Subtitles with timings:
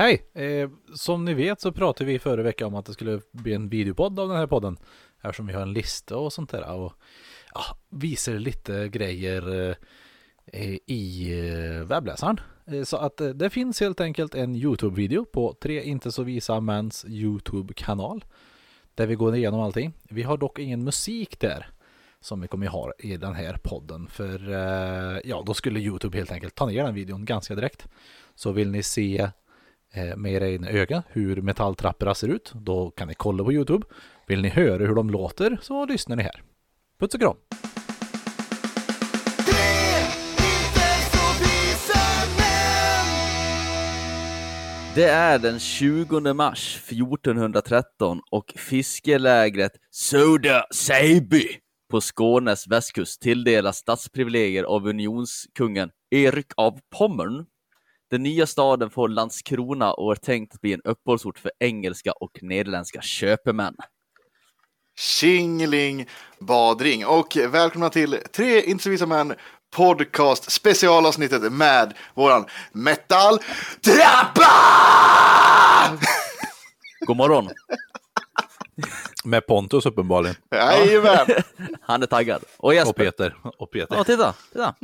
[0.00, 0.22] Hej!
[0.34, 3.68] Eh, som ni vet så pratade vi förra veckan om att det skulle bli en
[3.68, 4.76] videopodd av den här podden.
[5.22, 6.72] Eftersom vi har en lista och sånt där.
[6.72, 6.92] Och
[7.54, 9.76] ja, visar lite grejer eh,
[10.46, 12.40] eh i eh, webbläsaren.
[12.66, 16.60] Eh, så att eh, det finns helt enkelt en YouTube-video på Tre Inte Så Visa
[16.60, 18.24] Mäns YouTube-kanal.
[18.94, 19.92] Där vi går igenom allting.
[20.02, 21.66] Vi har dock ingen musik där.
[22.20, 24.08] Som vi kommer ha i den här podden.
[24.08, 27.88] För eh, ja, då skulle YouTube helt enkelt ta ner den videon ganska direkt.
[28.34, 29.30] Så vill ni se
[29.92, 33.86] Eh, med era egna ögon hur metalltrapporna ser ut, då kan ni kolla på YouTube.
[34.26, 36.42] Vill ni höra hur de låter så lyssnar ni här.
[37.00, 37.36] Puss och kram!
[44.94, 51.46] Det är den 20 mars 1413 och fiskelägret Soda Seiby
[51.90, 57.46] på Skånes västkust tilldelas stadsprivilegier av unionskungen Erik av Pommern.
[58.10, 62.38] Den nya staden får Landskrona och är tänkt att bli en uppehållsort för engelska och
[62.42, 63.76] nederländska köpmän.
[64.98, 69.34] Tjingeling badring och välkomna till Tre inte så visa män
[69.76, 73.38] podcast specialavsnittet med våran metal
[73.80, 74.50] trappa!
[77.06, 77.48] God morgon!
[79.24, 80.36] Med Pontus uppenbarligen.
[80.50, 81.26] Jajamän!
[81.80, 82.44] Han är taggad.
[82.56, 82.90] Och Jesper.
[82.90, 83.36] Och Peter.
[83.58, 83.96] Och Peter.
[83.96, 84.74] Ja, titta, titta.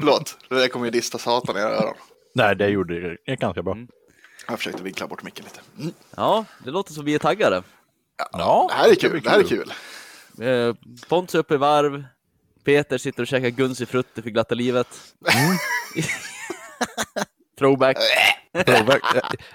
[0.00, 1.94] Förlåt, det där kommer ju dista satan i era öron.
[2.34, 3.76] Nej, det gjorde det ganska bra.
[4.48, 5.60] Jag försökte vinkla bort micken lite.
[5.78, 5.94] Mm.
[6.16, 7.62] Ja, det låter som vi är taggade.
[8.32, 9.72] Ja, Det här är kul, det här är kul.
[10.40, 10.74] Eh,
[11.08, 12.04] Pontus är uppe i varv.
[12.64, 14.88] Peter sitter och käkar Guns i frutte för glatta livet.
[17.58, 17.96] Throwback.
[18.66, 19.02] Throwback.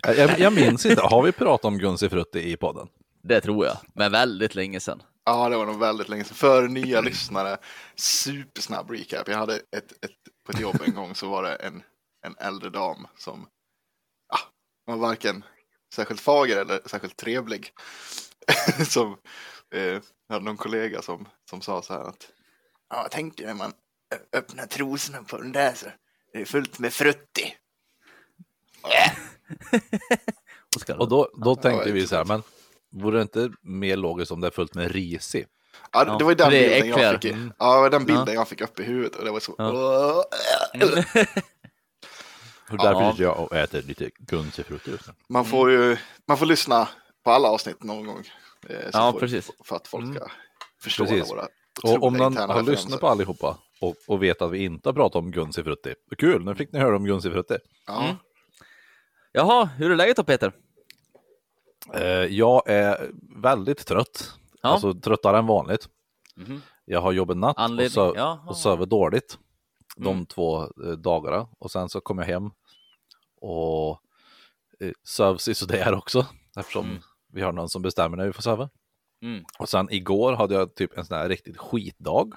[0.03, 2.87] Jag, jag, jag minns inte, har vi pratat om Gunsi Frutti i podden?
[3.23, 5.01] Det tror jag, men väldigt länge sedan.
[5.25, 6.35] Ja, det var nog väldigt länge sedan.
[6.35, 7.57] För nya lyssnare,
[7.95, 9.27] supersnabb recap.
[9.27, 10.11] Jag hade ett, ett,
[10.45, 11.83] på ett jobb en gång så var det en,
[12.27, 13.47] en äldre dam som
[14.29, 14.39] ja,
[14.85, 15.43] var varken
[15.93, 17.73] särskilt fager eller särskilt trevlig.
[18.89, 19.17] som
[19.73, 22.29] eh, hade någon kollega som, som sa så här att
[22.89, 23.73] ja, jag tänker när man
[24.33, 25.85] öppnar trosorna på den där så
[26.33, 27.55] det är fullt med frutti.
[30.97, 32.43] Och då, då tänkte Ja, vi så här, men
[32.89, 35.45] vore det inte mer logiskt om det är fullt med ris i?
[35.91, 37.31] Ja, Ja, det var ju den bilden jag fick.
[37.31, 37.53] Mm.
[37.57, 38.33] Ja, den bilden Ja.
[38.33, 39.55] jag fick upp i huvudet och det var så.
[42.71, 43.11] Och därför Ja.
[43.11, 45.13] sitter jag och äter lite Gunsi Frutti just nu.
[45.29, 45.97] Man får ju
[46.27, 46.87] man får lyssna
[47.23, 48.23] på alla avsnitt någon gång.
[48.69, 49.51] eh, så Ja, får- precis.
[49.63, 50.15] För att folk Mm.
[50.15, 50.27] ska
[50.81, 51.31] förstå Precis.
[51.31, 51.47] våra
[51.83, 52.71] Och om man har referenser.
[52.71, 56.45] lyssnat på allihopa och, och vet att vi inte har pratat om Gunsi Frutti, kul,
[56.45, 57.57] nu fick ni höra om Gunsi Frutti.
[57.87, 58.03] Ja.
[58.03, 58.15] Mm.
[59.31, 60.51] Jaha, hur är läget då Peter?
[61.93, 64.69] Eh, jag är väldigt trött, Ja.
[64.69, 65.87] alltså tröttare än vanligt.
[66.35, 66.61] Mhm.
[66.85, 67.89] Jag har jobbat natt och, Anledning?
[67.89, 68.39] söv, Jaha.
[68.47, 69.37] och sövit dåligt
[69.97, 70.25] de Mm.
[70.25, 72.49] två eh, dagarna och sen så kom jag hem
[73.41, 74.01] och
[74.79, 76.25] eh, söv sådär också
[76.59, 77.01] eftersom Mm.
[77.33, 78.69] vi har någon som bestämmer när vi får söva.
[79.21, 79.43] Mm.
[79.59, 82.33] Och sen igår hade jag typ en sån här riktigt skitdag.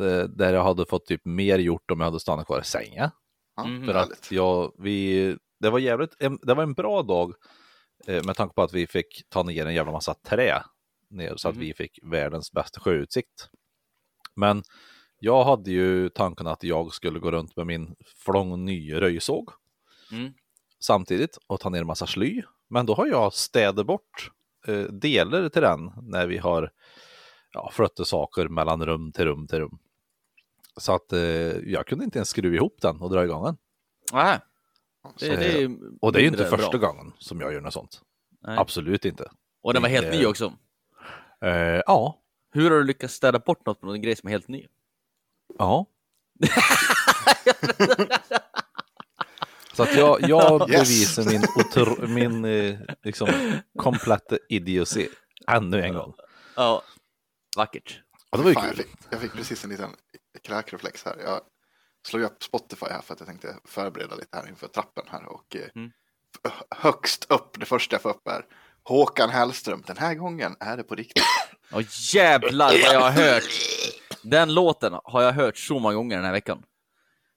[0.00, 3.10] eh, Där jag hade fått typ mer gjort om jag hade stannat kvar i sängen.
[3.64, 3.86] Mm.
[3.86, 7.34] För att jag, vi, det var jävligt, det var en bra dag
[8.06, 10.62] med tanke på att vi fick ta ner en jävla massa trä
[11.10, 11.64] ner så att Mhm.
[11.64, 13.48] vi fick världens bästa sjöutsikt.
[14.36, 14.62] Men
[15.24, 19.50] jag hade ju tanken att jag skulle gå runt med min flång ny röjsåg
[20.12, 20.32] Mm.
[20.80, 22.42] samtidigt och ta ner en massa sly.
[22.68, 24.30] Men då har jag städat bort
[24.66, 26.70] eh, delar till den när vi har
[27.52, 29.78] ja, flyttat saker mellan rum till rum till rum.
[30.76, 31.20] Så att eh,
[31.72, 33.56] jag kunde inte ens skruva ihop den och dra igång den.
[34.12, 34.38] Nej,
[35.16, 36.88] Så, det, det är Och det är ju inte första bra.
[36.92, 38.00] gången som jag gör något sånt.
[38.42, 38.58] Nej.
[38.58, 39.30] Absolut inte.
[39.62, 40.52] Och den var helt Det- ny också.
[41.40, 42.20] Eh, ja,
[42.50, 44.66] Hur har du lyckats städa bort något på någon grej som är helt ny?
[45.58, 45.86] Ja.
[49.72, 50.78] Så att jag, jag Yes.
[50.88, 53.28] bevisar min, otro, min eh, liksom,
[53.78, 55.08] kompletta idiocy
[55.48, 56.14] ännu en gång.
[56.56, 56.82] Ja,
[57.56, 58.00] vackert.
[58.30, 58.84] Och det var ju fan, jag, kul.
[58.84, 59.90] fick, jag fick precis en liten
[60.42, 61.16] kräkreflex här.
[61.24, 61.40] Jag
[62.06, 65.24] slog upp Spotify här för att jag tänkte förbereda lite här inför trappen här.
[65.26, 65.90] Och eh, Mm.
[66.70, 68.44] högst upp, det första jag får upp är
[68.84, 69.82] Håkan Hellström.
[69.86, 71.24] Den här gången är det på riktigt.
[71.72, 71.82] Åh
[72.14, 73.42] jävlar vad jag har hört.
[74.24, 76.62] Den låten har jag hört så många gånger den här veckan.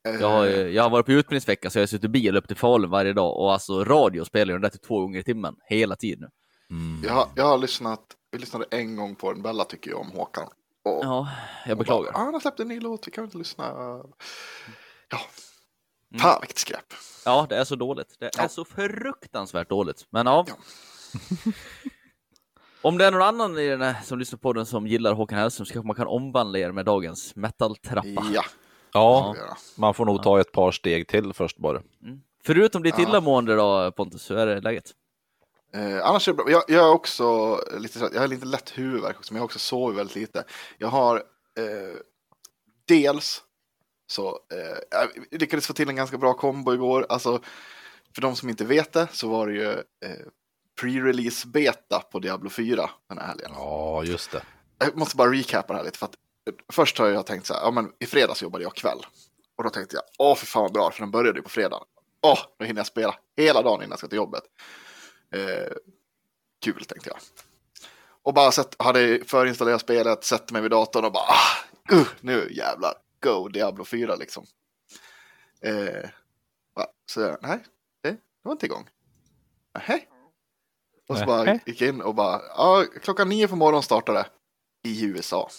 [0.04, 2.48] Jag har, Eh, jag har varit på utbildningsvecka så jag har suttit i bil upp
[2.48, 5.56] till Falun varje dag och alltså radio spelar den där till två gånger i timmen
[5.70, 6.30] hela tiden.
[6.70, 7.02] Mm.
[7.04, 8.02] jag, har, jag har lyssnat,
[8.32, 9.42] vi lyssnade en gång på den.
[9.42, 10.48] Bella tycker ju om Håkan.
[10.86, 11.30] Och, Ja,
[11.66, 12.12] jag beklagar.
[12.12, 13.66] Bara, ah, han har släppt en ny låt, vi kan inte lyssna.
[13.68, 15.20] Ja,
[16.12, 16.20] Mm.
[16.22, 16.86] fan vilket skräp.
[17.26, 18.16] Ja, det är så dåligt.
[18.20, 18.50] Det är Ja.
[18.50, 20.06] så fruktansvärt dåligt.
[20.10, 20.46] Men ja.
[20.48, 20.56] Ja.
[22.82, 25.40] Om det är någon annan i den här, som lyssnar på den som gillar Håkan
[25.40, 28.26] Hellström så kanske man kan omvandla er med dagens metal-trappa.
[28.34, 28.44] Ja,
[28.94, 29.36] Ja,
[29.76, 31.82] man får nog ta ett par steg till först bara.
[32.44, 33.04] Förutom ditt Ja.
[33.04, 34.92] illamående då Pontus, hur är det läget?
[35.74, 36.50] Eh, annars är det bra.
[36.52, 39.60] Jag, jag är också lite, jag har lite lätt huvudvärk också, men jag har också
[39.60, 40.44] sovit väldigt lite.
[40.78, 41.16] Jag har
[41.58, 41.98] eh,
[42.88, 43.42] dels
[44.08, 44.78] så eh,
[45.32, 47.06] jag lyckades få till en ganska bra kombo igår.
[47.10, 47.42] Alltså,
[48.16, 50.26] för de som inte vet det så var det ju eh,
[50.82, 53.52] pre-release beta på Diablo 4 den här helgen.
[53.54, 54.42] Ja, just det.
[54.80, 55.98] Jag måste bara recapa det här lite.
[55.98, 56.16] För att,
[56.50, 59.06] eh, först har jag tänkt så här, ja men i fredags jobbade jag kväll.
[59.56, 61.84] Och då tänkte jag, åh för fan vad bra, för den började ju på fredag.
[62.22, 64.44] Åh, då hinner jag spela hela dagen innan jag ska till jobbet.
[65.36, 65.74] Eh,
[66.62, 67.18] kul tänkte jag.
[68.24, 72.48] Och bara sett, hade förinstallerat spelet, sätter mig vid datorn och bara, ah, uh, nu
[72.52, 74.46] jävlar, go Diablo 4 liksom.
[75.62, 76.10] Eh,
[77.06, 77.64] så jag, nej,
[78.02, 78.90] det, det var inte igång.
[79.88, 80.08] Nej.
[81.10, 84.26] Och så bara gick jag in och bara, ja, klockan nio på morgonen startade
[84.88, 85.50] i USA.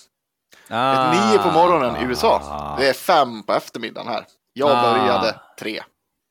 [0.69, 2.41] Ah, Ett nio på morgonen i USA.
[2.45, 2.77] Ah.
[2.81, 4.27] Det är fem på eftermiddagen här.
[4.53, 4.83] Jag Ah.
[4.83, 5.83] började tre.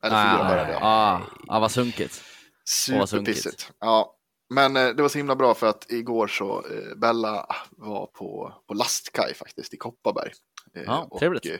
[0.02, 0.80] Eller fyra började jag.
[0.82, 2.22] Ah, ah, vad sunkigt.
[2.64, 3.72] Superpissigt.
[3.80, 4.14] Ja,
[4.54, 8.54] men eh, det var så himla bra för att igår så eh, Bella var på,
[8.68, 10.32] på lastkaj faktiskt i Kopparberg.
[10.74, 11.46] Eh, Ja, och, trevligt.
[11.46, 11.52] eh,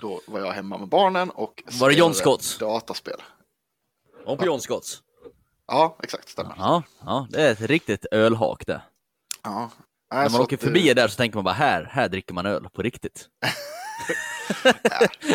[0.00, 2.58] då var jag hemma med barnen och Var det John spelade Scotts?
[2.58, 3.22] Dataspel.
[4.26, 5.02] Och på John Scotts.
[5.68, 6.54] Ja, exakt, stämmer.
[6.58, 8.82] Ja, ja, det är ett riktigt ölhak det.
[9.42, 9.70] Ja.
[10.12, 12.46] När Nej, man åker förbi eh, där så tänker man bara här, här dricker man
[12.46, 13.26] öl på riktigt.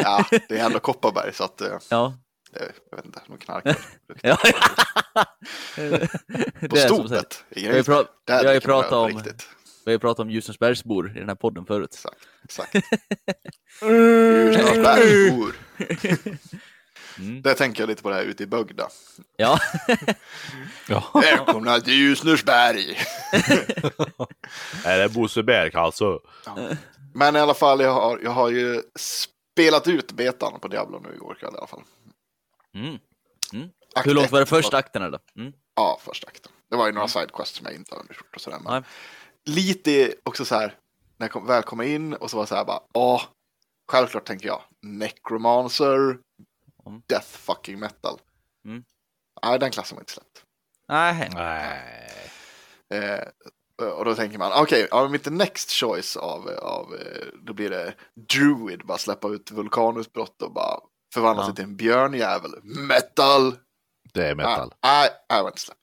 [0.03, 2.13] Ja, det är ändå Kopparberg så att eh, Ja.
[2.89, 3.77] jag vet inte, de knarkar.
[4.21, 4.37] ja.
[6.69, 7.43] På stopet.
[7.49, 9.47] Vi har ju, pra- vi har ju pratat om, riktigt.
[9.85, 11.89] vi har ju pratat om Ljusnarsbergsbor i den här podden förut.
[11.93, 12.75] Exakt, exakt.
[13.83, 15.55] Ljusnarsbergsbor.
[17.19, 17.41] Mm.
[17.41, 18.89] Där tänker jag lite på det här ute i Bögda.
[19.37, 19.59] Ja,
[20.87, 21.11] Ja.
[21.13, 22.97] Välkomna till Ljusnarsberg.
[24.85, 26.19] Är det Bosse Berg alltså?
[27.13, 31.13] Men i alla fall, jag har, jag har ju spelat ut betan på Diablo nu
[31.15, 31.83] igår kväll i alla fall.
[32.75, 32.97] mm.
[33.95, 35.19] Akt Hur långt var det första akten eller?
[35.37, 35.53] Mm.
[35.75, 36.51] Ja, första akten.
[36.69, 38.59] Det var ju några sidequests som jag inte har undersökt och sådär.
[38.63, 38.83] Men Nej.
[39.45, 40.75] lite också så här,
[41.17, 43.21] när jag kom, väl kom in och så var det så här bara, åh,
[43.91, 46.17] självklart tänker jag, Necromancer,
[46.85, 47.01] Mm.
[47.07, 48.19] Death fucking metal.
[48.65, 48.83] Mm.
[49.43, 50.43] Nej, den klassen var inte släppt.
[50.87, 51.29] Nej.
[51.33, 52.31] Nej.
[52.89, 53.27] Eh,
[53.97, 57.93] och då tänker man, okej, okay, mitt next choice av, av, eh, då blir det
[58.15, 60.79] Druid, bara släppa ut vulkanutbrott och bara
[61.13, 61.47] förvandla Ja.
[61.47, 62.51] sig till en björnjävel.
[62.63, 63.57] Metal!
[64.13, 64.73] Det är metal.
[64.83, 65.79] Nej, nej, det var inte släppt.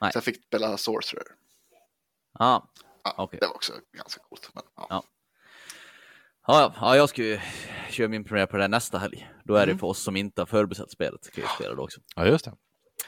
[0.00, 0.12] Nej.
[0.12, 1.26] Så jag fick spela Sorcerer.
[2.38, 2.68] Ja.
[3.04, 3.38] Ja, Okej.
[3.40, 4.50] Det var också ganska coolt.
[4.54, 4.86] Men, ja.
[4.90, 5.02] Ja.
[6.46, 7.40] Ja, ja, ja, jag ska ju
[7.90, 9.30] köra min premiär på det här nästa helg.
[9.44, 9.78] Då är det Mm.
[9.78, 11.30] för oss som inte har förbesett spelet.
[11.32, 12.00] Kan ju spela då också.
[12.16, 12.54] Ja, just det.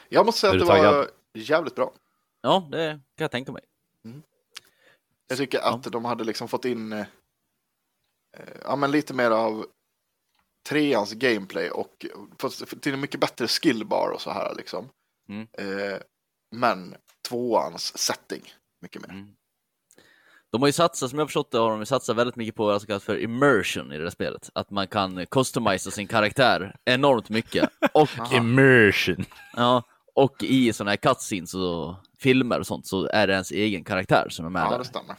[0.09, 1.07] Jag måste säga Är att det var taggad?
[1.33, 1.93] jävligt bra.
[2.41, 3.63] Ja, det kan jag tänka mig.
[5.27, 7.05] Jag tycker att de hade liksom fått in eh,
[8.63, 9.65] ja, men lite mer av
[10.69, 12.05] treans gameplay och
[12.39, 14.89] fått till en mycket bättre skillbar och så här liksom.
[15.29, 15.47] Mm.
[15.53, 15.97] Eh,
[16.55, 16.95] men
[17.29, 18.43] tvåans setting
[18.81, 19.25] mycket mer.
[20.57, 22.65] De har ju satsat, som jag har förstått det, har de satsat väldigt mycket på
[22.65, 24.49] vad som kallas för immersion i det där spelet.
[24.55, 27.69] Att man kan customisa sin karaktär enormt mycket.
[27.93, 29.25] Och, Immersion.
[29.55, 29.83] ja,
[30.15, 34.27] och i sådana här cutscenes och filmer och sånt så är det ens egen karaktär
[34.29, 34.77] som är med Ja, där.
[34.79, 35.15] det stämmer.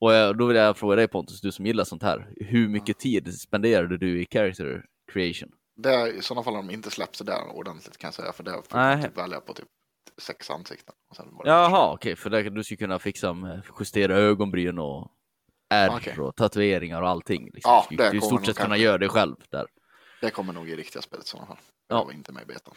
[0.00, 2.28] Och jag, då vill jag fråga dig Pontus, du som gillar sånt här.
[2.36, 5.48] Hur mycket tid spenderade du i character creation?
[5.76, 8.32] Det är, I sådana fall har de inte släppt så där ordentligt kan jag säga.
[8.32, 8.96] För det Nej.
[8.96, 9.68] man typ välja på typ
[10.18, 10.94] sex ansikten.
[11.10, 15.10] Och sen det Jaha, okej, för där, du skulle kunna fixa med- justera ögonbryn och
[15.70, 16.18] ärr Okej.
[16.18, 17.44] och tatueringar och allting.
[17.54, 17.70] Liksom.
[17.72, 19.66] Ja, du det du i stort sett kunna göra det själv där.
[20.20, 21.56] Det kommer nog i riktiga spelet i sådana fall.
[21.88, 21.96] Ja.
[21.96, 22.74] Jag var inte med i betan.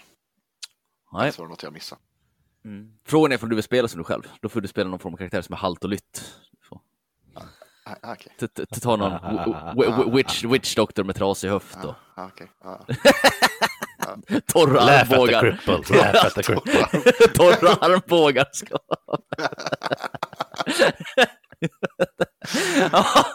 [1.14, 1.32] Nej.
[1.32, 2.02] Så var det något jag missade.
[2.66, 2.92] Mm.
[3.06, 4.22] Frågan är om du vill spela som du själv.
[4.42, 6.36] Då får du spela någon form av karaktär som är halt och lytt.
[7.90, 8.16] Ah, ah,
[8.82, 12.48] Ta någon witch, witch doctor med trasig höft och Ah, okej.
[12.62, 12.78] Ah.
[14.54, 15.42] torra Laugh at the armbågar.
[15.42, 15.98] cripple.
[15.98, 17.12] Laugh at the cripple.
[17.34, 18.78] torra armbågar ska
[22.92, 23.26] Ja,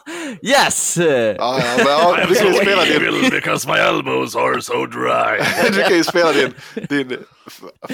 [0.42, 0.96] Yes!
[0.96, 1.04] Ja,
[1.38, 5.40] ja, men, ja, du kan ju spela din, because my elbows are so dry.
[5.72, 6.54] du kan ju spela din,
[6.88, 7.18] din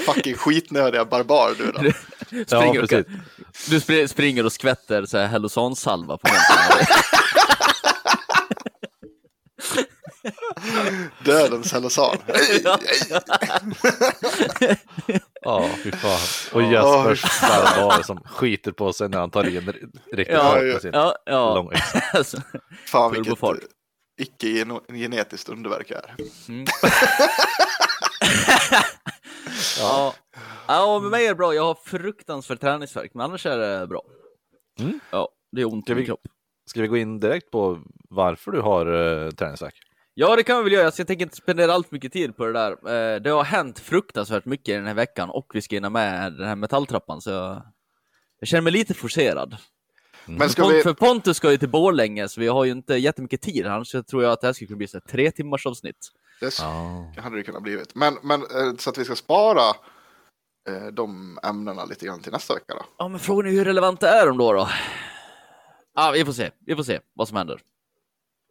[0.05, 1.81] fucking skitnödiga barbar du då.
[2.29, 3.05] Ja, Springer och, precis.
[3.69, 6.87] du spr- springer och skvätter så här Hellosan-salva på någonting.
[11.25, 12.17] Dödens Hellosan.
[15.41, 16.19] Ja, fy fan.
[16.53, 19.71] Och Jespers barbar som skiter på sig när han tar in
[20.11, 21.55] riktigt Ja, hårt med sin Ja, ja.
[21.55, 21.71] lång
[22.13, 22.37] Alltså,
[22.85, 23.49] Fan vilket eh,
[24.21, 26.15] icke-genetiskt underverk är.
[26.49, 26.65] mm.
[29.79, 30.13] ja.
[30.67, 31.53] ja, med mig är det bra.
[31.53, 34.01] Jag har fruktansvärt träningsvärk, men annars är det bra.
[34.79, 34.99] Mm.
[35.11, 36.21] Ja, det är ont i Ska min vi- kropp.
[36.69, 39.75] Ska vi gå in direkt på varför du har uh, träningsvärk?
[40.21, 40.91] Ja, det kan vi väl göra.
[40.91, 42.71] Så jag tänker inte spendera allt för mycket tid på det där.
[42.71, 46.47] Eh, Det har hänt fruktansvärt mycket den här veckan och vi ska hinna med den
[46.47, 47.61] här metalltrappan, så jag,
[48.39, 49.57] jag känner mig lite forcerad.
[50.25, 52.95] Men ska Pont- vi, För Pontus ska ju till Borlänge, så vi har ju inte
[52.95, 53.65] jättemycket tid.
[53.67, 55.95] Annars så tror jag att det här skulle kunna bli så här tre timmars avsnitt.
[56.39, 57.13] det Ja.
[57.17, 57.95] hade det kunnat blivit.
[57.95, 59.69] Men, men eh, så att vi ska spara
[60.69, 62.85] eh, de ämnena lite grann till nästa vecka då.
[62.97, 64.53] Ja, men frågan är hur relevanta är de då?
[64.53, 64.69] då?
[65.95, 66.51] Ja, vi får se.
[66.65, 67.61] Vi får se vad som händer.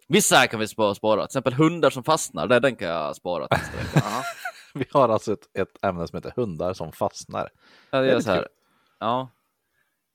[0.08, 1.20] Vissa här kan vi spara, spara.
[1.20, 2.46] till exempel hundar som fastnar.
[2.46, 3.46] Det, den kan jag spara.
[3.94, 4.22] Ja.
[4.74, 7.50] Vi har alltså ett, ett ämne som heter hundar som fastnar.
[7.90, 8.38] Ja, det Det är så här.
[8.38, 8.48] kul.
[8.98, 9.28] Ja,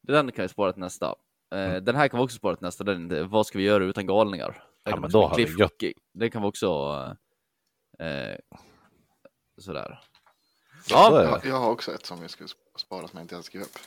[0.08, 1.06] den kan vi spara till nästa.
[1.06, 1.14] Eh,
[1.52, 1.86] Mm.
[1.86, 2.84] Den här kan vi också spara till nästa.
[2.84, 4.64] Den, vad ska vi göra utan galningar?
[4.84, 5.74] Den Ja, men då har vi gött.
[6.14, 6.68] Det kan vi också...
[8.00, 8.38] Eh,
[9.58, 10.00] sådär.
[10.88, 11.24] Så är Ja.
[11.24, 12.46] Jag, jag har också ett som vi ska
[12.78, 13.78] spara som jag inte ens skrev upp.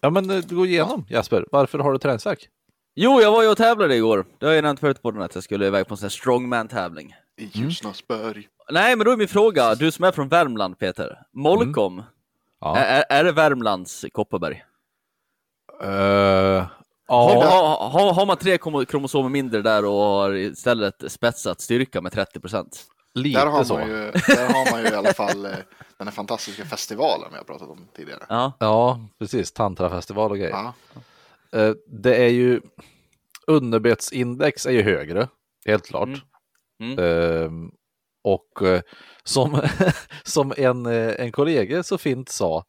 [0.00, 2.48] Ja men eh, gå igenom Jesper, varför har du träningsvärk?
[2.94, 4.26] Jo, jag var ju och tävlade igår.
[4.38, 6.10] Det har jag nämnt förut på den att jag skulle iväg på en sån här
[6.10, 7.14] strongman-tävling.
[7.36, 7.50] I Mm.
[7.68, 8.48] Ljusnarsberg.
[8.70, 12.04] Nej, men då är min fråga, du som är från Värmland Peter, Molkom, Mm.
[12.60, 12.76] Ja.
[12.76, 14.64] är, är det Värmlands Kopparberg?
[15.80, 17.44] Har, ja.
[17.44, 22.12] har, har, har man tre kromo- kromosomer mindre där och har istället spetsat styrka med
[22.12, 22.84] 30 procent?
[23.14, 23.74] lite Där har, så.
[23.78, 23.94] man ju,
[24.26, 25.50] där har man ju i alla fall eh,
[25.98, 28.22] den här fantastiska festivalen vi har pratat om tidigare.
[28.28, 28.52] Ja.
[28.58, 29.52] Ja, precis.
[29.52, 30.50] Tantrafestival och grejer.
[30.50, 30.74] Ja.
[31.54, 32.60] Eh, det är ju
[33.46, 35.28] underbetsindex är ju högre,
[35.66, 36.08] helt klart.
[36.08, 36.18] Mm.
[36.82, 36.98] Mm.
[36.98, 37.70] Ehm,
[38.24, 38.80] och eh,
[39.24, 39.62] som,
[40.24, 42.64] som en, eh, en kollega så fint sa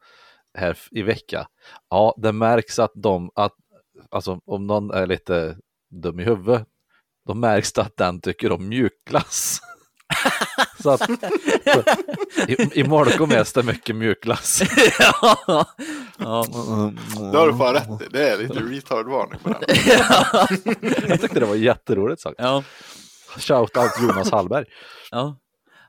[0.57, 1.47] här i vecka,
[1.89, 3.53] ja, det märks att de, att,
[4.11, 5.57] alltså om någon är lite
[5.89, 6.67] dum i huvudet,
[7.27, 9.59] då märks det att den tycker om mjukglass.
[10.83, 11.09] så att
[12.47, 14.61] i, i Molkom äts det mycket mjukglass.
[14.99, 15.37] ja.
[16.17, 16.45] ja.
[17.31, 18.07] Det har du fan rätt i.
[18.11, 19.59] Det är lite retard-varning på den.
[21.09, 22.35] Jag tyckte det var jätteroligt sagt.
[22.37, 22.63] ja.
[23.37, 24.65] Shout out Jonas Hallberg.
[25.11, 25.37] Ja.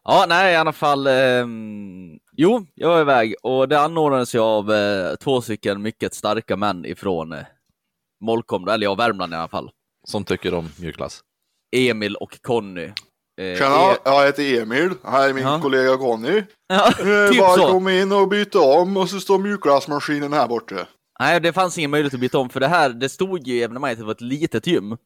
[0.05, 1.07] Ja, nej, i alla fall.
[1.07, 6.57] ehm, jo, jag var iväg och det anordnades ju av eh, två stycken mycket starka
[6.57, 7.45] män ifrån eh,
[8.21, 9.71] Molkom, eller ja, Värmland i alla fall.
[10.07, 11.21] Som tycker om mjukglass.
[11.77, 12.93] Emil och Conny.
[13.41, 14.91] Eh, Tjena, E- jag heter Emil.
[15.05, 15.61] Här är min Ja.
[15.63, 16.43] kollega Conny.
[16.69, 17.69] ja, Eh, typ Bara så.
[17.69, 20.77] kom in och byta om och så står mjukglassmaskinen här borta.
[21.21, 23.63] Nej, det fanns ingen möjlighet att byta om, för det här, det stod ju i
[23.63, 24.97] evenemanget att det var ett litet gym.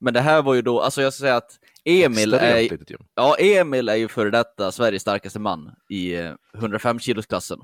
[0.00, 1.50] Men det här var ju då, alltså jag ska säga att
[1.84, 2.68] Emil är,
[3.14, 7.58] ja, Emil är ju före detta Sveriges starkaste man i eh, 105 kilosklassen.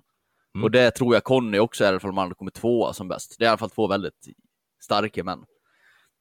[0.54, 0.64] Mm.
[0.64, 3.08] Och det tror jag Conny också är, i alla fall om han kommit tvåa som
[3.08, 3.36] bäst.
[3.38, 4.14] Det är i alla fall två väldigt
[4.84, 5.38] starka män.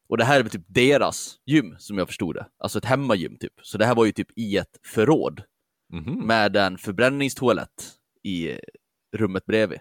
[0.10, 2.48] Och det här är typ deras gym, som jag förstod det.
[2.60, 3.54] Alltså ett hemmagym typ.
[3.62, 5.44] Så det här var ju typ i ett förråd
[5.94, 6.28] Mhm.
[6.28, 7.92] med en förbränningstoalett
[8.24, 8.58] i
[9.18, 9.80] rummet bredvid.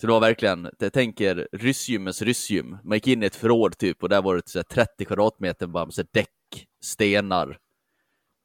[0.00, 2.78] Så det var verkligen, jag tänker ryssgymmens ryssgym.
[2.84, 5.66] Man gick in i ett förråd typ och där var det så här 30 kvadratmeter
[5.66, 7.58] bara med så däck, stenar.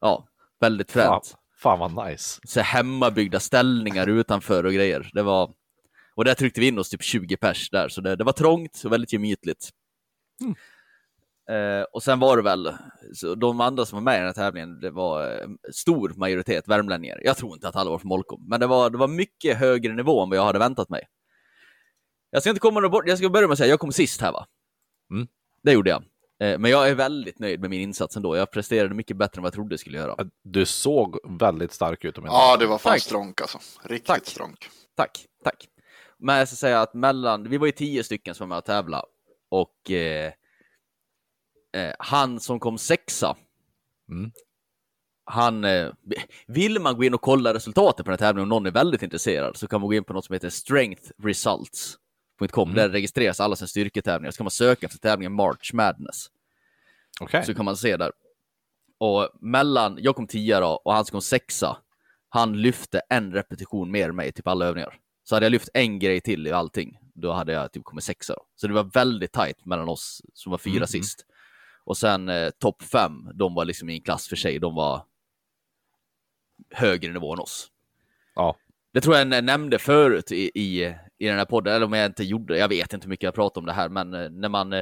[0.01, 0.27] Ja,
[0.59, 1.35] väldigt Fan, fränt.
[1.57, 2.39] fan vad nice.
[2.43, 5.09] Så hemmabyggda ställningar utanför och grejer.
[5.13, 5.53] Det var...
[6.15, 8.81] Och där tryckte vi in oss typ 20 pers där, så det, det var trångt
[8.85, 9.69] och väldigt gemytligt.
[11.49, 12.73] Eh, och sen var det väl,
[13.13, 16.67] så de andra som var med i den här tävlingen, det var eh, stor majoritet
[16.67, 17.19] värmlänningar.
[17.23, 19.93] Jag tror inte att alla var från Molkom, men det var, det var mycket högre
[19.93, 21.07] nivå än vad jag hade väntat mig.
[22.29, 24.31] Jag ska inte komma bort, jag ska börja med att säga, jag kom sist här
[24.31, 24.45] va?
[25.11, 25.27] Mm.
[25.63, 26.03] Det gjorde jag.
[26.39, 28.37] Eh, men jag är väldigt nöjd med min insats ändå.
[28.37, 30.15] Jag presterade mycket bättre än vad jag trodde jag skulle göra.
[30.43, 33.01] Du såg väldigt stark ut om jag Ja, det var fan Tack.
[33.01, 33.59] stronk alltså.
[33.83, 34.25] Riktigt Tack.
[34.25, 34.69] stronk.
[34.95, 35.67] Tack, tack.
[36.17, 38.65] Men jag ska säga att mellan, vi var ju tio stycken som var med och
[38.65, 39.03] tävla
[39.53, 40.31] och eh,
[41.73, 43.35] eh, han som kom sexa,
[44.09, 44.31] Mm.
[45.25, 45.91] han, eh,
[46.47, 49.03] vill man gå in och kolla resultaten på den här tävlingen om någon är väldigt
[49.03, 52.69] intresserad så kan man gå in på något som heter strengthresults.com.
[52.69, 52.75] Mm.
[52.75, 54.31] Där registreras alla sina styrketävlingar.
[54.31, 56.27] Så kan man söka efter tävlingen March Madness.
[57.19, 57.45] Okej.
[57.45, 58.11] Så kan man se där.
[58.97, 61.77] Och mellan, jag kom tia då och han som kom sexa,
[62.29, 64.99] han lyfte en repetition mer än mig, typ alla övningar.
[65.23, 68.33] Så hade jag lyft en grej till i allting, då hade jag typ kommit sexa.
[68.33, 68.45] Då.
[68.55, 70.87] Så det var väldigt tajt mellan oss som var fyra Mhm.
[70.87, 71.25] sist.
[71.85, 75.05] Och sen eh, topp fem, de var liksom i en klass för sig, de var
[76.71, 77.71] högre nivå än oss.
[78.35, 78.55] Ja.
[78.93, 82.23] Det tror jag nämnde förut i, i, i den här podden, eller om jag inte
[82.23, 84.73] gjorde jag vet inte hur mycket jag pratade om det här, men eh, när man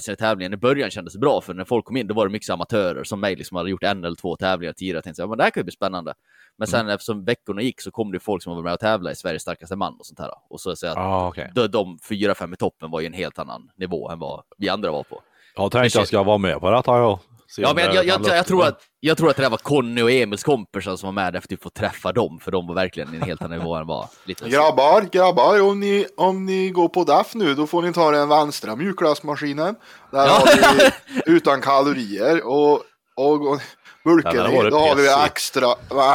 [0.00, 2.32] sig till tävlingen, i början kändes bra, för när folk kom in, då var det
[2.32, 5.28] mycket amatörer som mig, liksom hade gjort en eller två tävlingar tidigare, jag tänkte jag,
[5.28, 6.14] men det här kan ju bli spännande.
[6.58, 9.16] Men sen eftersom veckorna gick så kom det folk som var med och tävlade i
[9.16, 10.30] Sveriges starkaste man och sånt här.
[10.50, 11.50] Och så säger jag att Ja, okej.
[11.54, 14.68] de, de fyra, fem i toppen var ju en helt annan nivå än vad vi
[14.68, 15.22] andra var på.
[15.56, 17.18] Jag tänkte jag ska vara med på det här, jag.
[17.18, 19.56] Se Ja, men jag, jag, jag, luft- tror att, jag tror att det där var
[19.58, 22.74] Conny och Emils kompisar som var med efter att få träffa dem, för de var
[22.74, 26.70] verkligen i en helt annan nivå än vad lite Grabbar, grabbar, om ni, om ni
[26.70, 29.74] går på DAF nu då får ni ta den vänstra mjukglassmaskinen.
[30.12, 30.32] Där Ja.
[30.32, 30.90] har vi
[31.32, 32.72] utan kalorier och,
[33.16, 33.60] och, och
[34.04, 35.66] burken, Ja, då har vi extra,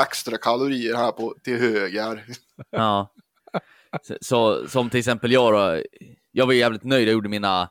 [0.01, 2.23] extra kalorier här på, till höger.
[2.71, 3.11] Ja.
[4.01, 5.81] Så, så, som till exempel jag då,
[6.31, 7.69] jag var jävligt nöjd, jag gjorde mina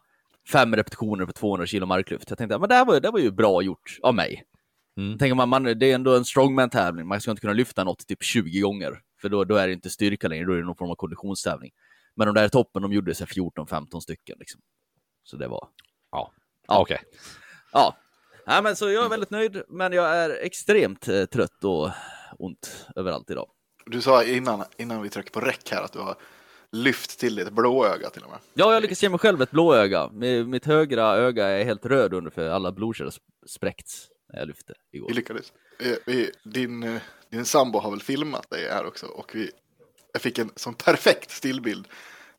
[0.52, 2.24] fem repetitioner på 200 kilo marklyft.
[2.30, 4.44] Jag tänkte, men det här var, det var ju bra gjort av mig.
[4.96, 5.18] Mm.
[5.18, 8.22] Tänker man, man, det är ändå en strongman-tävling, man ska inte kunna lyfta något typ
[8.22, 10.90] 20 gånger, för då, då är det inte styrka längre, då är det någon form
[10.90, 11.70] av konditionstävling.
[12.14, 13.32] Men de där toppen, de gjorde så här
[13.66, 14.60] 14-15 stycken liksom.
[15.24, 15.68] Så det var,
[16.12, 16.32] Ja,
[16.68, 16.80] Ja.
[16.80, 16.98] okej.
[17.72, 17.96] ja.
[18.46, 21.90] Nej, men så jag är väldigt nöjd, men jag är extremt eh, trött och
[22.38, 23.48] ont överallt idag.
[23.86, 26.16] Du sa innan, innan vi tryckte på räck här att du har
[26.72, 28.38] lyft till ditt blåöga till och med.
[28.54, 30.06] Ja, jag lyckas ge mig själv ett blåöga.
[30.12, 34.48] Mi- Mitt högra öga är helt röd under för alla blodkärl sp- spräckts när jag
[34.48, 35.08] lyfte igår.
[35.08, 35.52] Vi lyckades.
[36.44, 36.98] Din,
[37.30, 39.50] din sambo har väl filmat dig här också och vi,
[40.12, 41.88] jag fick en sån perfekt stillbild.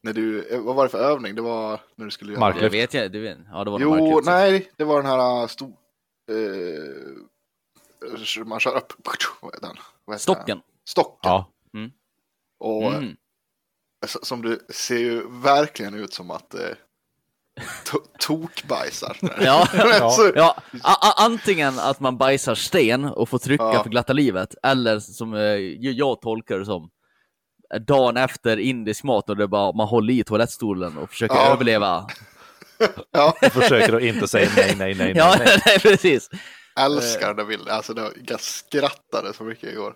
[0.01, 1.35] När du, vad var det för övning?
[1.35, 2.39] Det var när du skulle göra...
[2.39, 2.63] Marklyft.
[2.63, 3.37] Jag vet jag, du vet.
[3.51, 4.25] Ja, det var Jo, marklyft.
[4.25, 5.73] nej, det var den här uh, stor...
[6.31, 6.35] Eh,
[8.45, 8.93] man kör upp...
[9.61, 9.75] Den?
[10.19, 10.61] Stocken.
[10.85, 11.19] Stocken.
[11.31, 11.51] Ja.
[12.59, 13.15] Och Mm.
[14.05, 16.59] Som du ser ju verkligen ut som att eh,
[17.85, 19.17] to- tokbajsar.
[19.41, 19.67] Ja,
[20.35, 20.55] ja.
[20.83, 23.83] A- a- antingen att man bajsar sten och får trycka Ja.
[23.83, 26.89] för glatta livet, eller som eh, ju- jag tolkar det som,
[27.73, 31.51] eh, dagen efter indisk mat och det bara, man håller i toalettstolen och försöker Ja.
[31.51, 32.07] överleva.
[33.11, 35.47] ja, Jag försöker att inte säga nej, nej, nej, Ja, nej.
[35.47, 35.61] nej.
[35.65, 36.29] nej, precis.
[36.79, 37.75] älskar den bilden.
[37.75, 39.93] Alltså, jag skrattade så mycket igår.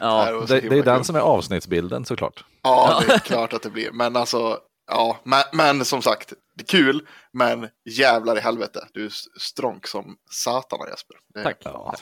[0.00, 0.44] Ja.
[0.48, 2.44] Det Det, det är den som är avsnittsbilden såklart.
[2.62, 3.90] Ja, det är klart att det blir.
[3.92, 4.58] Men alltså,
[4.90, 8.86] ja, men, men som sagt, det är kul, men jävlar i helvete.
[8.92, 11.16] Du är stronk som satan Jesper.
[11.34, 11.56] Det, Tack.
[11.64, 11.94] Ja,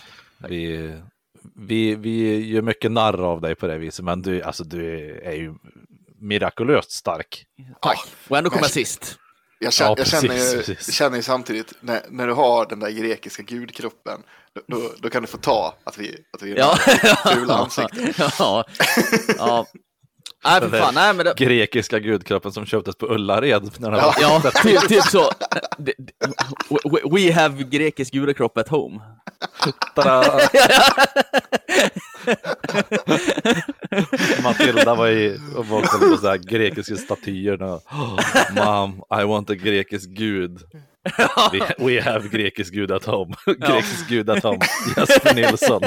[0.48, 0.92] vi,
[1.56, 5.32] vi, vi gör mycket narr av dig på det viset, men du, alltså, du är
[5.32, 5.54] ju
[6.20, 7.44] mirakulöst stark.
[7.82, 8.06] Tack.
[8.28, 9.16] Och ändå kom men- jag sist.
[9.62, 12.66] Jag känner, Ja, jag känner, precis, ju, jag känner ju samtidigt, när, när du har
[12.66, 14.22] den där grekiska gudkroppen,
[14.54, 16.76] då, då, då kan du få ta att vi, att vi är Ja.
[17.34, 18.12] fula ansikten.
[18.38, 18.64] ja.
[19.38, 19.66] ja.
[20.44, 20.94] Nej, för fan.
[20.94, 21.34] Nej, men det...
[21.36, 23.70] Grekiska gudkroppen som köptes på Ullared.
[23.78, 24.06] När den Ja.
[24.06, 24.14] var...
[24.20, 25.30] Ja, typ, typ så.
[27.10, 29.00] We- have grekisk gudakropp at home.
[29.94, 30.40] Tada!
[34.42, 37.56] Matilda var i och var på så här grekiska statyer.
[37.56, 37.80] När,
[38.64, 40.58] Mom, I want a grekisk gud.
[41.52, 43.34] We, we have grekisk gud at home.
[43.46, 44.60] grekisk gud at home.
[44.96, 45.82] Jesper Nilsson.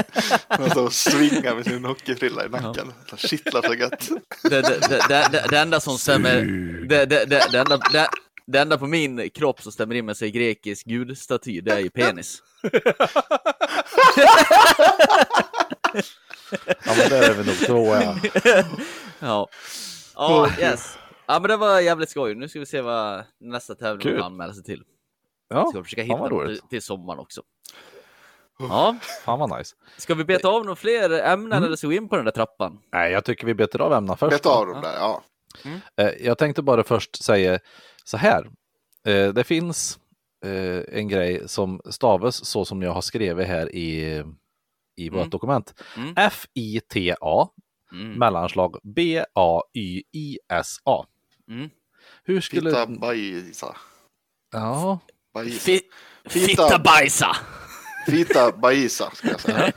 [0.47, 2.93] Han står och svingar med sin hockeyfrilla i nacken.
[3.11, 3.17] Ja.
[3.17, 4.09] Kittlar så gött.
[4.43, 6.41] Det, det, det, det, det, det enda som stämmer,
[6.87, 8.07] det, det, det, det, enda, det,
[8.47, 11.89] det enda på min kropp som stämmer in med sig grekisk gudstaty, det är ju
[11.89, 12.41] penis.
[16.85, 18.15] Ja men där är vi nog två ja.
[19.19, 19.47] Ja.
[20.15, 20.97] Ja, yes.
[21.27, 22.35] Ja, men det var jävligt skoj.
[22.35, 24.83] Nu ska vi se vad nästa tävling anmäler sig till.
[25.49, 27.41] Ja, Ska vi försöka fan hitta till, till sommaren också.
[28.59, 29.75] Ja, Fan vad nice.
[29.97, 31.63] ska vi beta av några fler ämnen Mm.
[31.63, 32.79] eller ska vi in på den där trappan?
[32.91, 34.31] Nej, jag tycker vi betar av ämnena först.
[34.31, 35.23] Beta av dem där, ja.
[35.97, 37.59] Eh, Jag tänkte bara först säga
[38.03, 38.49] så här.
[39.07, 39.99] Eh, Det finns
[40.45, 44.23] eh, en grej som stavas så som jag har skrivit här i,
[44.95, 45.29] i vårt Mm.
[45.29, 45.73] dokument.
[45.97, 46.13] Mm.
[46.17, 47.49] F-I-T-A
[47.91, 48.11] Mm.
[48.19, 48.75] mellanslag
[49.73, 51.05] B-A-Y-I-S-A.
[51.47, 51.69] Mm.
[52.23, 52.69] Hur skulle...
[52.69, 53.75] Fitta bajsa.
[54.51, 54.99] Ja,
[55.33, 55.71] Bajsa.
[56.29, 57.35] Fitta- bajsa!
[58.05, 59.71] Fitta bajsa, ska jag säga.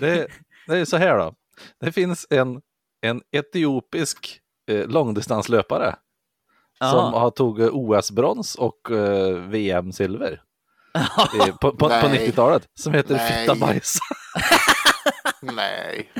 [0.00, 0.26] det,
[0.66, 1.34] det är så här då.
[1.80, 2.60] Det finns en,
[3.00, 4.40] en etiopisk
[4.70, 5.96] eh, långdistanslöpare
[6.78, 10.42] som har tagit OS-brons och eh, VM-silver
[10.94, 12.28] eh, på, på, på Nej.
[12.28, 13.40] 90-talet som heter Nej.
[13.40, 14.00] Fitta Bajsa.
[15.42, 16.12] Nej.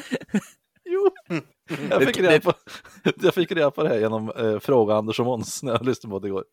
[0.85, 1.11] Jo,
[1.91, 2.53] jag fick, reda på,
[3.23, 6.11] jag fick reda på det här genom eh, Fråga Anders och Måns när jag lyssnade
[6.11, 6.45] på det igår.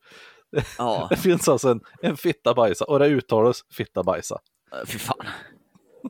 [0.78, 4.38] Ja, Det finns alltså en, en Fitta Bajsa och det uttalas Fitta Bajsa.
[4.86, 5.26] fy fan.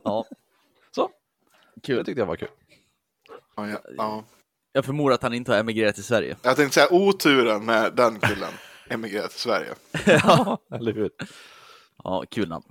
[0.03, 0.25] Ja,
[0.95, 1.09] Så,
[1.75, 2.05] det kul.
[2.05, 2.47] tyckte jag var kul.
[3.55, 4.23] Ja, ja, ja.
[4.73, 6.37] Jag förmodar att han inte har emigrerat till Sverige.
[6.41, 8.51] Jag tänkte säga oturen med den killen
[8.89, 9.73] emigrerat till Sverige.
[10.05, 11.09] Ja, eller hur?
[12.03, 12.65] Ja, kul namn.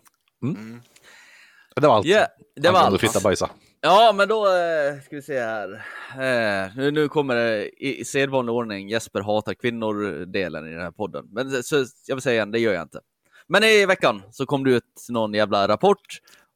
[1.77, 2.07] Det var allt.
[2.07, 3.01] Ja, det var Angående allt.
[3.01, 3.51] Fitta Bajsa.
[3.87, 5.73] Ja, men då eh, ska vi se här.
[6.11, 10.91] Eh, nu, nu kommer det i, i sedvanlig ordning Jesper hatar kvinnor-delen i den här
[10.91, 11.29] podden.
[11.31, 13.01] Men så, jag vill säga igen, det gör jag inte.
[13.47, 16.01] Men i veckan så kom det ut någon jävla rapport.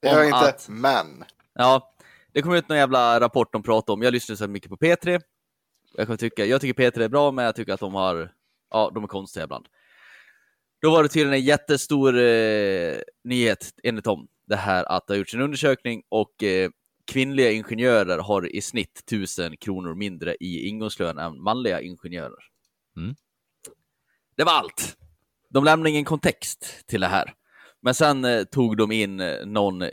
[0.01, 1.25] Det gör jag inte, att- men.
[1.55, 1.95] Ja,
[2.33, 4.03] det kom ut någon jävla rapport de pratade om.
[4.03, 5.21] Jag lyssnar så mycket på P3.
[5.95, 8.33] Jag, kan tycka, jag tycker P3 är bra, men jag tycker att de har,
[8.71, 9.67] ja, de är konstiga ibland.
[10.83, 15.19] Då var det tydligen en jättestor eh, nyhet enligt dem det här att det har
[15.19, 16.71] gjorts en undersökning och eh,
[17.09, 22.45] kvinnliga ingenjörer har i snitt 1000 kronor mindre i ingångslön än manliga ingenjörer.
[22.97, 23.15] Mm.
[24.37, 24.97] Det var allt.
[25.49, 27.35] De lämnade ingen kontext till det här.
[27.81, 29.85] Men sen eh, tog de in eh, någon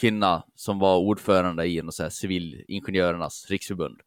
[0.00, 4.00] kvinna som var ordförande i en så här civilingenjörernas riksförbund.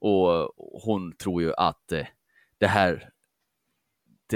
[0.00, 0.52] Och
[0.84, 2.06] hon tror ju att eh,
[2.58, 3.10] det här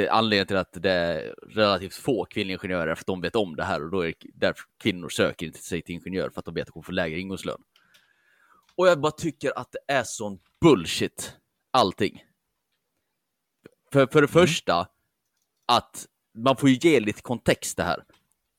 [0.01, 3.37] det, anledningen till att det är relativt få kvinnliga ingenjörer är för att de vet
[3.37, 6.39] om det här och då är det därför kvinnor söker inte sig till ingenjör för
[6.39, 7.63] att de vet att de får lägre ingångslön.
[8.77, 11.37] Och jag bara tycker att det är sån bullshit,
[11.71, 12.25] allting.
[13.93, 14.89] För, för det första,
[15.67, 16.07] att
[16.39, 18.05] man får ju ge lite kontext det här.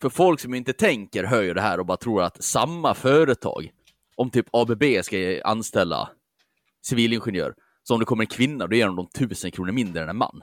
[0.02, 3.71] För folk som inte tänker hör ju det här och bara tror att samma företag,
[4.15, 6.10] om typ ABB ska anställa
[6.82, 10.10] civilingenjör, så om det kommer en kvinna, då ger de dem tusen kronor mindre än
[10.10, 10.41] en man.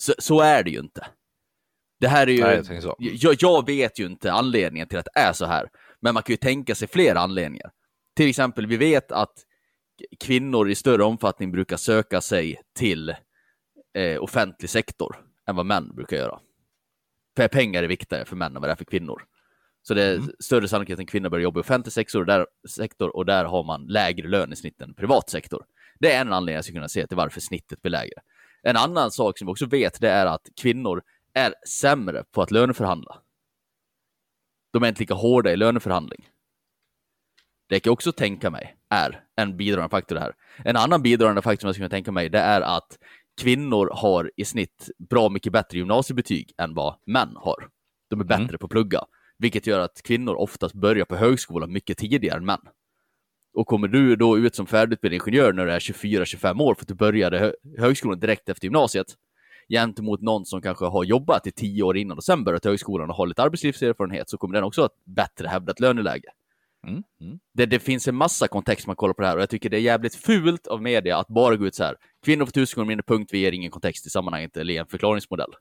[0.00, 1.06] Så, så är det ju inte.
[2.00, 2.40] Det här är ju...
[2.40, 2.94] Nej, jag.
[2.98, 5.68] Jag, jag vet ju inte anledningen till att det är så här,
[6.00, 7.70] men man kan ju tänka sig fler anledningar.
[8.16, 9.32] Till exempel, vi vet att
[10.20, 13.14] kvinnor i större omfattning brukar söka sig till
[13.94, 15.16] eh, offentlig sektor
[15.48, 16.40] än vad män brukar göra.
[17.36, 19.22] För pengar är viktigare för män än vad det är för kvinnor.
[19.82, 20.30] Så det är Mm.
[20.38, 23.44] större sannolikhet att en kvinna börjar jobba i offentlig sektor och, där, sektor och där
[23.44, 25.64] har man lägre lön i snitt än privat sektor.
[26.00, 28.20] Det är en anledning jag skulle kunna se till varför snittet blir lägre.
[28.62, 31.02] En annan sak som vi också vet det är att kvinnor
[31.34, 33.20] är sämre på att löneförhandla.
[34.72, 36.28] De är inte lika hårda i löneförhandling.
[37.68, 40.34] Det kan jag också tänka mig är en bidragande faktor här.
[40.64, 42.98] En annan bidragande faktor som jag skulle kunna tänka mig det är att
[43.40, 47.68] kvinnor har i snitt bra mycket bättre gymnasiebetyg än vad män har.
[48.10, 48.58] De är bättre Mm.
[48.58, 49.04] på att plugga,
[49.38, 52.60] vilket gör att kvinnor oftast börjar på högskolan mycket tidigare än män.
[53.60, 56.88] Och kommer du då ut som färdigutbildad ingenjör när du är 24-25 år för att
[56.88, 59.06] du började hö högskolan direkt efter gymnasiet,
[59.68, 63.16] gentemot någon som kanske har jobbat i 10 år innan och sen börjat högskolan och
[63.16, 66.28] har lite arbetslivserfarenhet, så kommer den också ha ett bättre hävdat löneläge.
[66.86, 67.02] Mm.
[67.20, 67.38] Mm.
[67.54, 69.76] Det, det finns en massa kontext man kollar på det här och jag tycker det
[69.76, 71.96] är jävligt fult av media att bara gå ut så här.
[72.24, 75.52] Kvinnor får tusen gånger mindre punkt, vi ger ingen kontext i sammanhanget eller en förklaringsmodell.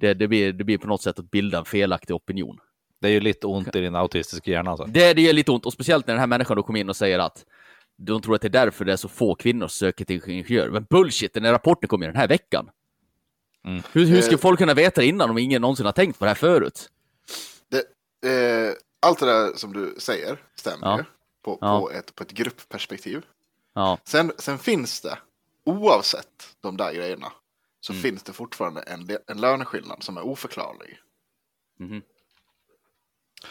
[0.00, 2.58] Det, det, blir, det blir på något sätt att bilda en felaktig opinion.
[3.04, 4.86] Det är ju lite ont i din autistiska hjärna alltså.
[4.86, 6.96] Det, det gör lite ont, och speciellt när den här människan då kommer in och
[6.96, 7.44] säger att
[7.96, 10.70] de tror att det är därför det är så få kvinnor som söker till ingenjör.
[10.70, 12.70] Men bullshit, den här rapporten kom ju den här veckan.
[13.64, 13.82] Mm.
[13.92, 14.38] Hur, hur ska Eh.
[14.38, 16.90] folk kunna veta det innan om ingen någonsin har tänkt på det här förut?
[17.68, 17.78] Det,
[18.30, 18.72] eh,
[19.06, 20.98] allt det där som du säger stämmer Ja.
[20.98, 21.04] ju
[21.44, 21.80] på, Ja.
[21.80, 23.24] på, ett, på ett gruppperspektiv.
[23.74, 25.18] Ja, Sen, sen finns det,
[25.66, 27.32] oavsett de där grejerna,
[27.80, 28.02] så Mm.
[28.02, 30.98] finns det fortfarande en, en löneskillnad som är oförklarlig.
[31.78, 32.02] mhm.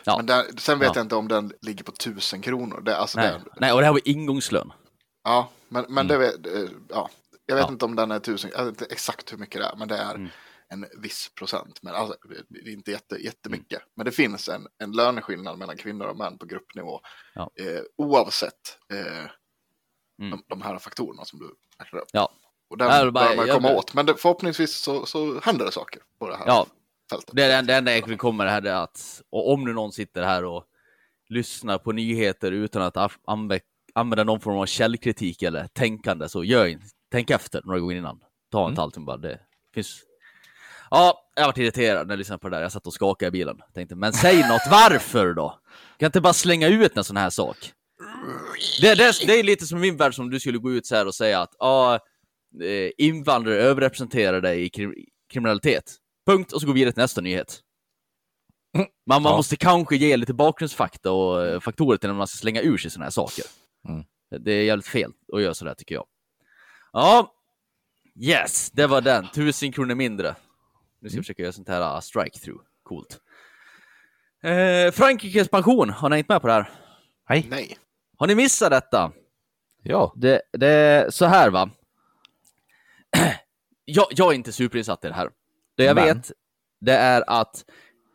[0.03, 0.17] Ja.
[0.17, 0.93] Men där, sen vet Ja.
[0.95, 2.81] jag inte om den ligger på tusen kronor.
[2.81, 3.31] Det, alltså Nej.
[3.45, 4.73] det, Nej, och det här var ingångslön.
[5.23, 7.09] ja, men, men det vet, eh, ja,
[7.45, 7.67] jag vet Mm.
[7.67, 7.71] Ja.
[7.71, 9.97] inte om den är tusen, jag vet inte exakt hur mycket det är, men det
[9.97, 10.29] är Mm.
[10.69, 11.79] en viss procent.
[11.81, 12.15] Men alltså,
[12.49, 13.79] det är inte jätte, jättemycket.
[13.79, 13.89] Mm.
[13.95, 16.99] Men det finns en, en löneskillnad mellan kvinnor och män på gruppnivå.
[17.35, 17.51] Ja.
[17.61, 19.25] Eh, oavsett eh,
[20.21, 20.31] Mm.
[20.31, 22.07] de, de här faktorerna som du räknar upp.
[22.11, 22.29] Ja.
[22.69, 23.93] Och den det bör man jag- komma åt.
[23.93, 26.65] Men det, förhoppningsvis så, så händer det saker på det här Ja,
[27.09, 27.35] fältet.
[27.35, 29.91] Det, det, det enda jag vill komma det här är att, och om nu någon
[29.91, 30.63] sitter här och
[31.29, 33.11] lyssnar på nyheter utan att
[33.95, 38.19] använda någon form av källkritik eller tänkande, så gör in, tänk efter några gånger innan.
[38.51, 38.83] Ta inte Mm.
[38.83, 39.17] allting bara.
[39.17, 39.39] Det
[39.73, 40.01] finns...
[40.89, 42.61] Ja, jag varit irriterad när jag lyssnade på det där.
[42.63, 43.57] Jag satt och skakade i bilen.
[43.73, 45.59] Tänkte, men säg något, varför då?
[45.97, 47.57] Kan inte bara slänga ut en sån här sak?
[48.81, 51.07] Det, det, det är lite som min värld som du skulle gå ut så här
[51.07, 51.95] och säga att ja,
[52.61, 55.95] eh, invandrare överrepresenterar dig i krim- kriminalitet.
[56.25, 57.59] Punkt, och så går vi vidare till nästa nyhet.
[58.77, 58.87] Man,
[59.21, 59.37] man Ja.
[59.37, 62.91] måste kanske ge lite bakgrundsfakta och eh, faktorer till när man ska slänga ur sig
[62.91, 63.45] sådana här saker.
[63.89, 64.03] Mm.
[64.43, 66.05] Det är jävligt fel att göra sådär tycker jag.
[66.93, 67.33] Ja,
[68.21, 69.27] yes, det var den.
[69.33, 70.35] Tusen kronor mindre.
[71.01, 72.61] Nu ska jag försöka göra sånt här uh, strike-through.
[72.83, 73.19] Coolt.
[74.43, 76.71] Eh, Frankrikes pension, har ni hängt med på det här?
[77.29, 77.47] Nej.
[77.49, 77.77] Nej.
[78.17, 79.11] Har ni missat detta?
[79.83, 80.13] Ja.
[80.15, 81.69] Det, det är så här va.
[83.85, 85.29] jag, jag är inte superinsatt i det här.
[85.75, 86.17] Det jag Men.
[86.17, 86.31] vet,
[86.81, 87.65] det är att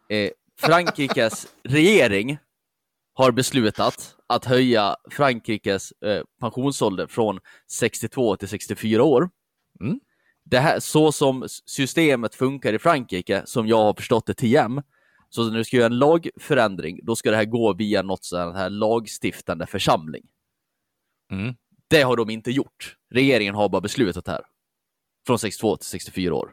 [0.09, 2.39] eh, Frankrikes regering
[3.15, 7.41] har beslutat att höja Frankrikes eh, pensionsålder från
[7.71, 9.31] 62 till 64 år.
[9.81, 10.01] Mm.
[10.45, 14.83] Det här, så som systemet funkar i Frankrike, som jag har förstått det till jäm,
[15.29, 18.57] så när du ska göra en lagförändring, då ska det här gå via något sånt
[18.57, 20.23] här lagstiftande församling.
[21.33, 21.55] Mm.
[21.89, 22.97] Det har de inte gjort.
[23.11, 24.41] Regeringen har bara beslutat här.
[25.27, 26.53] Från 62 till 64 år.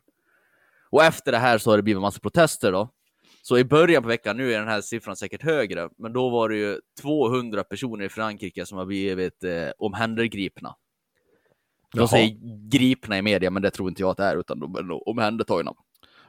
[0.95, 2.89] Och efter det här så har det blivit en massa protester då.
[3.41, 6.49] Så i början på veckan, nu är den här siffran säkert högre, men då var
[6.49, 10.75] det ju 200 personer i Frankrike som har blivit eh, omhändergripna.
[11.93, 12.08] De Jaha.
[12.08, 12.38] säger
[12.69, 15.08] gripna i media, men det tror inte jag att det är, utan de är nog
[15.08, 15.73] omhändertagna.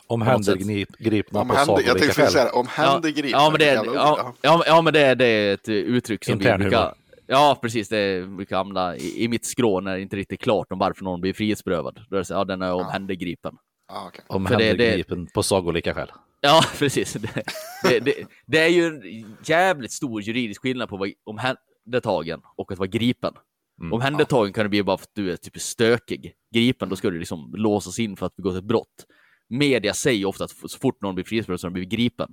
[0.06, 2.44] Omhändergripna Om på sagolika tänkte säga skäl.
[2.44, 3.38] det, om händergripna.
[3.38, 6.60] ja, men det ja, ja, ja, men det, det är ett uttryck som vi Intern
[6.60, 6.78] brukar...
[6.78, 6.94] humor.
[7.26, 7.88] Ja, precis.
[7.88, 11.04] Det brukar hamna i, i mitt skrå när det inte är riktigt klart om varför
[11.04, 12.00] någon blir frihetsberövad.
[12.10, 13.56] Då är det så, ja, den är omhändergripen.
[13.88, 14.24] Ja, okej.
[14.48, 16.12] För det- det- på sagolika skäl.
[16.40, 17.12] Ja, precis.
[17.12, 17.42] Det,
[17.82, 18.14] det, det,
[18.46, 23.34] det är ju en jävligt stor juridisk skillnad på vara omhändertagen och att vara gripen.
[23.80, 23.92] Mm.
[23.92, 26.34] Omhändertagen kan det bli bara för att du är typ stökig.
[26.54, 29.06] Gripen, då ska du liksom låsas in för att begå ett brott.
[29.48, 32.32] Media säger ofta att så fort någon blir frihetsberövad så har de blivit gripen.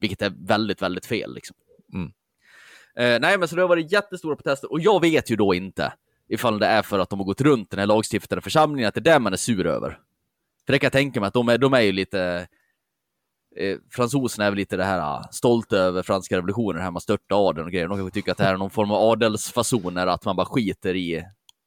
[0.00, 1.34] Vilket är väldigt, väldigt fel.
[1.34, 1.56] Liksom.
[1.94, 2.12] Mm.
[2.96, 5.92] Eh, nej, men så det har varit jättestora protester och jag vet ju då inte
[6.28, 9.00] ifall det är för att de har gått runt den här lagstiftande församlingen, att det
[9.00, 9.98] är det man är sur över.
[10.70, 12.46] För det kan jag tänka mig att de är, de är ju lite...
[13.56, 17.02] Eh, fransoserna är väl lite det här ah, stolta över franska revolutionen, det här med
[17.02, 17.88] störta adeln och grejer.
[17.88, 20.96] De kanske tycker att det här är någon form av adelsfasoner, att man bara skiter
[20.96, 21.24] i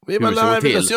[0.07, 0.87] Viva Hur det till.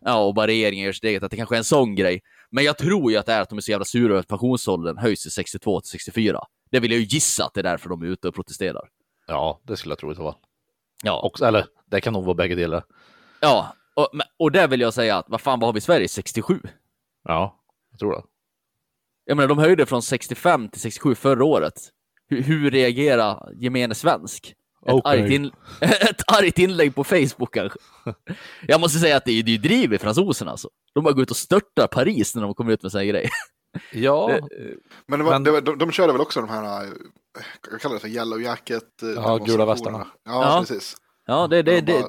[0.00, 2.22] Ja, och bara regeringen gör sitt eget, att det kanske är en sån grej.
[2.50, 4.28] Men jag tror ju att det är att de är så jävla sura över att
[4.28, 6.40] pensionsåldern höjs till 62 till 64.
[6.70, 8.88] Det vill jag ju gissa att det är därför de är ute och protesterar.
[9.26, 10.34] Ja, det skulle jag tro det var.
[11.02, 12.84] Ja, Också, eller, det kan nog vara bägge delar.
[13.40, 13.74] ja.
[13.96, 16.08] Och, och där vill jag säga att vad fan, vad har vi i Sverige?
[16.08, 16.60] 67?
[17.24, 17.60] Ja,
[17.90, 18.22] jag tror det.
[19.24, 21.74] Jag menar, de höjde från 65 till 67 förra året.
[22.28, 24.54] Hur, hur reagerar gemene svensk?
[24.86, 25.22] Ett, Okej.
[25.22, 27.78] argt in, ett argt inlägg på Facebook kanske.
[28.66, 30.68] Jag måste säga att det är det är driv i fransoserna alltså.
[30.94, 33.30] De bara går ut och störtar Paris när de kommer ut med här grejer.
[33.92, 34.38] Ja,
[35.06, 36.90] Men, det var, Men- det var, de, de körde väl också de här, eh,
[37.70, 39.02] jag kallar det för yellow jacket.
[39.02, 40.06] eh, Ja, gula västarna.
[40.24, 40.60] Ja, Ja.
[40.60, 40.96] precis.
[41.26, 42.08] Ja, det, det, De bara- det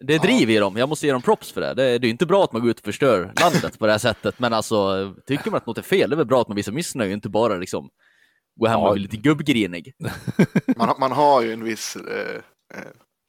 [0.00, 0.76] är driv i dem.
[0.76, 1.66] Jag måste ge dem props för det.
[1.74, 3.92] Det, det är ju inte bra att man går ut och förstör landet på det
[3.92, 6.48] här sättet, men alltså tycker man att något är fel, det är väl bra att
[6.48, 7.90] man visar missnöje, inte bara liksom
[8.60, 8.88] gå hem Ja.
[8.88, 9.92] och bli lite gubbgrinig.
[10.76, 12.34] Man, har- man har ju en viss, eh,
[12.74, 12.82] eh,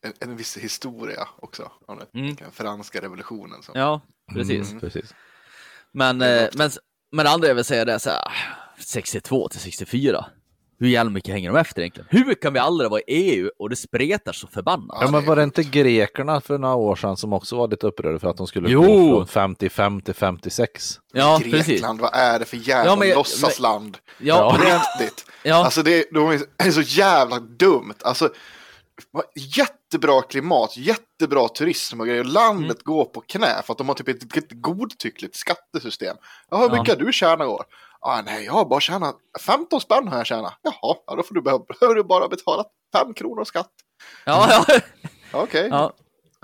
[0.06, 1.72] en, en viss historia också.
[2.16, 2.36] Mm.
[2.36, 3.64] den franska revolutionen.
[3.64, 4.02] Som, Ja,
[4.34, 4.70] precis.
[4.70, 5.16] Mm, precis.
[5.92, 6.70] Men, Det är eh, men,
[7.12, 8.22] men det andra jag vill säga det är så här,
[8.80, 10.26] 62 till 64.
[10.80, 12.08] Hur jävla mycket hänger de efter egentligen?
[12.12, 14.98] Hur kan vi aldrig vara i EU och det spretar så förbannat?
[15.02, 18.20] Ja, men var det inte grekerna för några år sedan som också var lite upprörda
[18.20, 18.82] för att de skulle Jo.
[18.82, 21.00] gå från 55 till 56?
[21.14, 21.68] Ja, precis.
[21.68, 23.98] Grekland, vad är det för jävla Ja, men- låtsasland?
[24.18, 25.26] Ja, det, riktigt.
[25.44, 27.94] ja, Alltså det, de är så jävla dumt.
[28.04, 28.30] Alltså,
[29.58, 32.24] jättebra klimat, jättebra turism och grejer.
[32.24, 32.96] Landet Mm.
[32.96, 36.16] går på knä för att de har typ ett, ett godtyckligt skattesystem.
[36.52, 36.82] Ja, hur Ja.
[36.82, 37.64] mycket har du tjänat i år?
[38.08, 39.16] Ah, nej, jag har bara tjänat
[39.46, 40.54] 15 spänn har jag tjänat.
[40.62, 41.42] Jaha, ja, då får du,
[41.80, 42.64] behöver, du bara betala
[42.94, 43.72] 5 kronor skatt.
[44.26, 44.80] ja, ja,
[45.32, 45.68] Okej.
[45.72, 45.94] ja,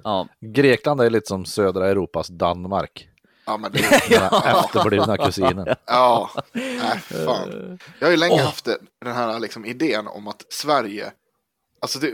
[0.04, 0.28] ja.
[0.42, 3.08] Grekland är lite som södra Europas Danmark.
[3.46, 5.76] Ja, men det, Den här efterblivna kusinen.
[5.86, 7.80] ja, nej, fan.
[8.00, 11.12] Jag har ju länge haft det- den här liksom, idén om att Sverige,
[11.82, 12.14] alltså det,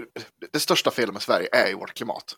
[0.54, 2.36] det största felet med Sverige är ju vårt klimat.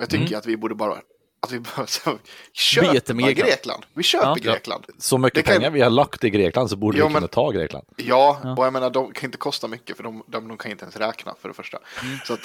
[0.00, 0.98] Jag tycker att vi borde bara,
[1.44, 3.86] att vi bara med Grekland.
[3.94, 4.34] Vi köper Ja.
[4.34, 4.84] Grekland.
[4.98, 7.28] Så mycket kan- pengar vi har lagt i Grekland så borde Jo, vi men- kunna
[7.28, 7.86] ta Grekland.
[7.96, 8.54] Ja, Ja.
[8.58, 10.96] och jag menar de kan inte kosta mycket för de, de, de kan inte ens
[10.96, 11.78] räkna för det första.
[12.24, 12.40] Så att,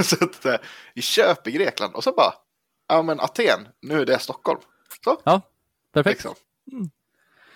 [0.06, 0.54] så att eh,
[0.94, 2.34] vi köper Grekland och så bara,
[2.88, 4.60] ja men Aten, nu är det Stockholm.
[5.04, 5.40] Så, ja.
[5.92, 6.24] Perfekt.
[6.24, 6.34] liksom.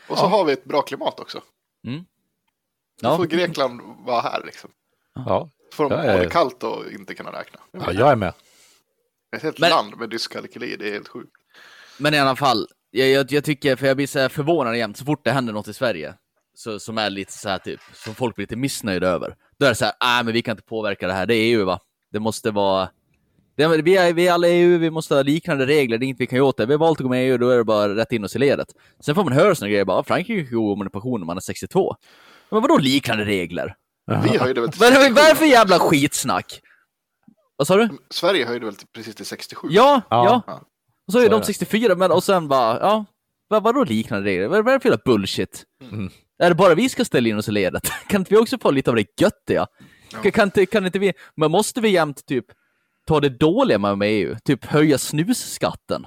[0.08, 1.42] Och så har vi ett bra klimat också.
[1.82, 3.16] Då Ja.
[3.16, 4.70] får Grekland vara här liksom.
[5.14, 6.30] Ja, Får de Ja, ha ja, det ja.
[6.30, 7.60] kallt och inte kunna räkna.
[7.72, 8.32] ja jag är med.
[9.36, 11.30] Ett helt Men- land med dyskalkyli, det är helt sjukt.
[11.98, 14.96] Men i alla fall, jag, jag, jag tycker, för jag blir så här förvånad jämt
[14.96, 16.14] så fort det händer något i Sverige,
[16.54, 19.34] så, som är lite så här typ, som folk blir lite missnöjda över.
[19.58, 21.42] Då är det så här, nej men vi kan inte påverka det här, det är
[21.42, 21.78] EU va?
[22.12, 22.88] Det måste vara,
[23.56, 26.06] det, är- vi, är, vi är alla EU, vi måste ha liknande regler, det är
[26.06, 26.66] inget vi kan göra åt det.
[26.66, 28.36] Vi har valt att gå med i EU, då är det bara rätt in oss
[28.36, 28.68] i ledet.
[29.04, 31.96] Sen får man höra såna grejer, bara Frankrike går med pension när man är 62.
[32.50, 33.74] Men vadå liknande regler?
[34.22, 35.14] Vi höjde väl till Vad är det 67.
[35.14, 36.60] vad är det för jävla skitsnack?
[37.58, 37.88] Vad sa du?
[38.10, 39.68] Sverige höjde väl till, precis till 67.
[39.70, 40.42] Ja, Ja.
[40.46, 40.60] ja.
[41.06, 41.44] Och så är Så de det.
[41.46, 43.04] 64, men och sen bara, ja,
[43.48, 44.48] vad, vadå liknande regler?
[44.48, 45.64] Vad, är det för jävla bullshit?
[45.82, 46.10] Mm.
[46.38, 47.82] Är det bara vi ska ställa in oss i ledet?
[48.08, 49.66] Kan inte vi också få lite av det göttiga?
[50.22, 52.44] Kan, kan, inte, kan inte vi, men måste vi jämt typ
[53.06, 54.36] ta det dåliga med, med EU?
[54.44, 56.06] Typ höja snusskatten?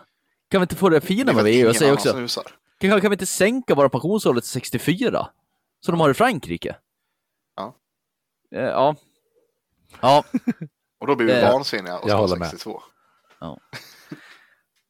[0.50, 2.44] Kan vi inte få det fina med EU och säga också, snusar.
[2.80, 5.28] kan, kan vi inte sänka våra pensionsålder till 64?
[5.86, 6.76] Som de har i Frankrike?
[7.56, 7.76] Ja.
[8.56, 8.96] Eh, Ja.
[10.02, 10.24] Ja,
[11.02, 12.50] Och då blir vi Det- vansinniga och jag ska med.
[12.50, 12.82] 62.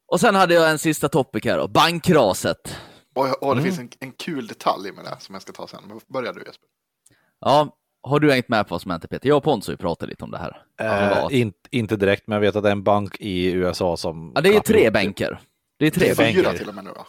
[0.08, 2.76] och sen hade jag en sista topic här då, bankraset.
[3.14, 3.64] Och, och det Mm.
[3.64, 5.82] finns en, en kul detalj med det som jag ska ta sen.
[5.86, 6.68] Men börja du Jesper.
[7.40, 9.28] Ja, har du hängt med på vad som hänt Peter?
[9.28, 10.62] Jag och Pontus har ju pratat lite om det här.
[10.80, 11.32] Eh, privat.
[11.32, 14.32] in, inte direkt, men jag vet att det är en bank i USA som...
[14.34, 15.40] Ja, det är tre banker.
[15.78, 16.32] Det är Det tre är banker.
[16.34, 16.58] fyra banker.
[16.58, 17.06] till och med nu va?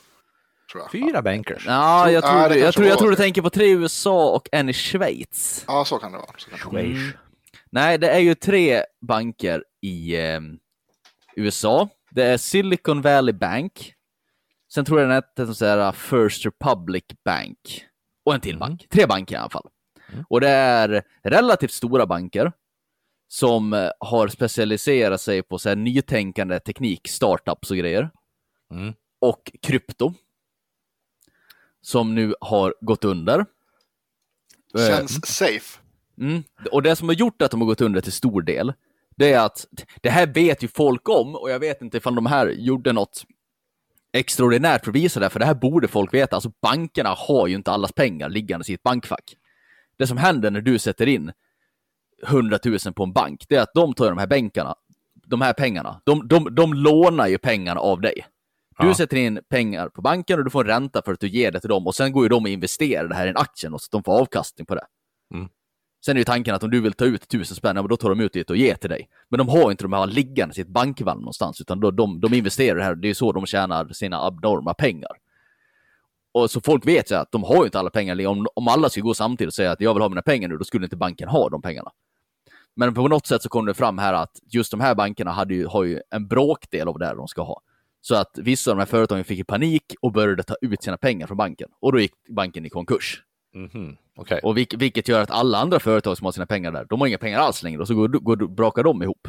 [0.72, 0.92] Tror jag.
[0.92, 1.64] Fyra bankers.
[1.68, 3.22] Ja, jag Ja, tror, det jag, tror, jag var tror du det.
[3.22, 5.64] tänker på tre i USA och en i Schweiz.
[5.68, 6.28] Ja, så kan det vara.
[6.38, 6.82] Så kan det vara.
[6.86, 7.12] Mm.
[7.74, 10.40] Nej, det är ju tre banker i eh,
[11.36, 11.90] USA.
[12.12, 13.94] Det är Silicon Valley Bank,
[14.74, 17.86] Sen tror jag den hette så här First Republic Bank.
[18.26, 18.60] Och en till Mm.
[18.60, 18.88] bank.
[18.90, 19.70] Tre banker i alla fall.
[20.30, 22.52] Och det är relativt stora banker
[23.28, 28.10] som eh, har specialiserat sig på så här nytänkande teknik, startups och grejer.
[28.72, 28.94] Mm.
[29.22, 30.14] Och krypto.
[31.82, 33.40] Som nu har gått under.
[34.78, 35.80] Eh, Känns safe.
[36.18, 36.44] Mm.
[36.72, 38.74] Och det som har gjort att de har gått under till stor del,
[39.16, 39.66] det är att
[40.02, 43.24] det här vet ju folk om och jag vet inte ifall de här gjorde något
[44.14, 46.36] extraordinärt för att visa det, för det här borde folk veta.
[46.36, 49.36] Alltså bankerna har ju inte allas pengar liggande i ett bankfack.
[49.98, 51.32] Det som händer när du sätter in
[52.28, 54.76] 100 000 på en bank, det är att de tar de här bänkarna,
[55.28, 58.26] de här pengarna, de, de, de lånar ju pengarna av dig.
[58.80, 58.94] Du Ja.
[58.96, 61.60] sätter in pengar på banken och du får en ränta för att du ger det
[61.60, 63.82] till dem och sen går ju de och investerar det här i en aktie och
[63.82, 64.86] så att de får avkastning på det.
[65.34, 65.50] Mm.
[66.06, 68.10] Sen är ju tanken att om du vill ta ut tusen spänn, ja, då tar
[68.10, 69.10] de ut det och ger till dig.
[69.30, 72.34] Men de har inte de här liggande i ett bankvalv någonstans, utan de, de, de
[72.34, 72.96] investerar det här.
[72.96, 75.12] Det är så de tjänar sina abnorma pengar.
[76.32, 78.28] Och så folk vet ju att de har ju inte alla pengar.
[78.28, 80.58] Om, om alla skulle gå samtidigt och säga att jag vill ha mina pengar nu,
[80.58, 81.92] då skulle inte banken ha de pengarna.
[82.76, 85.54] Men på något sätt så kom det fram här att just de här bankerna hade
[85.54, 87.62] ju, har ju en bråkdel av det här de ska ha.
[88.02, 90.98] Så att vissa av de här företagen fick i panik och började ta ut sina
[90.98, 91.70] pengar från banken.
[91.80, 93.24] Och då gick banken i konkurs.
[93.54, 93.98] Mhm.
[94.16, 94.40] Okej.
[94.44, 97.08] Och vilk, vilket gör att alla andra företag som har sina pengar där, de har
[97.08, 99.28] inga pengar alls längre och så går, går, brakar de ihop.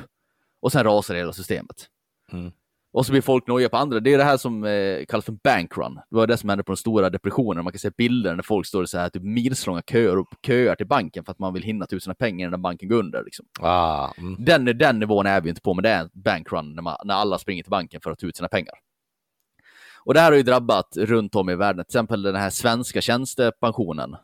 [0.61, 1.89] Och sen rasar hela systemet.
[2.33, 2.53] Mm.
[2.93, 4.01] Och så blir folk nojiga på andra.
[4.01, 5.95] Det är det här som eh, kallas för bankrun.
[5.95, 7.65] Det var det som hände på den stora depressionen.
[7.65, 10.75] Man kan se bilder när folk står i så här typ milslånga köer och köar
[10.75, 13.25] till banken för att man vill hinna ta ut sina pengar innan banken går under.
[13.25, 13.47] Liksom.
[13.61, 14.37] Ah, mm.
[14.39, 17.15] Den, den nivån är vi inte på, men det är en bankrun när, man, när
[17.15, 18.75] alla springer till banken för att ta ut sina pengar.
[20.05, 23.01] Och det här har ju drabbat runt om i världen, till exempel den här svenska
[23.01, 24.17] tjänstepensionen.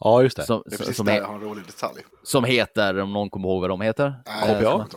[0.00, 0.42] Ja, just det.
[0.46, 2.00] Som, Det är precis som, där är, jag har en rolig detalj.
[2.22, 4.14] som heter, om någon kommer ihåg vad de heter?
[4.26, 4.96] Nej, Eh, jag vet inte.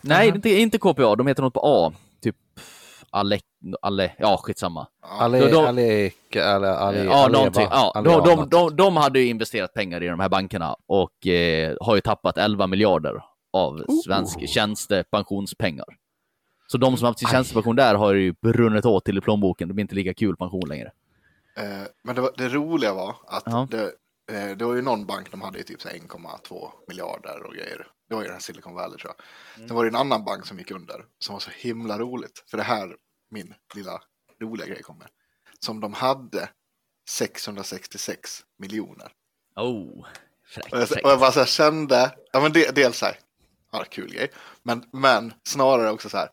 [0.00, 1.92] Nej, inte, inte KPA, de heter något på A.
[2.22, 2.36] Typ
[3.10, 3.38] alle,
[3.82, 4.86] alle, ja skitsamma.
[5.20, 7.66] Ale, Då- då- Alek, ale, ale, ja, Aleva, någonting.
[7.70, 11.26] Ja, Aleva, de, de, de, de hade ju investerat pengar i de här bankerna och
[11.26, 13.22] eh, har ju tappat 11 miljarder
[13.52, 15.86] av svensk tjänstepensionspengar.
[16.72, 19.68] Så de som har haft sin tjänstepension där har ju brunnit åt till i plånboken.
[19.68, 20.92] Det blir inte lika kul pension längre.
[21.56, 23.68] Eh, men det, var, det roliga var att Ja.
[23.70, 23.84] det,
[24.32, 27.54] eh, det var ju någon bank de hade i typ så här 1,2 miljarder och
[27.54, 27.86] grejer.
[28.08, 29.24] Det var ju den här Silicon Valley tror jag.
[29.56, 29.68] Mm.
[29.68, 32.44] Sen var det en annan bank som gick under som var så himla roligt.
[32.50, 32.96] För det här,
[33.30, 34.00] min lilla
[34.42, 35.06] roliga grej kommer.
[35.60, 36.48] Som de hade
[37.08, 39.12] 666 miljoner.
[39.56, 40.06] Oh,
[40.46, 40.72] fräckt.
[40.72, 43.18] Och jag, och jag bara så här kände, ja men det, dels så här,
[43.72, 44.30] ja kul grej.
[44.62, 46.28] Men, men snarare också så här,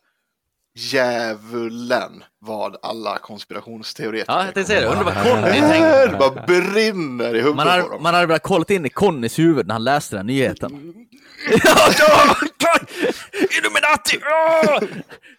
[0.80, 4.86] djävulen vad alla konspirationsteoretiker Ja, jag tänkte säga det.
[4.86, 5.14] Undrar vad.
[5.14, 6.06] Conny tänkte.
[6.06, 8.02] Det bara brinner i huvudet Man på dem.
[8.02, 10.94] man hade velat kollat in i Connys huvud när han läste den nyheten.
[11.64, 12.36] Ja, ja,
[13.58, 14.20] Illuminati!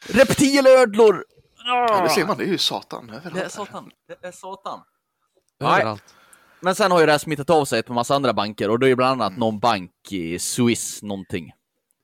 [0.08, 1.25] Reptilödlor!
[1.65, 3.34] Ja, det ser man, det är ju Satan överallt.
[3.36, 3.89] Det är satan.
[4.21, 4.80] Det är satan.
[5.63, 6.04] Överallt.
[6.60, 8.86] Men sen har ju det här smittat av sig på massa andra banker och det
[8.86, 11.51] är ju bland annat någon bank i Swiss någonting.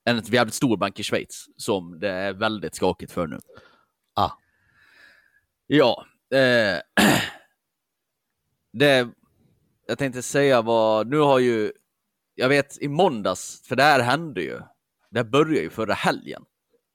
[0.08, 3.38] En jävligt stor bank i Schweiz som det är väldigt skakigt för nu.
[4.14, 4.30] Ah.
[5.66, 6.06] Ja.
[6.34, 6.78] Eh,
[8.72, 9.08] det,
[9.86, 11.72] jag tänkte säga vad, nu har ju,
[12.34, 14.60] jag vet i måndags, för det här hände ju,
[15.10, 16.44] det här började ju förra helgen.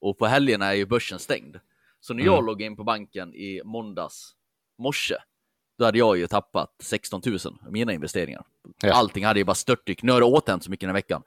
[0.02, 1.60] Och på helgen är ju börsen stängd.
[2.00, 2.46] Så när jag Mm.
[2.46, 4.36] loggade in på banken i måndags
[4.78, 5.16] morse,
[5.78, 8.46] då hade jag ju tappat 16 000 av mina investeringar.
[8.82, 8.94] Ja.
[8.94, 10.04] Allting hade ju bara störtdykt.
[10.04, 11.24] Nu har det återhänt så mycket den här veckan.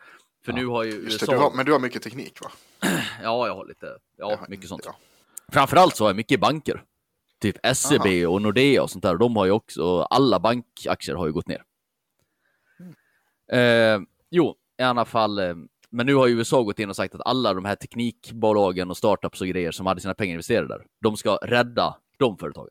[0.47, 1.27] För nu har ju Just USA...
[1.27, 2.51] det, du har, men du har mycket teknik va?
[3.23, 4.83] Ja, jag har lite, ja, har mycket sånt.
[4.85, 4.97] ja.
[5.53, 6.83] Framförallt så har jag mycket banker.
[7.41, 9.17] Typ SEB och Nordea och sånt där.
[9.17, 11.63] De har ju också, alla bankaktier har ju gått ner.
[13.53, 15.39] Eh, jo, i alla fall.
[15.39, 15.55] Eh,
[15.91, 18.97] men nu har ju USA gått in och sagt att alla de här teknikbolagen och
[18.97, 22.71] startups och grejer som hade sina pengar investerade där, de ska rädda de företagen.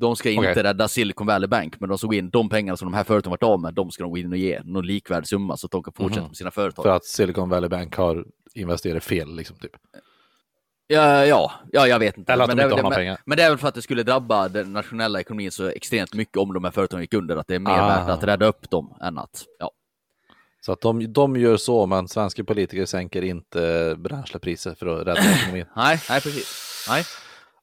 [0.00, 0.62] De ska inte Okej.
[0.62, 3.30] rädda Silicon Valley Bank, men de ska gå in, de pengar som de här företagen
[3.30, 5.70] varit av med, de ska de gå in och ge någon likvärdig summa så att
[5.70, 6.28] de kan fortsätta Mhm.
[6.28, 6.82] med sina företag.
[6.82, 9.72] För att Silicon Valley Bank har investerat fel, liksom, typ.
[10.86, 12.32] Ja, ja, ja, jag vet inte.
[12.32, 13.18] Eller att men, de det, inte har det, några men, pengar.
[13.26, 16.36] men det är väl för att det skulle drabba den nationella ekonomin så extremt mycket
[16.36, 17.86] om de här företagen gick under, att det är mer Ah.
[17.86, 19.70] värt att rädda upp dem än att, ja.
[20.60, 25.20] Så att de, de gör så, men svenska politiker sänker inte bränslepriser för att rädda
[25.32, 25.66] ekonomin.
[25.76, 26.86] Nej, nej precis.
[26.88, 27.04] Nej.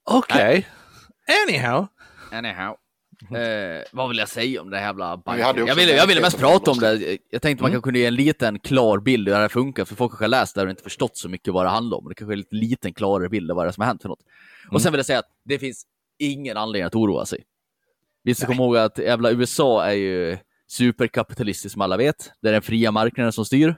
[0.04, 0.68] Okej.
[1.48, 1.88] Anyhow.
[2.32, 2.76] Anyhow.
[3.38, 5.68] Eh, vad vill jag säga om det här jävla vi banken?
[5.68, 7.18] Jag ville, jag ville mest prata om det.
[7.30, 7.76] Jag tänkte man Mm.
[7.76, 10.28] kan kunna ge en liten klar bild hur det här funkar, för folk har kanske
[10.28, 12.10] läst det och inte förstått så mycket vad det handlar om.
[12.10, 14.02] Det kanske är en lite liten klarare bild av vad det är som har hänt
[14.02, 14.20] för något.
[14.72, 15.86] Och sen vill jag säga att det finns
[16.20, 17.44] ingen anledning att oroa sig.
[18.24, 22.32] Vi ska komma ihåg att jävla USA är ju superkapitalistiskt som alla vet.
[22.42, 23.76] Det är den fria marknaden som styr.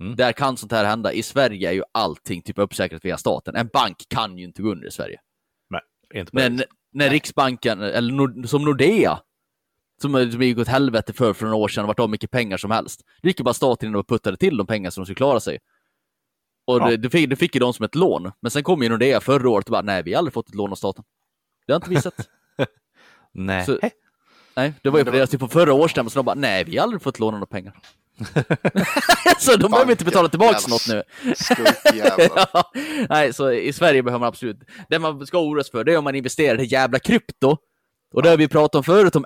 [0.00, 0.16] Mm.
[0.16, 1.12] Där kan sånt här hända.
[1.12, 3.56] I Sverige är ju allting typ uppsäkrat via staten.
[3.56, 5.20] En bank kan ju inte gå under i Sverige.
[5.70, 5.80] Nej,
[6.14, 6.64] inte på Men det.
[6.96, 9.18] När Riksbanken, eller Nord, som Nordea,
[10.02, 12.56] som, som gick åt helvete för för några år sedan och vart av mycket pengar
[12.56, 13.02] som helst.
[13.22, 15.40] Det gick ju bara staten in och puttade till de pengar som de skulle klara
[15.40, 15.58] sig.
[16.66, 16.90] Och Ja.
[16.90, 18.32] det, det, fick, det fick ju de som ett lån.
[18.40, 20.54] Men sen kom ju Nordea förra året och bara, nej, vi har aldrig fått ett
[20.54, 21.04] lån av staten.
[21.66, 22.28] Det har inte vi sett.
[23.32, 23.64] Nej.
[23.66, 23.78] Så-
[24.56, 26.76] Nej, det var ju på deras typ på förra årsstämman, så de bara, nej, vi
[26.76, 27.78] har aldrig fått låna några pengar.
[29.38, 31.02] så de behöver inte betala tillbaka något nu.
[31.94, 32.70] Ja,
[33.08, 34.56] nej, så i Sverige behöver man absolut...
[34.88, 37.56] Det man ska oroa sig för det är om man investerar i jävla krypto.
[38.14, 39.24] Och det har vi pratat om förut, om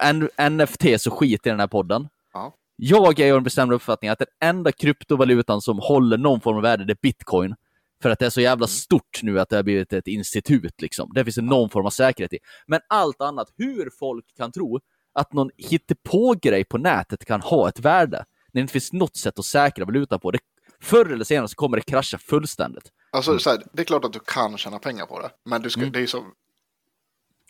[0.50, 2.08] NFT så skit i den här podden.
[2.32, 2.54] Ja.
[2.76, 6.62] Jag är av den bestämda uppfattningen att den enda kryptovalutan som håller någon form av
[6.62, 7.54] värde, det är bitcoin.
[8.02, 10.80] För att det är så jävla stort nu att det har blivit ett institut.
[10.80, 11.12] Liksom.
[11.14, 12.38] Det finns det någon form av säkerhet i.
[12.66, 14.80] Men allt annat, hur folk kan tro
[15.12, 18.24] att någon hittepå-grej på nätet kan ha ett värde,
[18.54, 20.30] när det inte finns något sätt att säkra valutan på.
[20.30, 20.38] Det,
[20.82, 22.84] förr eller senare så kommer det krascha fullständigt.
[23.12, 25.30] Alltså, så här, det är klart att du kan tjäna pengar på det.
[25.44, 25.92] Men du, ska, Mm.
[25.92, 26.24] det är så...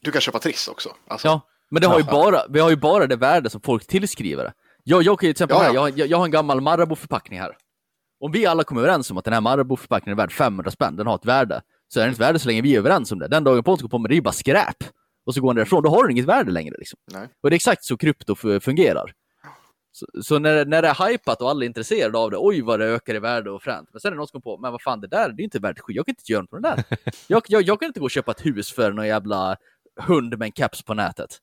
[0.02, 0.94] Du kan köpa Triss också.
[1.08, 1.40] Alltså, Ja,
[1.70, 4.52] men det har ju bara, vi har ju bara det värde som folk tillskriver det.
[4.84, 5.88] Jag, jag kan ju till exempel Ja, här, ja.
[5.88, 7.56] jag, jag, jag har en gammal Marabou-förpackning här.
[8.20, 11.06] Om vi alla kommer överens om att den här Marabou-förpackningen är värd 500 spänn, den
[11.06, 13.28] har ett värde, så är den ett värde så länge vi är överens om det.
[13.28, 14.76] Den dagen Pontus går på med det är ju bara skräp.
[15.26, 16.74] Och så går han därifrån, då har den inget värde längre.
[16.78, 16.98] Liksom.
[17.12, 17.28] Nej.
[17.42, 19.12] Och det är exakt så krypto fungerar.
[20.00, 22.80] Så, så när, när det är hypat och alla är intresserade av det, oj vad
[22.80, 23.88] det ökar i värde och fränt.
[23.92, 25.44] Men sen är det någon som kommer på, men vad fan det där, det är
[25.44, 25.96] inte värt skit.
[25.96, 26.98] Jag kan inte göra något med det där.
[27.26, 29.56] Jag, jag, jag kan inte gå och köpa ett hus för någon jävla
[30.00, 31.38] hund med en caps på nätet.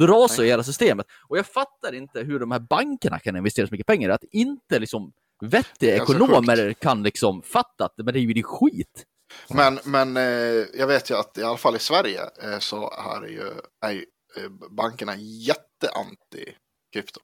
[0.00, 1.06] Då rasar ju hela systemet.
[1.28, 4.10] Och jag fattar inte hur de här bankerna kan investera så mycket pengar.
[4.10, 9.04] Att inte liksom vettiga ekonomer kan liksom fatta att men det är ju skit.
[9.48, 13.26] Men, men eh, jag vet ju att i alla fall i Sverige eh, så är,
[13.26, 14.04] ju, är ju
[14.36, 16.54] eh, bankerna jätteanti
[16.92, 17.20] krypto.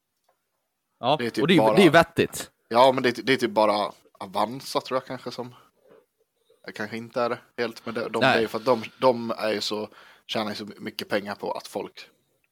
[1.00, 2.50] Ja, Det är typ och det är, bara- det är vettigt.
[2.68, 5.54] Ja, men det, är- det är typ bara Avanza tror jag kanske som...
[6.74, 9.60] Kanske inte är det helt, men de, de, är för att de, de är ju
[9.60, 9.88] så,
[10.26, 12.00] tjänar ju så mycket pengar på att folk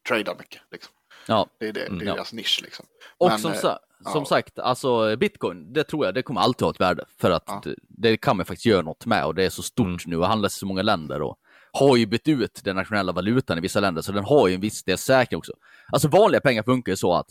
[0.08, 0.62] tradar mycket.
[0.70, 0.92] Liksom.
[1.26, 1.46] Ja.
[1.58, 2.14] Det är, det, det är Mm, ja.
[2.14, 2.86] deras nisch liksom.
[3.18, 3.78] Och Men, som, eh, sa,
[4.12, 4.24] som ja.
[4.24, 7.04] sagt, alltså bitcoin, det tror jag, det kommer alltid ha ett värde.
[7.20, 7.60] För att Ja.
[7.64, 9.98] det, det kan man faktiskt göra något med och det är så stort Mm.
[10.06, 11.36] nu och handlas i så många länder och
[11.72, 14.60] har ju bytt ut den nationella valutan i vissa länder, så den har ju en
[14.60, 15.52] viss del säkring också.
[15.92, 17.26] Alltså vanliga pengar funkar ju så att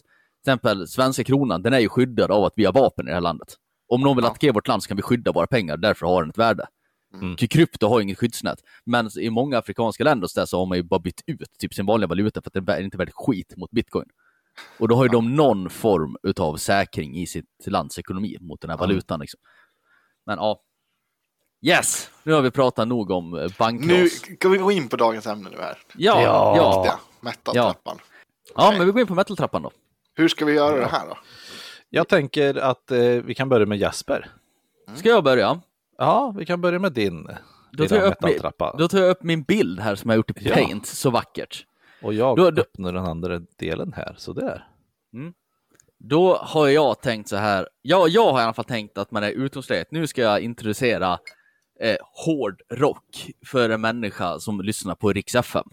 [0.48, 3.14] till exempel svenska kronan, den är ju skyddad av att vi har vapen i det
[3.14, 3.56] här landet.
[3.88, 4.30] Om någon vill Ja.
[4.30, 6.68] attackera vårt land så kan vi skydda våra pengar, därför har den ett värde.
[7.14, 7.36] Mm.
[7.36, 8.60] Ty Krypto har inget skyddsnät.
[8.86, 11.86] Men i många afrikanska länder så, så har man ju bara bytt ut typ sin
[11.86, 14.06] vanliga valuta för att den är inte värd skit mot bitcoin.
[14.80, 18.70] Och då har ju de någon form utav säkring i sitt lands ekonomi mot den
[18.70, 19.20] här valutan.
[19.20, 19.40] Liksom.
[20.26, 20.62] Men ja.
[21.62, 25.28] Yes, nu har vi pratat nog om eh, Nu ska vi gå in på dagens
[25.28, 25.78] ämne nu här.
[25.98, 26.24] Ja, ja.
[26.24, 26.56] Ja.
[26.58, 26.86] Ja.
[26.86, 27.98] Ja, metal-trappan.
[28.56, 29.72] men vi går in på metal-trappan då.
[30.18, 31.18] Hur ska vi göra det här då?
[31.90, 34.30] Jag tänker att eh, vi kan börja med Jasper.
[34.96, 35.62] Ska jag börja?
[35.98, 37.24] Ja, vi kan börja med din.
[37.24, 38.40] Då Då tar, jag upp min,
[38.78, 40.54] då tar jag upp min bild här som jag gjort i Ja.
[40.56, 41.66] Paint, så vackert.
[42.02, 44.68] Och jag Då- då- öppnar den andra delen här, så där.
[46.00, 49.24] Då har jag tänkt så här, ja, jag har i alla fall tänkt att man
[49.24, 49.92] är utgångsläget.
[49.92, 51.20] Nu ska jag introducera
[51.80, 51.96] eh,
[52.26, 55.68] hård rock för en människa som lyssnar på Rix FM.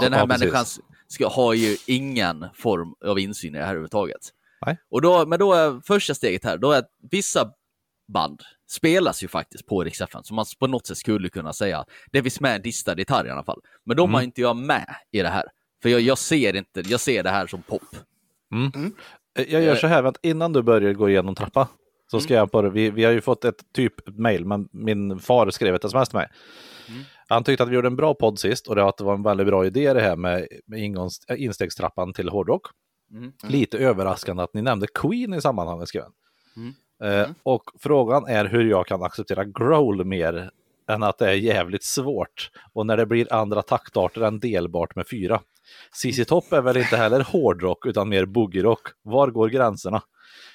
[0.00, 0.40] Den här ja, precis.
[0.40, 0.64] människan
[1.08, 4.20] ska, har ju ingen form av insyn i det här överhuvudtaget.
[4.66, 4.78] Nej.
[4.90, 7.50] Och då, men då är första steget här, då är att vissa
[8.12, 11.84] band spelas ju faktiskt på Rix FM, så man på något sätt skulle kunna säga,
[12.12, 13.60] det finns med en distad gitarr i alla fall.
[13.84, 15.44] Men de har inte jag med i det här.
[15.82, 17.82] För jag, jag ser inte, jag ser det här som pop.
[19.38, 21.68] Eh, Jag gör så här, vänta, innan du börjar gå igenom trappa.
[22.10, 22.24] Så Mm.
[22.24, 25.74] ska jag bara, vi, vi har ju fått ett typ mail, men min far skrev
[25.74, 26.28] ett sms till mig.
[27.30, 27.36] Mm.
[27.36, 29.22] Han tyckte att vi gjorde en bra podd sist och det, att det var en
[29.22, 32.66] väldigt bra idé det här med, med ingångs, äh, instegstrappan till hårdrock.
[33.10, 33.32] Mm.
[33.48, 36.12] Lite överraskande att ni nämnde Queen i sammanhanget, skrev han.
[36.56, 36.74] Mm.
[37.02, 40.50] Eh, och frågan är hur jag kan acceptera growl mer
[40.88, 42.50] än att det är jävligt svårt.
[42.72, 45.40] Och när det blir andra taktarter än delbart med fyra.
[45.92, 48.88] CC Top är väl inte heller hårdrock utan mer boogie-rock.
[49.02, 50.02] Var går gränserna?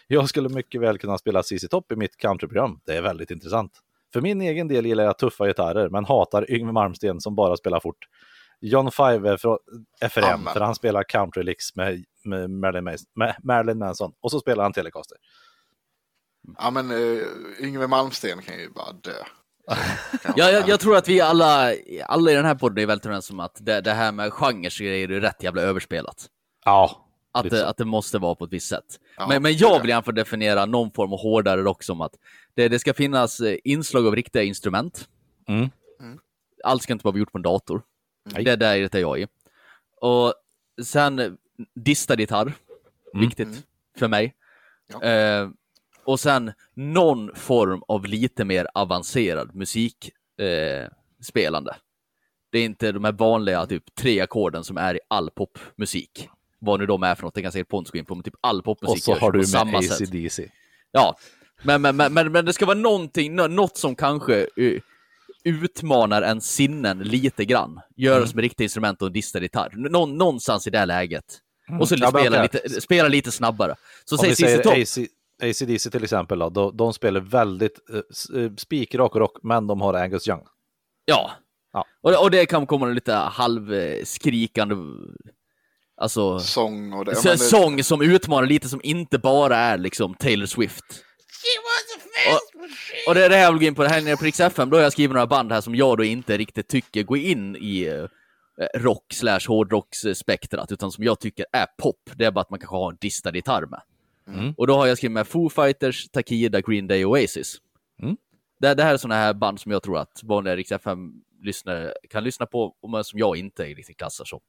[0.08, 2.80] Jag skulle mycket väl kunna spela CC Top i mitt countryprogram.
[2.86, 3.72] Det är väldigt intressant.
[4.14, 7.80] För min egen del gillar jag tuffa gitarrer, men hatar Yngwie Malmsteen som bara spelar
[7.80, 8.08] fort.
[8.60, 9.58] John Five är från
[10.10, 10.54] FRM, Amen.
[10.54, 14.12] för han spelar country licks med, med, Marilyn Mas- med Marilyn Manson.
[14.22, 15.18] Och så spelar han Telecaster.
[16.58, 17.24] Ja, men uh,
[17.60, 19.12] Yngwie Malmsteen kan ju bara dö.
[20.36, 21.74] Ja, jag, jag tror att vi alla,
[22.06, 24.84] alla i den här podden är väldigt överens om att det, det här med genrer
[24.84, 26.26] grejer är rätt jävla överspelat.
[26.66, 29.00] Ja, Att det, att det måste vara på ett visst sätt.
[29.18, 32.16] Ja, men, men är jag vill gärna definiera någon form av hårdare rock som att
[32.54, 35.08] det, det ska finnas eh, inslag av riktiga instrument.
[35.48, 35.70] Mm.
[36.64, 37.82] Allt ska inte bara vara gjort på en dator.
[38.24, 38.44] Nej.
[38.44, 39.28] Det där är jag i.
[40.02, 40.34] Och
[40.84, 41.32] sen eh,
[41.76, 42.54] distad gitarr.
[43.14, 43.26] Mm.
[43.26, 43.62] Viktigt Mm.
[43.98, 44.36] för mig.
[44.88, 45.04] Ja.
[45.04, 45.50] Eh,
[46.04, 50.84] och sen någon form av lite mer avancerad musikspelande.
[50.84, 50.90] Eh,
[51.24, 51.76] spelande.
[52.52, 56.30] Det är inte de här vanliga typ tre ackorden som är i all popmusik.
[56.62, 58.34] Vad nu de är för något, det kan säkert Pontus gå in på, men typ
[58.42, 60.02] all popmusik Och så har du samma med sätt.
[60.02, 60.50] ACDC.
[60.92, 61.16] Ja,
[61.64, 64.82] men, men, men, men, men det ska vara någonting, nå- något som kanske eh,
[65.44, 67.80] utmanar en sinnen lite grann.
[67.98, 68.36] Görs Mm.
[68.36, 69.74] med riktiga instrument och en distad gitarr.
[69.76, 71.26] Nå, någonstans i det läget.
[71.80, 72.60] Och så Ja, spela, okej.
[72.64, 73.76] lite, spela lite snabbare.
[74.06, 74.74] Så Om säger Topp.
[74.78, 74.98] AC,
[75.44, 77.80] ACDC till exempel, då, de, de spelar väldigt
[78.36, 80.44] eh, spikrak rock, men de har Angus Young.
[81.06, 81.32] Ja.
[81.74, 81.86] Ja.
[82.02, 84.76] Och, och det kan komma lite halvskrikande,
[86.02, 87.16] alltså Sång och det.
[87.16, 90.84] så- sång som utmanar lite som inte bara är liksom Taylor Swift.
[92.34, 94.26] Och, och det är det här jag vill gå in på, det här nere på
[94.26, 97.04] Rix FM, då har jag skrivit några band här som jag då inte riktigt tycker
[97.04, 102.10] går in i eh, rock slash hårdrocksspektrat, utan som jag tycker är pop.
[102.16, 103.82] Det är bara att man kanske har en distad gitarr med.
[104.28, 104.54] Mm.
[104.58, 107.56] Och då har jag skrivit med Foo Fighters, Takida, Green Day Oasis.
[108.04, 108.18] Mm.
[108.60, 112.24] Det, det här är sådana här band som jag tror att vanliga Rix FM-lyssnare kan
[112.24, 114.40] lyssna på, men som jag inte riktigt klassar som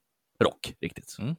[0.45, 1.17] rock riktigt.
[1.19, 1.35] Mm.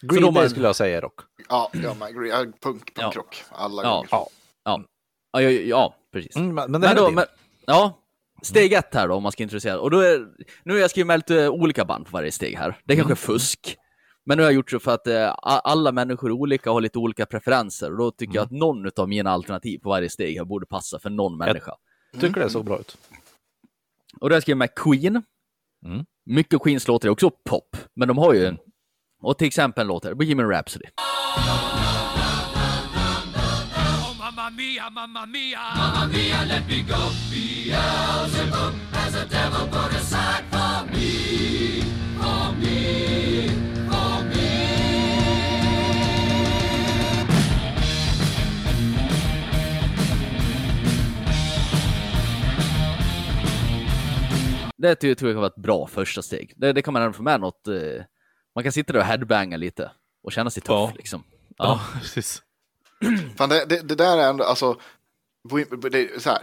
[0.00, 1.20] Så Green Day har- skulle jag säga är rock.
[1.48, 3.02] Ja, ja, men, ja, punk, Ja.
[3.02, 3.42] punkrock.
[3.50, 3.90] Alla Ja.
[3.94, 4.08] gånger.
[4.10, 4.28] Ja.
[4.64, 4.82] Ja,
[5.32, 6.36] ja, ja, ja precis.
[6.36, 7.24] Mm, men, men det Men här då, men,
[7.66, 7.98] ja,
[8.42, 9.80] steg ett här då om man ska introducera.
[9.80, 10.26] Och då är,
[10.64, 12.80] nu har jag skrivit med lite olika band på varje steg här.
[12.84, 13.76] Det är kanske är fusk.
[14.26, 16.80] Men nu har jag gjort så för att eh, alla människor är olika och har
[16.80, 17.90] lite olika preferenser.
[17.92, 20.98] Och då tycker jag att någon av mina alternativ på varje steg här borde passa
[20.98, 21.74] för någon människa.
[22.20, 22.96] tycker det såg bra ut.
[24.20, 25.22] Och då har jag skrivit med Queen.
[25.84, 26.04] Mm.
[26.30, 28.58] Mycket Queens låtar är också pop, men de har ju en...
[29.22, 30.84] Och till exempel låtar Bohemian Rhapsody.
[30.84, 31.38] Oh,
[34.18, 35.58] mamma mia, mamma mia.
[35.76, 37.10] Mamma mia, let me go.
[37.30, 41.82] Beelzebub has a devil put aside for me.
[42.20, 43.57] For me.
[54.78, 56.52] Det tror jag kan vara ett bra första steg.
[56.56, 57.68] Det, det kan man ändå få med något.
[57.68, 58.02] Eh,
[58.54, 59.90] man kan sitta där och headbanga lite
[60.22, 60.92] och känna sig tuff Ja.
[60.96, 61.24] liksom.
[61.56, 62.00] Ja, Ja.
[62.00, 62.42] precis.
[63.36, 64.80] Fan, det, det, det där är ändå, alltså,
[65.90, 66.42] det, så här,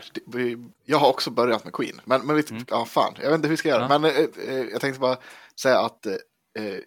[0.85, 3.53] jag har också börjat med Queen, men, men vet, ja fan, jag vet inte hur
[3.53, 3.99] vi ska göra, Ja.
[3.99, 5.17] men eh, eh, jag tänkte bara
[5.61, 6.13] säga att eh,
[6.59, 6.79] eh,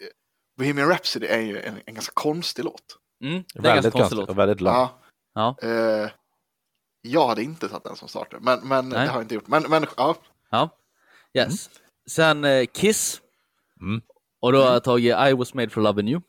[0.57, 2.81] Bohemian Rhapsody är ju en, en ganska konstig låt.
[3.23, 4.29] Mm, det är en Väldigt ganska konstig låt.
[4.37, 4.73] väldigt lång.
[4.73, 4.99] Ja,
[5.33, 6.09] Ja, eh,
[7.01, 9.47] jag hade inte satt den som starter, men, men det har jag inte gjort.
[9.47, 10.15] Men, men ja,
[10.49, 10.69] ja.
[11.37, 11.69] Yes.
[12.09, 13.21] Sen eh, Kiss.
[13.81, 14.01] Mm.
[14.41, 16.21] Och då har jag tagit I was made for loving you.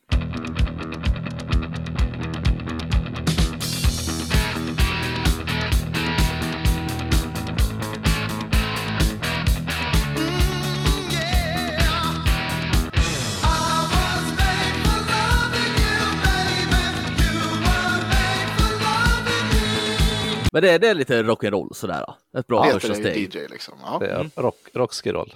[20.51, 22.05] Men det, det är lite rock'n'roll sådär.
[22.07, 22.39] då.
[22.39, 23.35] Ett bra första steg.
[23.35, 23.77] DJ liksom.
[23.81, 23.97] Ja.
[23.99, 25.33] Det är rock, rockskiroll.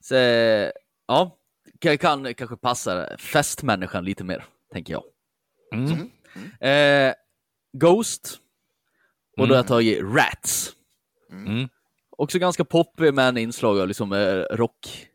[0.00, 0.14] Så,
[1.06, 1.38] ja,
[1.78, 5.02] kan, kan kanske passa festmänniskan lite mer, tänker jag.
[5.74, 6.10] Mm.
[6.60, 7.14] Eh,
[7.72, 8.38] Ghost.
[9.36, 10.72] Och då har jag tagit Rats.
[11.32, 11.68] Mm.
[12.10, 15.08] Också ganska poppig med inslag av liksom, eh, rock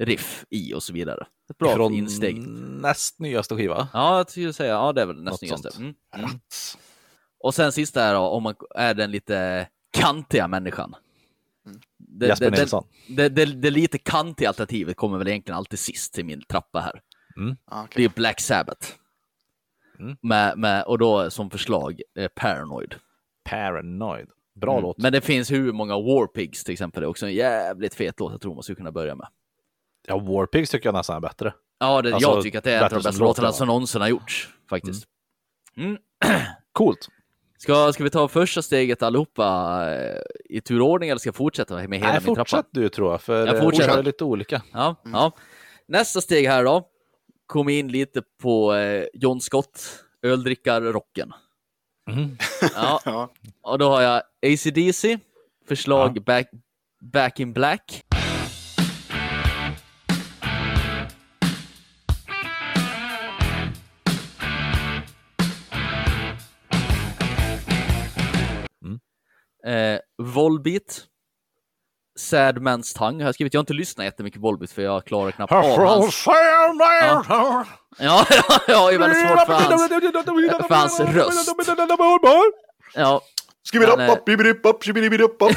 [0.00, 1.26] riff i och så vidare.
[1.50, 2.38] Ett bra Från insteg.
[2.38, 3.88] näst nyaste skiva.
[3.92, 5.70] Ja, jag skulle säga, ja det är väl näst Något nyaste.
[5.78, 5.94] Mm.
[7.44, 10.94] Och sen sista här då, om man är den lite kantiga människan.
[11.98, 12.86] Det, Jesper det, Nilsson.
[13.08, 17.00] det, det, det lite kantiga alternativet kommer väl egentligen alltid sist i min trappa här.
[17.70, 17.88] Ja, okej.
[17.94, 18.88] Det är Black Sabbath.
[19.98, 20.16] Mm.
[20.22, 22.94] Med, med, och då som förslag eh, Paranoid.
[23.44, 24.28] Paranoid.
[24.54, 24.98] Bra låt.
[24.98, 25.02] Mm.
[25.02, 27.00] Men det finns hur många Warpigs till exempel.
[27.00, 29.26] Det är också en jävligt fet låt jag tror man skulle kunna börja med.
[30.06, 31.54] Ja, Warpigs tycker jag nästan är bättre.
[31.78, 33.52] Ja, det, Alltså, jag tycker att det är en av bättre de bästa låt, låtarna
[33.52, 35.04] som någonsin har gjorts faktiskt.
[36.72, 37.08] Coolt.
[37.64, 41.98] Ska, ska vi ta första steget allihopa eh, i turordning eller ska jag fortsätta med
[41.98, 42.36] hela Nej, min trappa?
[42.38, 43.62] fortsätt du tror jag, för Jag fortsätter.
[43.70, 43.98] fortsätter.
[43.98, 44.62] är lite olika.
[44.72, 45.32] Ja, ja.
[45.88, 46.88] Nästa steg här då.
[47.46, 51.32] Kom in lite på eh, John Scott, öldrickarrocken.
[52.10, 52.36] Mm.
[52.74, 53.30] Ja, Ja.
[53.62, 55.18] och då har jag ACDC,
[55.68, 56.46] förslag back,
[57.12, 58.03] back in Black.
[69.66, 71.04] Eh, Volbeat.
[72.18, 73.54] Sad Man's Tongue har jag skrivit.
[73.54, 76.26] Jag har inte lyssnat jättemycket på Volbeat för jag klarar knappt av hans...
[77.26, 77.66] Ja,
[77.98, 78.26] ja,
[78.68, 79.88] ja, det är väldigt svårt för hans...
[80.68, 81.48] för hans röst.
[82.94, 83.20] Ja,
[83.72, 85.56] Skibidi Men, eh, upp, bibidi upp, upp, skibidi upp, upp.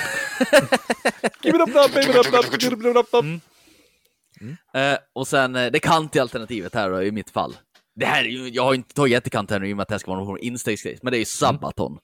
[4.73, 7.57] eh, och sen eh, det kantiga alternativet här då, i mitt fall.
[7.95, 9.87] Det här är ju, jag har inte tagit jättekant här nu i och med att
[9.87, 11.99] det här ska vara någon instegsgrej, men det är ju Sabaton.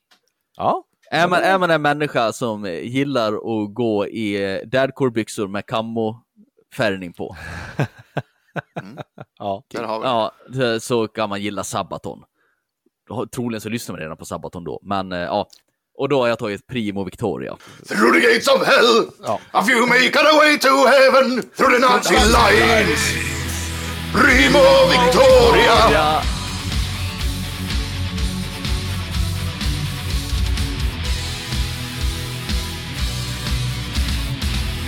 [0.57, 0.83] Ja,
[1.13, 7.35] Är man, är man en människa som gillar att gå i dadcore-byxor med camo-färgning på,
[9.39, 9.63] Ja.
[9.73, 10.05] Där har vi.
[10.05, 12.23] ja, så- kan man gilla Sabaton.
[13.35, 15.47] Troligen så lyssnar man redan på Sabaton då, men eh, ja.
[15.97, 17.57] Och då har jag tagit Primo Victoria.
[17.87, 19.07] Through the gates of hell,
[19.51, 23.13] a few make a way to heaven, through the Nazi lines.
[24.13, 26.21] Primo Victoria!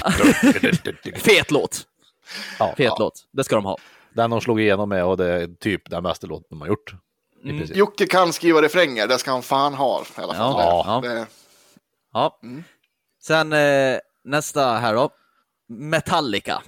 [1.15, 1.81] Fet låt!
[2.59, 2.73] Ja.
[2.77, 3.77] Fet låt, det ska de ha.
[4.13, 6.93] Den de slog igenom med och det är typ den bästa låten de har gjort.
[7.43, 7.67] Mm.
[7.73, 10.35] Jocke kan skriva refränger, det ska han fan ha i alla fall.
[10.37, 11.25] Ja, Det- ja.
[12.13, 12.39] Ja.
[13.23, 15.09] Sen eh, nästa här då.
[15.69, 16.61] Metallica.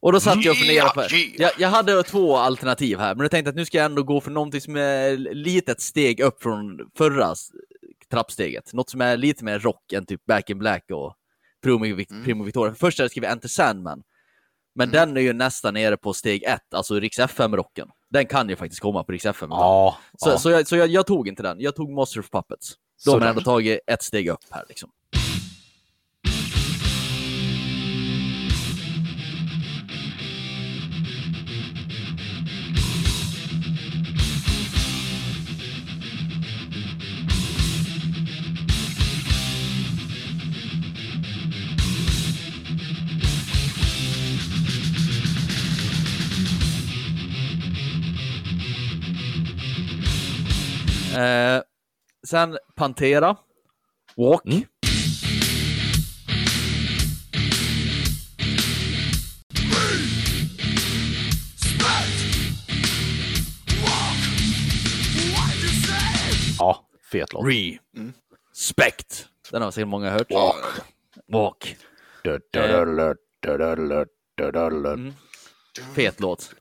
[0.00, 1.04] Och då satt jag och funderade på...
[1.36, 4.20] Jag, jag hade två alternativ här, men jag tänkte att nu ska jag ändå gå
[4.20, 7.34] för någonting som är lite ett steg upp från förra
[8.10, 8.72] trappsteget.
[8.72, 11.14] Något som är lite mer rock än typ Back in Black och
[11.78, 12.74] Primo, Vic- Primo Victoria.
[12.74, 14.02] Först hade jag skrivit Enter Sandman.
[14.74, 17.88] Men den är ju nästan nere på steg ett, alltså Rix FM-rocken.
[18.10, 19.48] Den kan ju faktiskt komma på Rix FM.
[19.50, 20.38] Ja, Så, ja.
[20.38, 22.72] så, jag, så jag, jag tog inte den, jag tog Master of Puppets.
[23.04, 24.90] Då har man ändå tagit ett steg upp här liksom.
[51.18, 51.62] Eh,
[52.26, 53.36] sen Pantera,
[54.16, 54.44] Walk.
[54.44, 54.64] Mm.
[66.58, 67.44] Ja, fet låt.
[68.52, 69.28] Respect.
[69.50, 70.30] Den har säkert många hört.
[70.30, 70.64] Walk.
[71.26, 71.76] Walk.
[74.94, 75.12] Mm.
[75.94, 76.54] Fet låt.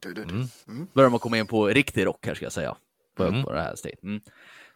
[0.68, 0.88] Mm.
[0.94, 2.78] Börjar man komma in på riktig rock här ska jag säga.
[3.18, 3.44] På, Mm.
[3.44, 4.04] på det här steget.
[4.04, 4.22] Mm.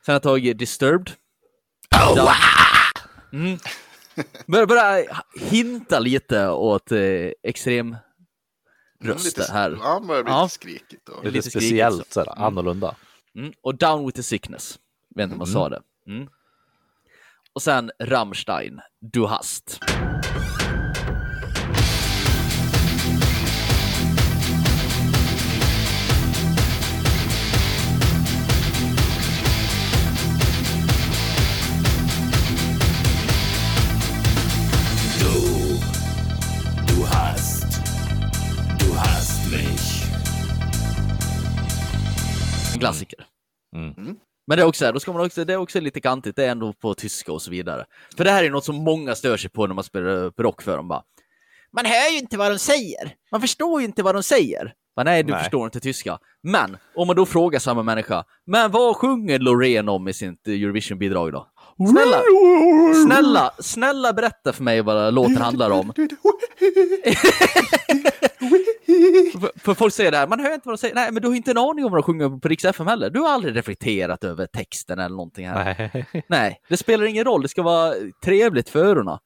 [0.05, 1.11] Sen har jag tagit Disturbed.
[1.95, 2.35] Oh,
[3.33, 3.57] Mm.
[4.47, 5.05] Börjar börja
[5.39, 6.99] hinta lite åt eh,
[7.43, 7.95] extrem
[9.03, 9.77] röster lite, här.
[9.81, 10.43] Ja, det börjar bli Ja.
[10.43, 11.09] lite skrikigt.
[11.09, 11.23] Och...
[11.25, 12.11] Lite lite skrikigt speciellt, så.
[12.13, 12.95] sådär, annorlunda.
[13.35, 13.53] Mm.
[13.61, 14.79] Och Down with the sickness.
[15.15, 15.81] Vet inte om man sa det.
[16.07, 16.27] Mm.
[17.53, 19.79] Och sen Rammstein, Du hast.
[42.81, 43.25] Klassiker.
[43.75, 44.15] Mm.
[44.47, 46.51] Men det är också, då ska man också, det är också lite kantigt, det är
[46.51, 47.85] ändå på tyska och så vidare.
[48.17, 50.61] För det här är något som många stör sig på när man spelar upp rock
[50.61, 51.03] för dem bara.
[51.73, 53.15] Man hör ju inte vad de säger.
[53.31, 54.73] Man förstår ju inte vad de säger.
[54.95, 55.43] Men nej, du Nej.
[55.43, 56.19] förstår inte tyska.
[56.43, 61.31] Men om man då frågar samma människa, men vad sjunger Loreen om i sitt Eurovision-bidrag
[61.31, 61.47] då?
[61.89, 62.21] Snälla,
[63.05, 65.93] snälla, snälla berätta för mig vad låten handlar om.
[69.57, 70.95] För, folk säger det här, man hör inte vad de säger.
[70.95, 73.09] Nej, men du har inte en aning om vad de sjunger på Rix FM heller.
[73.09, 75.89] Du har aldrig reflekterat över texten eller någonting här.
[75.93, 76.23] Nej.
[76.29, 77.41] Nej, det spelar ingen roll.
[77.41, 79.17] Det ska vara trevligt för öronen.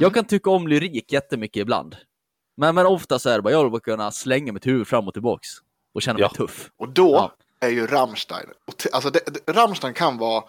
[0.00, 1.96] Jag kan tycka om lyrik jättemycket ibland.
[2.56, 5.14] Men, men ofta så är det bara, jag vill kunna slänga mitt huvud fram och
[5.14, 5.48] tillbaks.
[5.94, 6.36] Och känna mig Ja.
[6.36, 6.70] tuff.
[6.78, 7.34] Och då Ja.
[7.60, 8.46] är ju Rammstein,
[8.92, 10.44] alltså det, det, Rammstein kan vara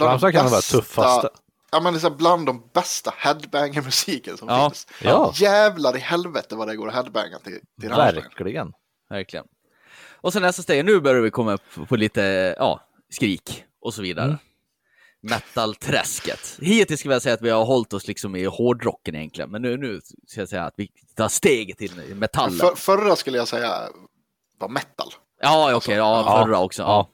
[0.00, 1.28] Rammstein kan vara bästa- tuffaste.
[1.70, 4.70] Ja men det är bland de bästa headbanger-musiken som Ja.
[4.70, 4.86] finns.
[5.02, 5.32] Ja.
[5.34, 7.88] Jävlar i helvete vad det går att headbanga till, till.
[7.88, 8.72] Verkligen.
[9.10, 9.46] Verkligen.
[10.20, 14.02] Och sen nästa steg, nu börjar vi komma upp på lite, ja, skrik och så
[14.02, 14.24] vidare.
[14.26, 14.38] Mm.
[15.20, 16.58] Metal-träsket.
[16.60, 19.76] Hittills skulle jag säga att vi har hållit oss liksom i hårdrocken egentligen, men nu,
[19.76, 22.58] nu ska jag säga att vi tar steget till metallen.
[22.58, 23.88] För, förra skulle jag säga
[24.58, 25.08] var metal.
[25.40, 26.44] Ja, okej, ja, Ja.
[26.44, 26.82] förra också.
[26.82, 27.10] Ja.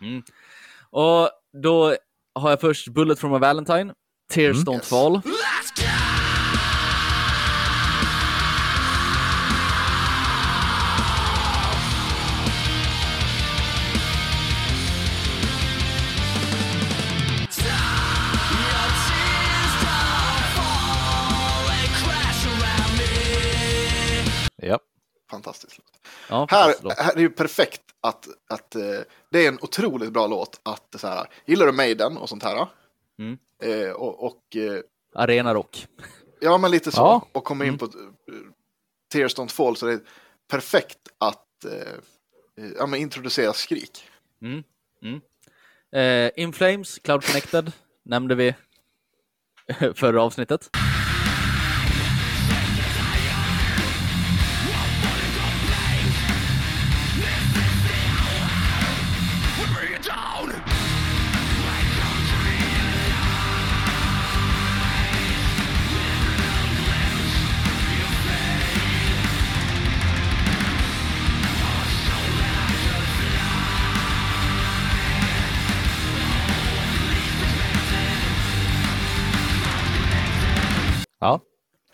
[0.00, 0.22] Mm.
[0.90, 1.30] Och
[1.62, 1.96] då
[2.34, 3.92] har jag först Bullet from a Valentine,
[4.32, 4.64] Tears Mm.
[4.64, 4.88] Don't Yes.
[4.88, 5.20] Fall.
[24.56, 24.78] Ja.
[25.30, 25.78] Fantastiskt.
[26.28, 26.90] Ja, Här, precis, då.
[26.98, 29.00] här är ju perfekt att, att eh,
[29.30, 30.60] det är en otroligt bra låt.
[30.62, 32.68] Att så här, gillar du Maiden och sånt här?
[33.18, 33.38] Mm.
[33.62, 34.80] Eh, och och eh,
[35.14, 35.86] Arena Rock.
[36.40, 37.00] ja, men lite så.
[37.00, 37.26] Ja.
[37.32, 37.90] Och kommer in på eh,
[39.12, 40.00] Tears Don't Fall så det är
[40.50, 41.46] perfekt att
[42.78, 44.04] ja, men introducera skrik.
[44.42, 44.62] Mm.
[45.02, 45.20] Mm.
[45.92, 47.72] Eh, In Flames, Cloud Connected,
[48.04, 48.54] nämnde vi
[49.94, 50.70] förra avsnittet.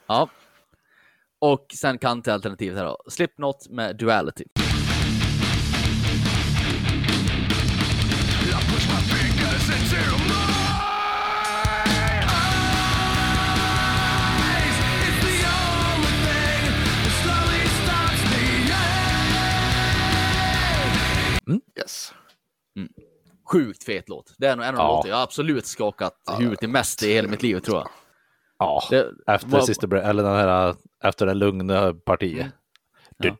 [0.08, 0.28] Ja.
[1.40, 2.98] Och sen kantalternativet här då.
[3.08, 4.44] Slipknot med Duality.
[21.46, 21.60] Me.
[21.78, 22.12] Yes.
[23.52, 24.34] Sjukt fet låt.
[24.38, 24.96] Det är nog en av Ja.
[24.96, 27.88] låtar jag absolut skakat huvudet i mest i hela mitt liv tror jag.
[28.58, 28.82] Ja.
[28.90, 32.46] Det, efter Sister Bre- eller den här, efter det lugna partiet.
[32.46, 33.30] Ja.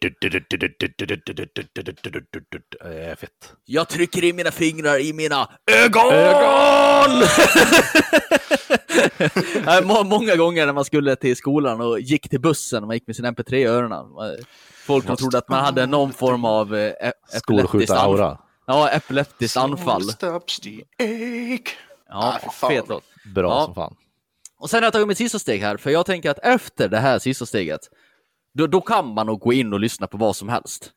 [3.16, 3.52] Fett.
[3.64, 5.48] Jag trycker in mina fingrar i mina
[5.84, 6.12] ögon!
[9.86, 13.06] Må- Många gånger när man skulle till skolan och gick till bussen och man gick
[13.06, 14.06] med sin MP3 i öronen.
[14.86, 18.20] Folk som trodde att man hade någon form av eh, ep- epileptiskt anfall.
[18.20, 18.38] Skolskjutar-aura.
[18.66, 20.02] Ja, epileptiskt anfall.
[20.20, 20.40] Ja,
[22.10, 23.04] Ah, fet låt.
[23.34, 23.64] Bra Ja.
[23.64, 23.94] som fan.
[24.59, 26.98] Och sen har jag tagit mitt sista steg här, för jag tänker att efter det
[26.98, 27.80] här sista steget,
[28.54, 30.92] då, då kan man nog gå in och lyssna på vad som helst.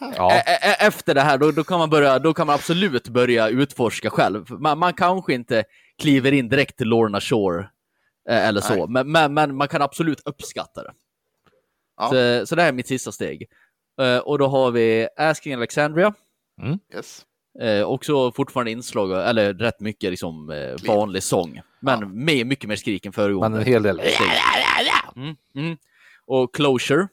[0.00, 3.08] Ja, E- e- efter det här, då, då, kan man börja, då kan man absolut
[3.08, 4.50] börja utforska själv.
[4.50, 5.64] Man, man kanske inte
[5.98, 7.60] kliver in direkt till Lorna Shore
[8.28, 10.92] eh, eller så, men, men, men man kan absolut uppskatta det.
[11.96, 12.08] Ja.
[12.08, 13.46] Så, så det här är mitt sista steg.
[14.00, 16.14] Eh, och då har vi Asking Alexandria,
[16.94, 17.24] Yes.
[17.60, 22.76] Eh, också fortfarande inslag, eller rätt mycket liksom, eh, vanlig sång, men med mycket mer
[22.76, 23.58] skrik än föregående.
[23.58, 24.00] men en hel del.
[25.16, 25.76] Mm, mm.
[26.26, 27.08] Och Closure.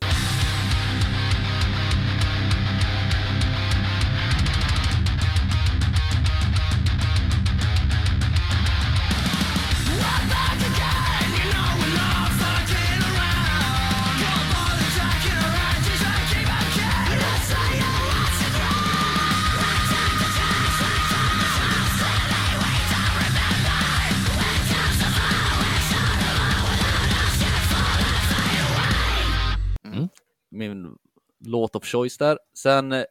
[31.48, 32.38] Låt of choice där.
[32.58, 33.04] Sen, eh,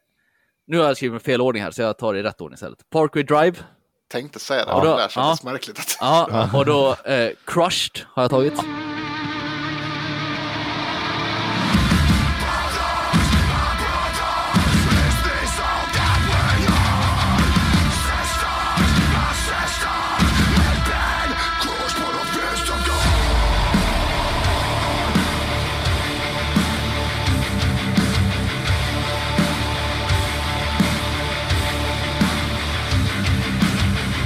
[0.67, 2.53] nu har jag skrivit med fel ordning här, så jag tar det i rätt ordning
[2.53, 2.89] istället.
[2.89, 3.57] Parkway Drive.
[4.11, 4.81] Tänkte säga det, Ja.
[4.81, 5.51] det där kändes Ja.
[5.51, 5.79] märkligt.
[5.79, 5.97] Att...
[5.99, 8.53] Ja, och då eh, Crushed har jag tagit.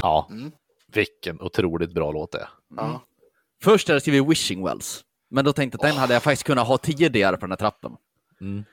[0.02, 0.52] Ja, Mm.
[0.93, 2.49] vilken otroligt bra låt det är.
[2.78, 3.02] Ja.
[3.64, 6.43] Först hade jag skrivit Wishing Wells, men då tänkte jag att den hade jag faktiskt
[6.43, 7.91] kunnat ha tidigare på den här trappen.
[8.41, 8.64] Mm.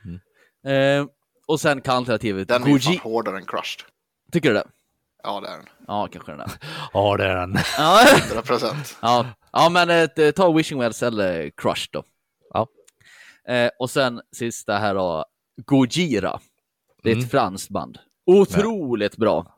[0.65, 1.01] Mm.
[1.03, 1.09] Eh,
[1.47, 3.01] och sen kan alternativet Den är ju fan Guji.
[3.03, 3.83] hårdare än Crushed.
[4.33, 4.65] Tycker du det?
[5.23, 5.67] Ja, det är den.
[5.87, 6.51] Ja, kanske den är.
[6.93, 7.57] Ja, det är den.
[7.79, 8.97] Ja, 100 procent.
[9.03, 9.27] ja.
[9.53, 12.03] ja men eh, ta Wishing Wells eller Crushed då.
[12.55, 12.67] Ja.
[13.53, 15.25] Eh, och sen sista här då,
[15.67, 16.41] Gojira.
[17.03, 17.29] Det är ett Mm.
[17.29, 17.99] franskt band.
[18.27, 19.58] Otroligt bra.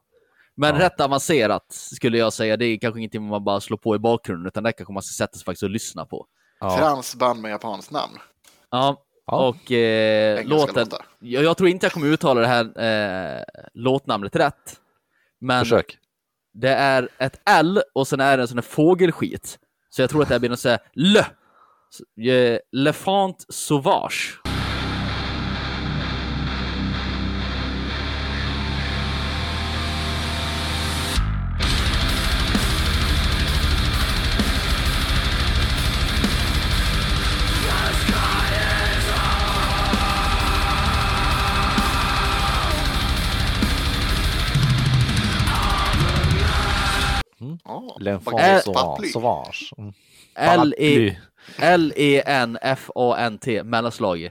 [0.61, 0.81] Men Ja.
[0.87, 2.57] rätt avancerat skulle jag säga.
[2.57, 5.25] Det är kanske ingenting man bara slår på i bakgrunden, utan det kanske man ska
[5.25, 6.27] sätta sig faktiskt och lyssna på.
[6.61, 6.77] Ja.
[6.79, 8.19] Franskt band med japanskt namn.
[8.71, 9.49] Ja, Ja.
[9.49, 10.87] och eh, låten...
[11.21, 12.65] Jag, jag tror inte jag kommer uttala det här
[13.39, 13.43] eh,
[13.75, 14.81] låtnamnet rätt.
[15.41, 15.99] Men Försök.
[16.55, 19.59] det är ett L och sen är det en sån här fågelskit.
[19.91, 21.17] Så jag tror att det här blir något sånt här L.
[22.31, 24.41] Eh, Lefant sauvage.
[48.01, 48.75] L'enfant sauvage.
[48.75, 49.09] Patley.
[49.13, 49.73] sauvage.
[49.79, 49.93] Mm.
[52.31, 54.31] L-E-N-F-A-N-T mellanslag.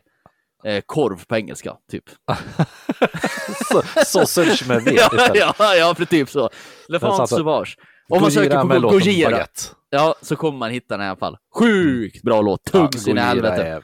[0.66, 2.04] Eh, korv på engelska, typ.
[4.06, 5.36] Sausage med V ja, istället.
[5.60, 6.50] ja, ja, för typ så.
[6.88, 7.78] Lefant satt- sauvage.
[8.10, 9.47] Om man söker på Gojira,
[9.89, 11.38] ja, så kommer man hitta den i alla fall.
[11.60, 13.64] Sjukt bra låt, tung Ja, sin helvete.
[13.64, 13.84] är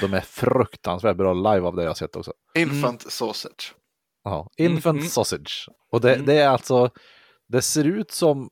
[0.00, 2.32] De är fruktansvärt bra live av det jag har sett också.
[2.58, 3.74] Infant Sausage.
[4.24, 4.48] Ja.
[4.56, 5.08] Infant Mm, mm.
[5.10, 5.68] Sausage.
[5.92, 6.26] Och det, Mm.
[6.26, 6.90] det är alltså
[7.48, 8.48] Det ser ut som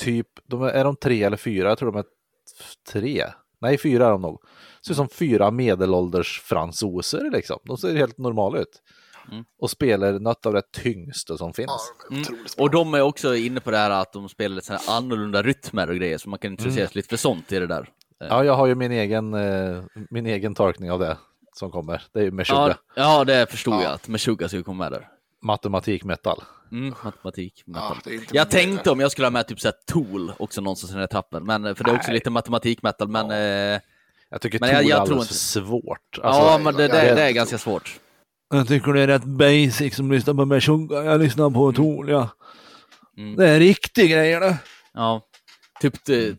[0.00, 1.68] typ, de är, är de tre eller fyra?
[1.68, 2.04] Jag tror de är
[2.92, 3.24] tre.
[3.60, 4.42] Nej, fyra är de nog.
[4.86, 7.58] Ser ut som fyra medelålders fransoser liksom.
[7.64, 8.82] De ser helt normala ut.
[9.30, 9.44] Mm.
[9.58, 11.92] Och spelar något av det tyngsta som finns.
[12.10, 12.24] Mm.
[12.58, 15.90] Och de är också inne på det här att de spelar lite sådana annorlunda rytmer
[15.90, 17.88] och grejer, så man kan intressera sig lite för sånt i det där.
[18.18, 21.18] Ja, jag har ju min egen, eh, min egen tolkning av det
[21.52, 22.02] som kommer.
[22.12, 22.68] Det är ju Meshuggah.
[22.68, 23.82] Ja, ja, det förstod Ja.
[23.82, 25.08] jag att Meshuggah skulle komma med där.
[25.42, 26.42] Matematik metal.
[26.72, 27.62] Mm, matematik.
[27.66, 27.96] metal.
[28.06, 30.94] är inte jag tänkte om jag skulle ha med typ såhär Tool också någonstans i
[30.94, 32.14] den här trappen, men eh, för det är också Nej.
[32.14, 33.80] lite matematik metal, men eh,
[34.30, 36.18] Jag tycker Men Tor jag- jag är alldeles inte- för svårt.
[36.22, 38.00] ja, Alltså, men det, det, det är ganska svårt.
[38.54, 41.04] Jag tycker det är rätt basic som lyssnar på Meshuggah.
[41.04, 42.28] Jag lyssnar på Tor, ja.
[43.16, 43.36] Mm.
[43.36, 44.56] Det är riktig grejer det.
[44.92, 45.20] Ja,
[45.80, 46.32] typ t-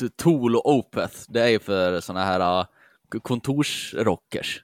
[0.00, 2.66] t- Tool och Opeth, det är ju för såna här uh,
[3.22, 4.62] kontorsrockers.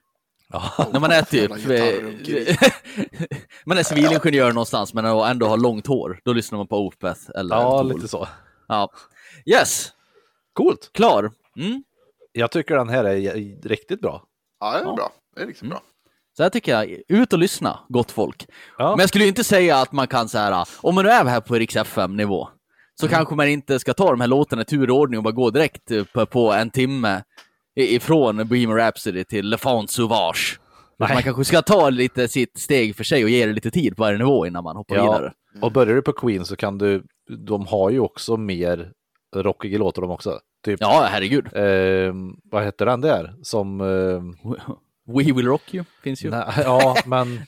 [0.53, 0.87] Ja.
[0.93, 2.57] När man är typ, gitarrunkeri.
[3.65, 7.55] man är civilingenjör någonstans men ändå har långt hår, då lyssnar man på Opeth eller
[7.55, 7.93] ja, Tool.
[7.95, 8.27] lite så.
[8.67, 8.89] Ja.
[9.45, 9.89] Yes,
[10.53, 10.89] Coolt.
[10.93, 11.31] klar.
[11.57, 11.83] Mm.
[12.31, 14.23] Jag tycker den här är riktigt bra.
[14.59, 14.95] Ja, det är Ja.
[14.95, 15.11] bra.
[15.35, 15.69] Det är riktigt Mm.
[15.69, 15.81] bra.
[16.37, 18.45] Så här tycker jag, ut och lyssna, gott folk.
[18.77, 18.89] Ja.
[18.89, 21.25] Men jag skulle ju inte säga att man kan så här, om man nu är
[21.25, 22.49] här på Riks FM nivå,
[22.99, 23.15] så Mm.
[23.17, 26.03] kanske man inte ska ta de här låtarna i turordning och bara gå direkt eh,
[26.03, 27.23] på, på en timme
[27.81, 30.59] ifrån Bohemian Rhapsody till Le Font Sauvage.
[30.99, 31.13] Nej.
[31.13, 34.03] Man kanske ska ta lite sitt steg för sig och ge det lite tid på
[34.03, 35.33] varje nivå innan man hoppar Ja, vidare.
[35.61, 37.03] och börjar du på Queen så kan du,
[37.37, 38.91] de har ju också mer
[39.35, 40.39] rockiga låtar de också.
[40.65, 41.45] Typ, Ja, herregud.
[41.53, 42.13] eh,
[42.51, 43.35] vad heter den där?
[43.43, 44.47] Som, eh,
[45.17, 46.29] We Will Rock You finns ju.
[46.29, 47.39] nej, ja, men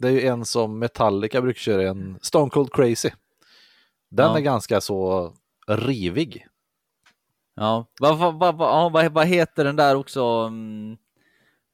[0.00, 3.10] det är ju en som Metallica brukar köra, en Stone Cold Crazy.
[4.10, 4.36] Den Ja.
[4.36, 5.32] är ganska så
[5.68, 6.46] rivig.
[7.56, 10.22] Ja, vad, vad, vad, ja, vad, vad heter den där också?
[10.22, 10.92] Um,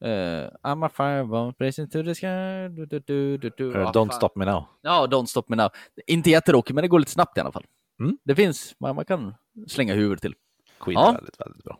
[0.05, 2.67] uh, I'm a fireball, racing to the sky.
[2.75, 3.71] Du, du, du, du, du.
[3.71, 4.11] Ja, Don't fan.
[4.11, 4.63] Stop Me Now.
[4.81, 5.69] Ja, Don't Stop Me Now.
[6.07, 7.65] Inte jätterockig, men det går lite snabbt i alla fall.
[7.99, 8.17] Mm.
[8.23, 9.35] Det finns, man, man kan
[9.67, 10.35] slänga huvudet till.
[10.79, 11.11] Queen Ja.
[11.11, 11.77] väldigt, väldigt bra.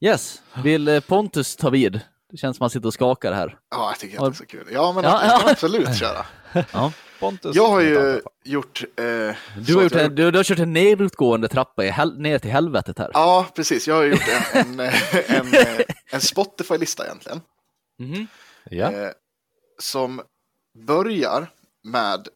[0.00, 2.00] Yes, vill eh, Pontus ta vid?
[2.30, 3.58] Det känns som att han sitter och skakar här.
[3.70, 4.68] Ja, jag tycker att det är så kul.
[4.72, 5.50] Ja, men Ja, jag kan ja.
[5.52, 6.26] absolut köra.
[6.72, 6.92] Ja.
[7.20, 7.56] Pontus.
[7.56, 8.82] Jag har ju gjort...
[8.96, 9.04] Eh,
[9.66, 12.50] Du, har gjort en, du, du har kört en nedåtgående trappa i hel, ner till
[12.50, 13.10] helvetet här.
[13.14, 13.88] Ja, precis.
[13.88, 15.80] Jag har gjort en, en, eh, en, eh,
[16.12, 17.40] en Spotify-lista egentligen.
[17.98, 18.26] Mhm.
[18.70, 18.92] Ja.
[18.92, 19.10] Eh,
[19.78, 20.22] som
[20.86, 21.46] börjar
[21.84, 22.28] med...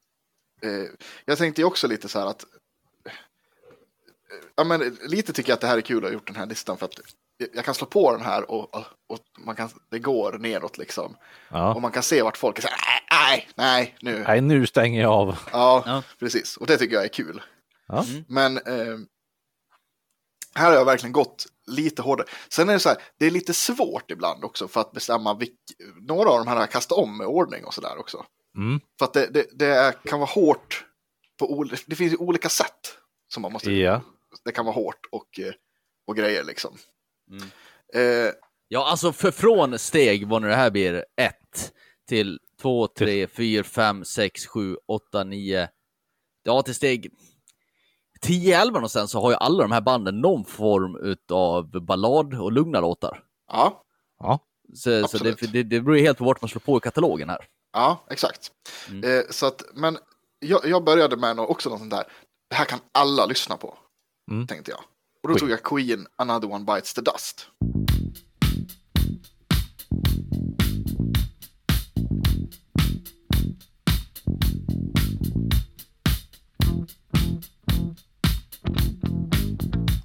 [0.63, 0.91] Eh,
[1.25, 2.45] jag tänkte ju också lite så här att...
[4.55, 6.47] Ja, men lite tycker jag att det här är kul att ha gjort den här
[6.47, 7.01] listan för att
[7.55, 11.13] jag kan slå på den här och, och, och man kan, det går neråt liksom.
[11.13, 11.17] Och
[11.57, 11.79] ja.
[11.79, 14.25] man kan se vart folk är så här, nej, nej, nu.
[14.27, 15.39] Nej, nu stänger jag av.
[15.53, 16.03] Ja, Ja.
[16.19, 16.57] precis.
[16.57, 17.43] Och det tycker jag är kul.
[17.89, 18.05] Ja.
[18.29, 18.99] Men eh,
[20.55, 22.27] här har jag verkligen gått lite hårdare.
[22.49, 25.55] Sen är det så här, det är lite svårt ibland också för att bestämma vilk,
[26.01, 28.25] några av de här har jag kastat om med ordning och sådär också.
[28.57, 28.81] Mm.
[28.99, 30.85] För att det, det, det kan vara hårt
[31.39, 32.97] på olika, det finns ju olika sätt
[33.33, 34.01] som man måste, Ja.
[34.45, 35.53] Det kan vara hårt och, eh,
[36.07, 36.77] och grejer liksom.
[37.31, 37.43] Mm.
[38.27, 38.33] Eh,
[38.73, 41.35] Ja, alltså för från steg, vad nu det här blir, 1
[42.09, 45.69] till 2, 3, 4, 5, 6, 7, 8, 9.
[46.43, 47.11] Ja, till steg
[48.21, 52.53] 10, 11 någonstans så har ju alla de här banden någon form av ballad och
[52.53, 53.25] lugna låtar.
[53.53, 53.85] ja,
[54.19, 54.39] Ja.
[54.75, 57.29] Så, så det, det, det beror ju helt på vart man slår på i katalogen
[57.29, 57.47] här.
[57.73, 58.53] ja, exakt.
[58.91, 59.11] Mm.
[59.19, 59.99] Eh, så att, men
[60.39, 62.05] jag, jag började med nå- också något sånt där,
[62.51, 63.79] det här kan alla lyssna på,
[64.31, 64.47] Mm.
[64.47, 64.81] tänkte jag.
[65.23, 65.39] Och då Queen.
[65.39, 67.47] tog jag Queen, Another One Bites the Dust.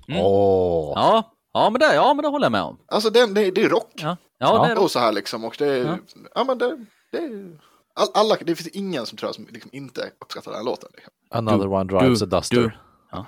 [0.08, 0.22] Mm.
[0.22, 0.94] Åh.
[0.96, 2.78] Ja, ja, men det, ja, men det håller jag med om.
[2.88, 3.92] Alltså det, det, det är rock.
[3.96, 5.46] Ja, ja, det är Och så här liksom.
[5.46, 5.98] Och det, är- Ja.
[6.36, 6.44] ja.
[6.44, 7.60] men det, det är,
[7.96, 10.90] all, alla, det finns ingen som tror jag som liksom inte uppskattar den här låten.
[10.94, 11.14] Liksom.
[11.32, 12.56] Another one drives a duster.
[12.58, 12.72] du.
[13.12, 13.26] Ja.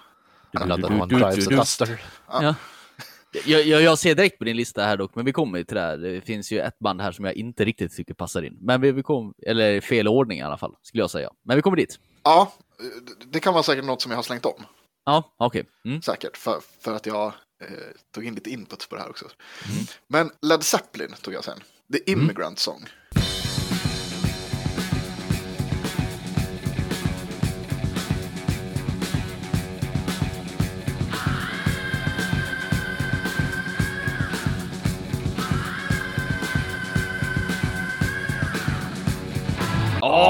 [0.53, 2.01] Another du- one du- duster.
[2.27, 2.55] Ja.
[3.45, 5.75] Jag, jag, jag ser direkt på din lista här dock, men vi kommer ju till
[5.75, 5.97] det här.
[5.97, 8.57] Det finns ju ett band här som jag inte riktigt tycker passar in.
[8.61, 11.29] Men vi, vi kom, eller fel ordning i alla fall, skulle jag säga.
[11.45, 11.99] Men vi kommer dit.
[12.23, 12.53] Ja,
[13.31, 14.63] det- kan vara säkert något som jag har slängt om.
[15.05, 15.65] Ja, okej.
[15.85, 16.01] Mm.
[16.01, 17.25] Säkert, för, för att jag
[17.63, 17.67] eh,
[18.15, 19.25] tog in lite input på det här också.
[19.65, 19.85] Mm.
[20.07, 21.59] Men Led Zeppelin tog jag sen.
[21.93, 22.85] The Immigrant Song.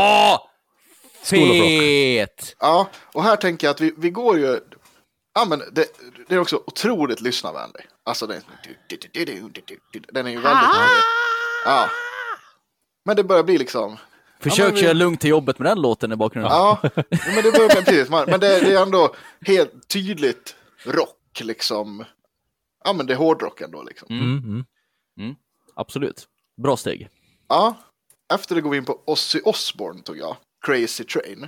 [0.08, 0.42] Rock.
[1.24, 2.56] Fet!
[2.60, 4.60] Ja, och här tänker jag att vi, vi går ju...
[5.34, 5.86] Ja, men det,
[6.28, 7.86] det är också otroligt lyssnarvänlig.
[8.04, 8.42] Alltså den,
[10.12, 10.70] den är ju väldigt...
[11.66, 11.90] Ja.
[13.06, 13.98] Men det börjar bli liksom...
[14.40, 16.52] Försök men vi- köra lugnt till jobbet med den låten i bakgrunden.
[16.52, 16.80] Ja,
[17.10, 18.10] men det börjar precis.
[18.10, 20.56] Men det, det är ändå helt tydligt
[20.86, 22.06] rock liksom.
[22.84, 24.08] Ja, men det är hårdrock ändå liksom.
[24.10, 24.66] Mm,
[25.20, 25.36] mm.
[25.76, 26.28] Absolut.
[26.58, 27.10] Bra steg.
[27.48, 27.78] Ja,
[28.34, 30.38] efter det går vi in på Ozzy Osbourne tog jag.
[30.66, 31.48] Crazy Train.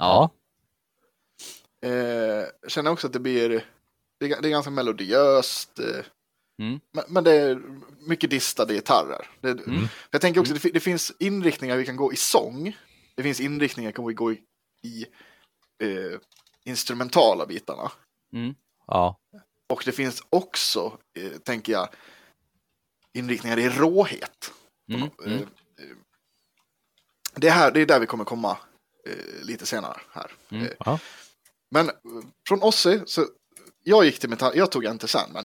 [0.00, 0.30] Ja.
[1.88, 3.48] Eh, känner också att det blir,
[4.20, 5.78] det är, det är ganska melodiöst.
[5.78, 6.04] Eh,
[6.60, 6.80] Mm.
[6.92, 7.62] men, men det är
[8.08, 9.26] mycket distade gitarrer.
[9.40, 12.76] Det, för Jag tänker också, det, fi- det finns inriktningar vi kan gå i sång.
[13.14, 14.40] Det finns inriktningar kan vi gå i,
[14.82, 15.06] i
[15.82, 16.18] eh,
[16.64, 17.92] instrumentala bitarna.
[18.32, 18.54] Mm.
[18.86, 19.18] Ja.
[19.68, 21.88] Och det finns också, eh, tänker jag,
[23.12, 24.52] inriktningar i råhet.
[24.92, 25.02] Mm.
[25.02, 25.40] Eh, eh,
[27.34, 28.58] det, här, det är där vi kommer komma
[29.06, 30.32] eh, lite senare här.
[30.50, 30.68] Mm.
[30.86, 30.98] Eh.
[31.70, 31.94] Men eh,
[32.48, 33.26] från Ozzy, så
[33.84, 35.44] jag gick till metall, jag tog Enter Sandman.
[35.44, 35.49] Say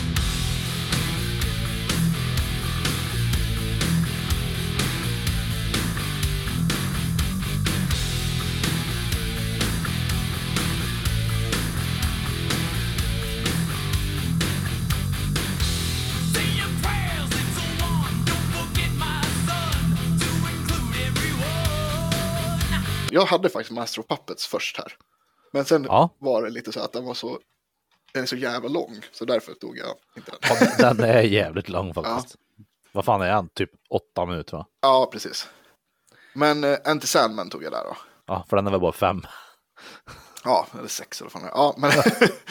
[23.29, 24.93] hade faktiskt Master of Puppets först här.
[25.53, 26.09] Men sen Ja.
[26.19, 27.39] var det lite så att den var så,
[28.13, 30.39] den är så jävla lång, så därför tog jag inte den.
[30.41, 32.35] Ja, den- Den är jävligt lång faktiskt.
[32.91, 33.49] Vad fan är han?
[33.49, 34.65] Typ åtta minuter va?
[34.81, 35.47] Ja, precis.
[36.33, 37.97] Men eh, Enter Sandman tog jag där då.
[38.25, 39.21] Ja, för den är väl bara fem.
[40.43, 41.51] Ja, eller sex eller vad fan.
[41.53, 41.91] Ja, men,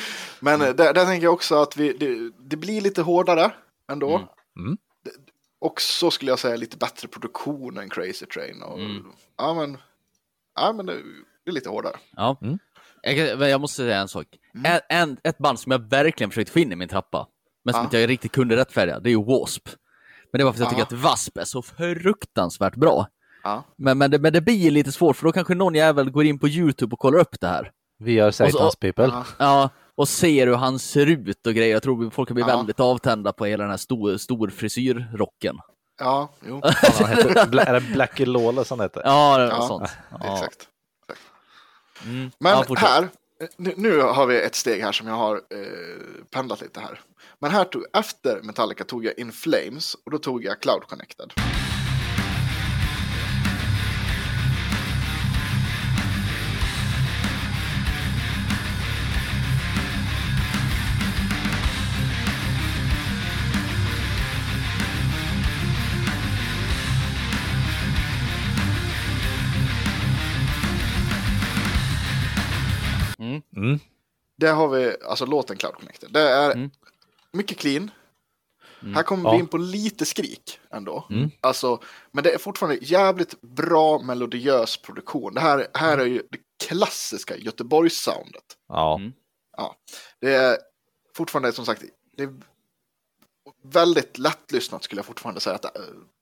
[0.41, 3.51] men eh, där, där tänker jag också att vi, det, det blir lite hårdare
[3.93, 4.17] ändå.
[4.59, 4.77] Mm.
[5.05, 5.11] Det-
[5.61, 8.63] Och så skulle jag säga lite bättre produktion än Crazy Train.
[8.63, 8.79] Och,
[9.39, 9.79] Ja, men,
[10.61, 10.93] ja, men det,
[11.45, 11.97] det är lite hårdare.
[12.17, 12.39] Ja.
[12.43, 12.59] Mm.
[13.03, 14.27] Jag, jag måste säga en sak.
[14.65, 17.27] En, en, ett band som jag verkligen försökte få in i min trappa,
[17.65, 17.85] men som Ja.
[17.85, 19.71] inte jag riktigt kunde rättfärdiga, det är ju W.A.S.P.
[20.33, 20.71] Men det var för att jag Ja.
[20.71, 21.41] tycker att W.A.S.P.
[21.41, 23.07] är så fruktansvärt bra.
[23.43, 26.25] Ja, Men, men, det, men det blir lite svårt, för då kanske någon jävel går
[26.25, 27.71] in på YouTube och kollar upp det här.
[27.99, 29.05] Vi är Satans people.
[29.05, 31.73] ja, Ja, och ser hur han ser ut och grejer.
[31.73, 32.57] Jag tror folk kan bli Ja.
[32.57, 35.57] väldigt avtända på hela den här stor, stor frisyrrocken.
[35.99, 36.61] Ja jo,
[37.01, 39.03] Han heter, Bla- är det Blackie Lawless han heter?
[39.05, 39.91] Ja, det var Ja, sånt.
[40.21, 40.35] Ja.
[40.35, 40.69] exakt.
[42.05, 42.31] Mm.
[42.41, 43.09] Men Ja, här,
[43.57, 47.01] nu, nu har vi ett steg här som jag har eh, pendlat lite här.
[47.39, 51.33] Men här tog, efter Metallica tog jag In Flames och då tog jag Cloud Connected.
[74.39, 76.13] Där har vi alltså låten Cloud Connected.
[76.13, 76.71] Det är Mm.
[77.33, 77.91] mycket clean.
[78.95, 79.33] Här kommer Ja.
[79.33, 81.07] vi in på lite skrik ändå.
[81.11, 81.31] Mm.
[81.41, 81.83] Alltså,
[82.13, 85.35] men det är fortfarande jävligt bra melodiös produktion.
[85.35, 88.57] Det här, här är ju det klassiska Göteborgs-soundet.
[88.69, 88.97] Ja.
[88.97, 89.13] Mm.
[90.21, 90.59] Det är
[91.17, 91.83] fortfarande som sagt,
[92.17, 92.35] det är
[93.65, 95.71] väldigt lättlyssnat skulle jag fortfarande säga att det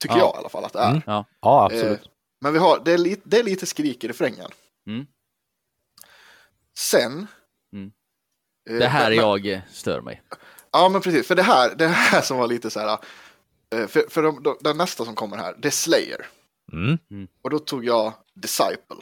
[0.01, 0.23] tycker Ja.
[0.23, 0.91] jag i alla fall att det är.
[0.91, 1.03] Mm.
[1.07, 1.25] Ja.
[1.41, 2.01] ja, absolut.
[2.01, 2.07] Eh,
[2.41, 4.51] men vi har, det är, lite, det är lite skrik i refrängen.
[4.87, 5.07] Mm.
[6.79, 7.27] Sen.
[7.73, 7.93] Mm.
[8.71, 10.23] Eh, Det här men- jag stör mig.
[10.73, 11.27] Ja, men precis.
[11.27, 12.99] För det här, det här som var lite så här.
[13.75, 16.27] eh, För, för de, de, den nästa som kommer här, det är Slayer.
[16.73, 16.99] Mm.
[17.43, 18.97] Och då tog jag Disciple.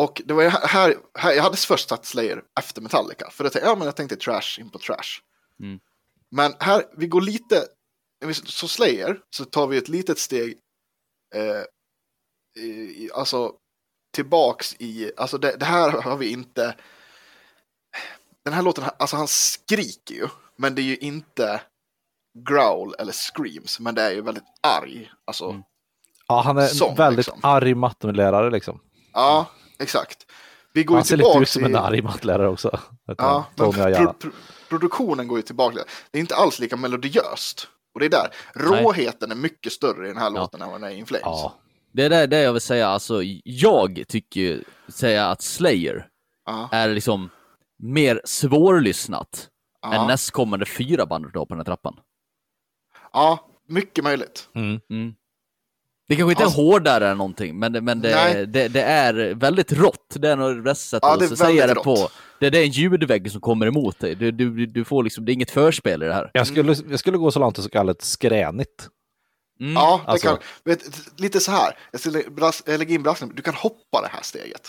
[0.00, 3.30] Och det var här, här, jag hade först satt Slayer efter Metallica.
[3.30, 5.20] För tänkte, ja, men jag tänkte trash in på trash.
[5.62, 5.80] Mm.
[6.30, 7.64] Men här, vi går lite,
[8.44, 10.58] så Slayer, så tar vi ett litet steg,
[11.34, 13.52] eh, i, alltså
[14.14, 16.76] tillbaks i, alltså det, det här har vi inte,
[18.44, 21.60] den här låten, alltså han skriker ju, men det är ju inte
[22.38, 25.50] growl eller screams, men det är ju väldigt arg, alltså.
[25.50, 25.62] Mm.
[26.26, 27.40] Ja, han är Sång, en väldigt liksom.
[27.42, 28.80] arg mattelärare liksom.
[29.12, 29.46] Ja,
[29.80, 30.26] exakt.
[30.72, 32.78] Vi går Han ser lite ut som en arg mattelärare också.
[33.18, 34.30] Ja, men pro pro
[34.68, 35.78] produktionen går ju tillbaka.
[36.10, 37.68] Det är inte alls lika melodiöst.
[37.94, 40.90] Och det är där, råheten är mycket större i den här låten än vad den
[40.90, 41.22] är i In Flames.
[41.24, 41.54] Ja.
[41.92, 46.06] Det är det, det jag vill säga, alltså jag tycker ju- säga att Slayer
[46.46, 47.30] Ja, är liksom
[47.82, 49.48] mer svårlyssnat
[49.82, 49.94] ja.
[49.94, 51.96] än nästkommande fyra bandet då på den här trappan.
[53.12, 54.48] ja, mycket möjligt.
[54.54, 54.80] Mm.
[54.90, 55.14] Mm.
[56.10, 59.34] Det kanske inte Alltså- är hårdare än någonting, men, det, men det, det, det är
[59.34, 60.14] väldigt rått.
[60.14, 62.08] Det är nog det bästa sättet Ja, att säga det väldigt på.
[62.40, 64.14] Det, det är en ljudvägg som kommer emot dig.
[64.14, 66.30] Du, du, du får liksom, det är inget förspel i det här.
[66.32, 68.88] Jag, skulle, jag skulle gå så långt att kalla det skränigt.
[69.60, 69.72] Mm.
[69.72, 70.80] Ja, det alltså- kan, vet,
[71.20, 71.76] lite så här,
[72.66, 74.62] jag lägger in brasklappen, du kan hoppa det här steget.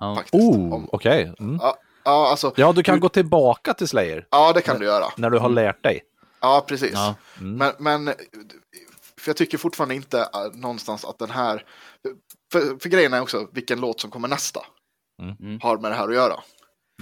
[0.00, 0.14] Ja.
[0.14, 0.34] Faktiskt.
[0.34, 1.34] Oh, okej.
[1.40, 1.58] Mm.
[1.62, 5.04] Ja, ja, alltså, Ja, du kan gå tillbaka till Slayer ja, det kan du göra.
[5.16, 6.00] när du har lärt dig.
[6.40, 6.92] Ja, precis.
[6.94, 7.14] Ja.
[7.40, 8.14] Men, men
[9.20, 11.64] för jag tycker fortfarande inte äh, någonstans att den här,
[12.52, 14.60] för, för grejen är också vilken låt som kommer nästa.
[15.22, 15.60] Mm.
[15.60, 16.40] Har med det här att göra.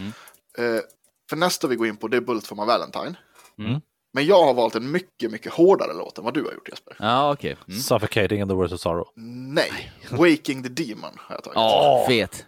[0.01, 0.13] Mm.
[0.59, 0.83] Eh,
[1.31, 3.17] för nästa vi går in på det är Bullet for my Valentine.
[3.59, 3.81] Mm.
[4.13, 6.97] Men jag har valt en mycket, mycket hårdare låt än vad du har gjort Jesper.
[6.99, 7.57] Ja, okej.
[7.69, 7.81] Mm.
[7.81, 9.09] Suffocating in the words of sorrow.
[9.17, 11.55] Nej, Waking the Demon har jag tagit.
[11.55, 12.37] Ja, fet.
[12.37, 12.47] Fet.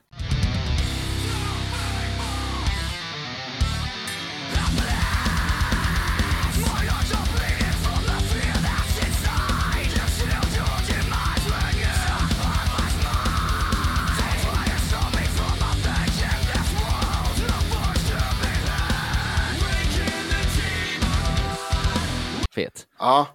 [23.01, 23.27] Ja,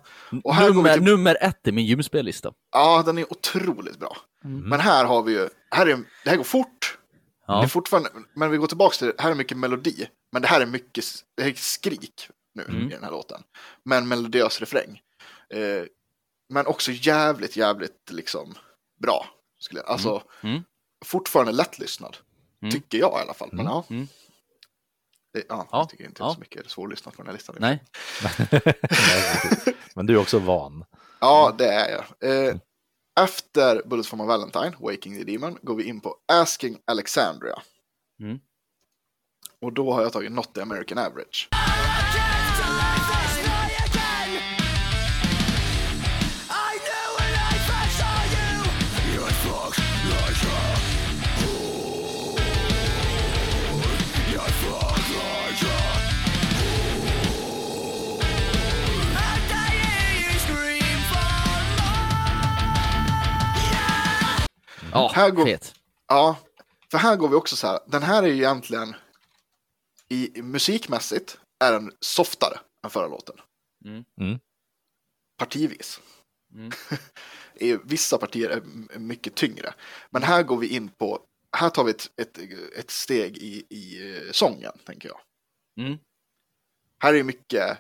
[0.43, 2.53] och här Nummer, till, nummer ett i min gymspellista.
[2.72, 4.18] ja, den är otroligt bra.
[4.41, 6.97] Men här har vi ju, här är, det här går fort.
[7.47, 7.57] Ja.
[7.57, 10.07] Det är fortfarande, men vi går tillbaka till det, här är mycket melodi.
[10.32, 11.05] Men det här är mycket
[11.36, 12.88] det här är skrik nu Mm.
[12.88, 13.41] i den här låten.
[13.84, 15.01] Men melodiös refräng.
[15.49, 15.84] Eh,
[16.49, 18.53] men också jävligt, jävligt liksom
[19.01, 19.26] bra.
[19.59, 20.63] Skulle jag, alltså, Mm.
[21.05, 22.18] fortfarande lättlyssnad.
[22.61, 22.72] Mm.
[22.72, 23.49] Tycker jag i alla fall.
[23.51, 24.07] Men ja, Mm.
[25.36, 26.33] Det, ja, Ja, jag tycker inte det är ja.
[26.33, 27.55] så mycket svårlyssnat på den här listan.
[27.59, 27.83] Nej.
[29.95, 30.86] Men du är också van.
[31.19, 32.47] Ja, det är jag.
[32.47, 32.55] Eh,
[33.19, 37.61] efter Bullets for my Valentine, Waking the Demon, går vi in på Asking Alexandria.
[38.19, 38.39] Mm.
[39.61, 41.49] Och då har jag tagit Not the American Average.
[64.95, 65.73] Ja, Här går- fet.
[66.07, 66.37] Ja,
[66.91, 67.79] för här går vi också så här.
[67.87, 68.95] Den här är ju egentligen
[70.09, 73.35] i, musikmässigt är den softare än förra låten.
[73.85, 74.05] Mm.
[74.21, 74.39] Mm.
[75.37, 75.99] Partivis.
[76.53, 76.71] Mm.
[77.83, 78.61] Vissa partier är
[78.99, 79.73] mycket tyngre.
[80.09, 81.21] Men här går vi in på,
[81.57, 82.37] här tar vi ett, ett,
[82.77, 85.19] ett steg i, i eh, sången, tänker jag.
[85.85, 85.97] Mm.
[86.99, 87.77] Här är mycket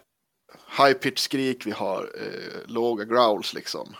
[0.77, 3.95] high pitch skrik, vi har eh, låga growls liksom.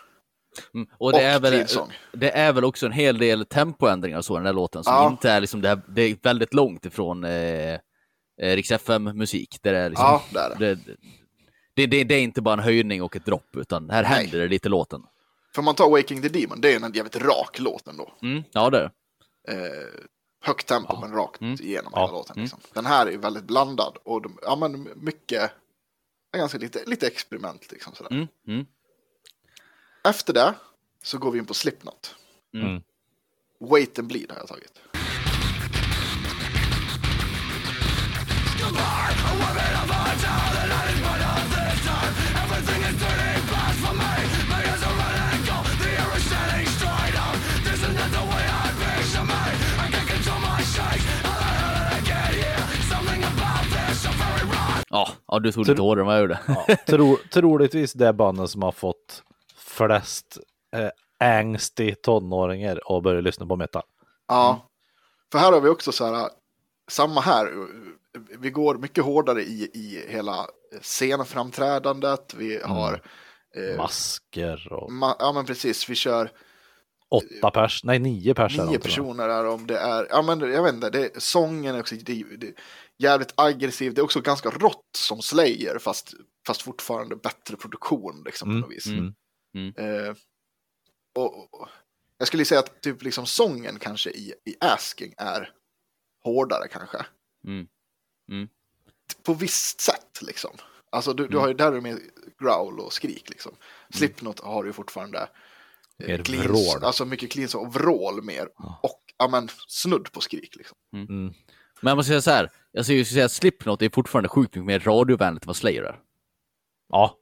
[0.73, 0.87] Mm.
[0.97, 1.65] Och det Och är, väl,
[2.13, 5.07] det är väl också en hel del tempoändringar så den här låten som Ja.
[5.09, 7.79] inte är liksom, det, här, det är väldigt långt ifrån eh, eh,
[8.37, 9.57] Rix FM-musik.
[9.61, 10.75] Där det, är liksom, Ja, det är det.
[11.75, 14.11] det, det, det, är inte bara en höjning och ett dropp, utan här Nej.
[14.11, 15.01] händer det lite låten.
[15.55, 18.13] För man tar Waking the Demon, det är en jävligt rak låt ändå.
[18.21, 18.43] Mm.
[18.51, 18.91] Ja, det är
[19.47, 19.65] det.
[19.65, 19.83] eh,
[20.43, 21.53] högt tempo men rakt Mm.
[21.61, 22.01] igenom Ja.
[22.01, 22.41] hela låten.
[22.41, 22.59] Liksom.
[22.73, 25.51] Den här är väldigt blandad och de, ja, men mycket,
[26.31, 27.71] ja, ganska lite, lite experiment.
[27.71, 28.27] Liksom, sådär.
[28.47, 28.65] Mm.
[30.05, 30.09] Mm.
[30.09, 30.53] Efter det
[31.03, 32.15] så går vi in på Slipknot.
[32.53, 32.81] Mm.
[33.59, 34.81] Wait and Bleed har jag tagit.
[54.89, 56.39] Ja, ja, du tog lite hårdare än vad jag gjorde.
[56.47, 59.23] Ja, tro, troligtvis det bandet som har fått
[59.75, 60.37] flest
[60.75, 60.89] eh,
[61.19, 63.83] angstig tonåringar att börja lyssna på metal.
[64.27, 64.69] Ja,
[65.31, 66.29] för här har vi också så här,
[66.87, 67.53] samma här,
[68.39, 70.45] vi går mycket hårdare i, i hela
[70.81, 73.01] scenframträdandet, vi har,
[73.55, 76.31] eh, Masker och ma- ja men precis, vi kör
[77.09, 80.39] åtta pers, nej nio pers är nio och personer är om det är, ja men
[80.39, 82.53] jag vet inte, det, sången är också det, det,
[82.97, 86.13] jävligt aggressiv, det är också ganska rått som Slayer fast,
[86.47, 88.87] fast fortfarande bättre produktion liksom Mm, på något vis.
[88.87, 89.13] mm.
[89.55, 90.15] Eh,
[91.15, 91.67] och, och
[92.17, 95.51] jag skulle säga att typ liksom sången kanske i, i Asking är
[96.23, 97.05] hårdare kanske.
[97.47, 97.67] Mm.
[98.31, 98.47] Mm.
[99.23, 100.51] På visst sätt liksom.
[100.89, 101.31] Alltså du, Mm.
[101.31, 101.99] du har ju där med
[102.39, 103.55] growl och skrik liksom.
[103.89, 105.19] Slipknot har ju fortfarande
[106.03, 106.83] eh, Mer cleans- vrål.
[106.83, 108.47] Alltså mycket cleans och vrål mer.
[108.83, 110.77] Och ja men snudd på skrik liksom.
[110.93, 111.33] Mm.
[111.81, 114.55] Men jag måste säga så här, jag skulle ju säga att Slipknot är fortfarande sjukt
[114.55, 115.99] mycket mer radiovänligt än vad Slayer är.
[116.89, 117.17] Ja,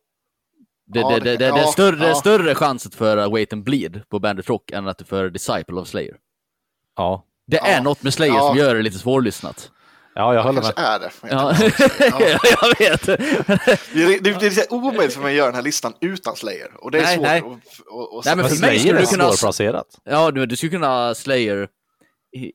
[0.94, 2.16] Det, Ja, det, det det, det, det är större, ja.
[2.16, 5.76] större chans att föra Wait and Bleed på Bandit Rock än att du för Disciple
[5.76, 6.16] of Slayer.
[6.98, 7.82] Ja, Det är Ja.
[7.84, 8.48] något med Slayer Ja.
[8.48, 9.72] som gör det lite svårlyssnat.
[10.16, 10.74] ja jag Det håller med.
[10.78, 11.12] är det.
[11.22, 11.56] Ja,
[12.62, 13.06] jag vet.
[13.06, 16.72] Det är, det, det är omöjligt för mig att göra den här listan utan Slayer.
[16.80, 17.40] Och det är Nej, svårt nej.
[17.40, 17.46] att...
[17.46, 19.88] att, att Nej, men för mig skulle du kunna- svårplacerat.
[20.04, 21.68] Ja, du, du skulle kunna ha Slayer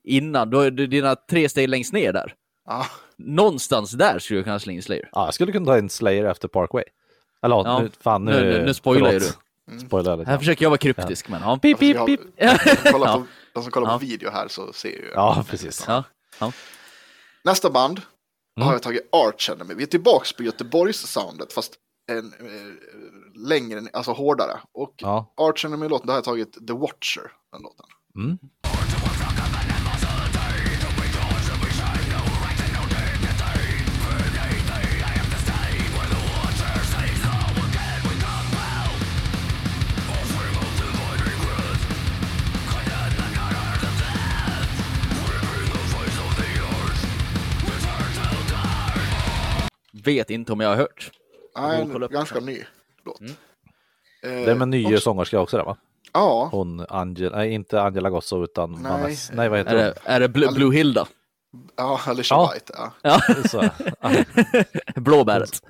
[0.03, 0.49] innan.
[0.49, 2.33] Du har dina tre steg längst ner där.
[2.65, 2.85] ja.
[3.21, 5.09] Någonstans där skulle jag kunna slänga in Slayer.
[5.11, 6.83] Ja, jag skulle kunna ta in Slayer efter Parkway.
[7.45, 7.79] Eller ja, Ja.
[7.79, 8.31] nu, fan nu...
[8.31, 9.37] Nu- nu- nu spoilar ju förlåt.
[10.07, 10.19] Mm.
[10.19, 10.31] Lite.
[10.31, 11.57] Här försöker jag vara kryptisk, men ja.
[11.57, 12.21] Pip, pip, pip.
[12.37, 13.17] de, som kollar Ja.
[13.17, 13.97] på, de som kollar på Ja.
[13.97, 15.11] video här så ser ju.
[15.15, 15.83] Ja, precis.
[15.87, 16.03] ja.
[16.39, 16.51] ja.
[17.43, 18.01] Nästa band
[18.57, 18.67] Mm.
[18.67, 19.73] har jag tagit Arch Enemy.
[19.73, 21.73] Vi är tillbaks på Göteborgs-soundet fast
[22.11, 24.59] en, eh, längre, alltså hårdare.
[24.73, 25.33] Och Ja.
[25.37, 27.31] Arch Enemy-låten, där har jag tagit The Watcher.
[27.51, 27.85] Den låten.
[28.15, 28.37] Mm.
[50.05, 51.11] Vet inte om jag har hört.
[51.57, 52.63] Nej, en ganska ny
[53.05, 53.19] låt.
[53.19, 53.31] Mm.
[54.23, 55.77] Eh, Det är med nya också- sångerska också där va?
[56.13, 58.91] Ja, Hon Angela, nej inte Angela Gosso utan Nej.
[58.91, 61.07] Vanessa, nej vad Är heter det, är det Blue, Blue Hilda?
[61.77, 62.51] ja Alicia Ja.
[62.53, 62.73] White.
[62.77, 62.91] Ja.
[63.01, 63.43] Ja, hon?
[63.49, 63.69] Så,
[65.01, 65.61] Blåbäret.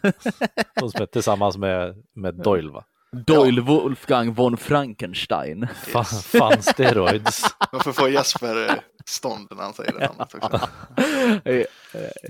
[0.80, 2.84] hon som är tillsammans med, med Doyle va?
[3.11, 5.68] Doyle Wolfgang von Frankenstein.
[5.88, 7.43] Fan, fan steroids.
[7.72, 8.76] Varför får Jesper eh,
[9.06, 10.60] stånd när han säger det namnet också?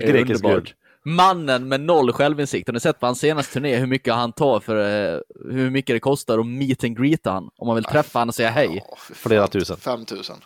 [0.00, 0.72] Grekisk gud.
[1.04, 2.68] Mannen med noll självinsikt.
[2.68, 5.20] Har ni sett på hans senaste turné hur mycket han tar för eh,
[5.50, 7.50] hur mycket det kostar att meet and greeta han?
[7.56, 8.84] Om man vill träffa han och säga hej.
[8.88, 8.96] Ja.
[9.14, 9.76] Flera tusen.
[9.76, 10.36] 5 tusen.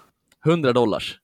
[0.47, 1.19] 100 dollars.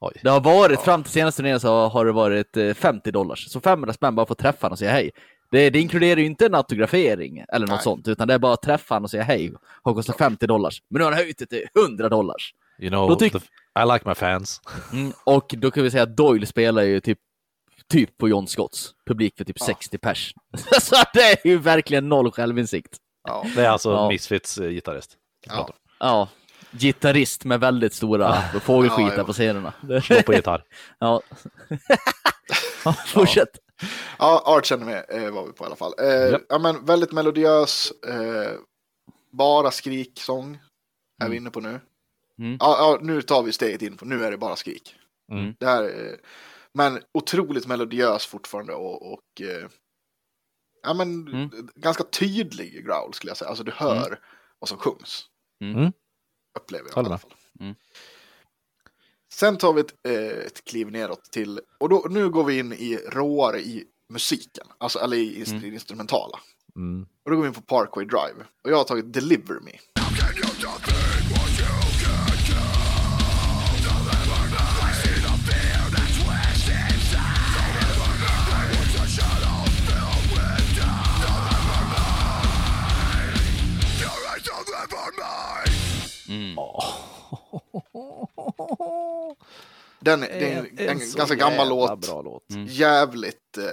[0.00, 0.20] Oj.
[0.22, 3.48] Det har varit, fram till senaste turnén så har det varit eh, 50 dollars.
[3.50, 5.10] Så 500 spänn bara för att träffa han och säga hej.
[5.50, 7.82] Det, det inkluderar ju inte en autografering eller något Nej.
[7.82, 9.52] sånt, utan det är bara att träffa han och säga hej.
[9.82, 10.82] Har kostat 50 dollars.
[10.90, 12.54] Men nu har han höjt det till 100 dollars.
[12.78, 14.60] You know, the, I like my fans.
[14.92, 17.18] Mm, och då kan vi säga att Doyle spelar ju typ,
[17.88, 20.34] typ på John Scotts publik för typ 60 pers.
[20.82, 22.96] så det är ju verkligen noll självinsikt.
[23.28, 23.46] Ja.
[23.54, 24.08] Det är alltså Ja.
[24.08, 25.16] Misfits eh, gitarrist.
[25.46, 25.68] Ja.
[25.98, 26.28] Ja,
[26.70, 29.72] gitarrist med väldigt stora fågelskitar Ja, på scenerna.
[30.02, 30.64] Slå på gitarr.
[30.98, 31.20] Ja.
[32.84, 33.48] ja, fortsätt.
[34.18, 35.92] Ja, Arch Enemy eh, var vi på i alla fall.
[35.98, 36.38] Eh, Ja.
[36.48, 36.58] ja.
[36.58, 38.52] men väldigt melodiös, eh,
[39.32, 40.58] bara skriksång
[41.24, 41.80] är vi inne på nu.
[42.38, 42.56] Mm.
[42.60, 44.94] Ja, ja, nu tar vi steget in på, nu är det bara skrik.
[45.32, 45.54] Mm.
[45.58, 46.14] Det här, eh,
[46.74, 49.68] men otroligt melodiös fortfarande och, och eh,
[50.82, 51.68] ja, men, Mm.
[51.74, 53.48] ganska tydlig growl skulle jag säga.
[53.48, 54.20] Alltså du hör
[54.58, 55.24] vad som sjungs.
[55.60, 55.92] Mm.
[56.60, 57.34] Upplever jag i alla fall.
[57.60, 57.74] Mm.
[59.32, 62.72] Sen tar vi ett, eh, ett kliv neråt till, och då, nu går vi in
[62.72, 65.74] i råare i musiken, alltså eller i inst- Mm.
[65.74, 66.38] instrumentala.
[66.76, 67.06] Mm.
[67.24, 68.44] Och då går vi in på Parkway Drive.
[68.64, 69.72] Och jag har tagit Deliver Me.
[86.32, 86.56] Mm.
[90.00, 92.06] Den, det är en, en, ganska gammal låt.
[92.08, 92.42] Bra låt.
[92.68, 93.64] Jävligt eh,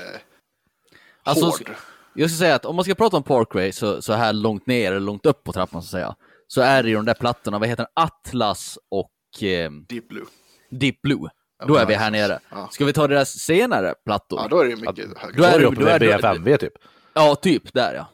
[1.24, 1.72] Alltså, hård.
[2.14, 4.88] Jag ska säga att om man ska prata om Parkway så, så här långt ner
[4.92, 6.16] eller långt upp på trappan så att säga,
[6.48, 7.92] så är det ju de där plattorna, vad heter den?
[8.06, 10.26] Atlas och eh, Deep Blue.
[10.70, 11.30] Deep Blue.
[11.68, 12.40] Då är vi här nere.
[12.72, 14.40] Ska vi ta deras senare plattor?
[14.42, 15.38] Ja, då är det mycket högre.
[15.38, 16.74] Då är är det- då är det- BFMV typ.
[17.14, 18.08] Ja, typ där ja.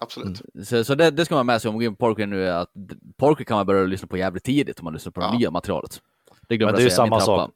[0.00, 0.42] Absolut.
[0.64, 2.26] Så, så det, det ska man ha med sig om man går in på Parkway
[2.26, 2.70] nu, är att
[3.16, 5.38] Parkway kan man börja lyssna på jävligt tidigt om man lyssnar på det Ja.
[5.38, 6.00] nya materialet.
[6.48, 7.50] Det glömde Men det är ju samma sak.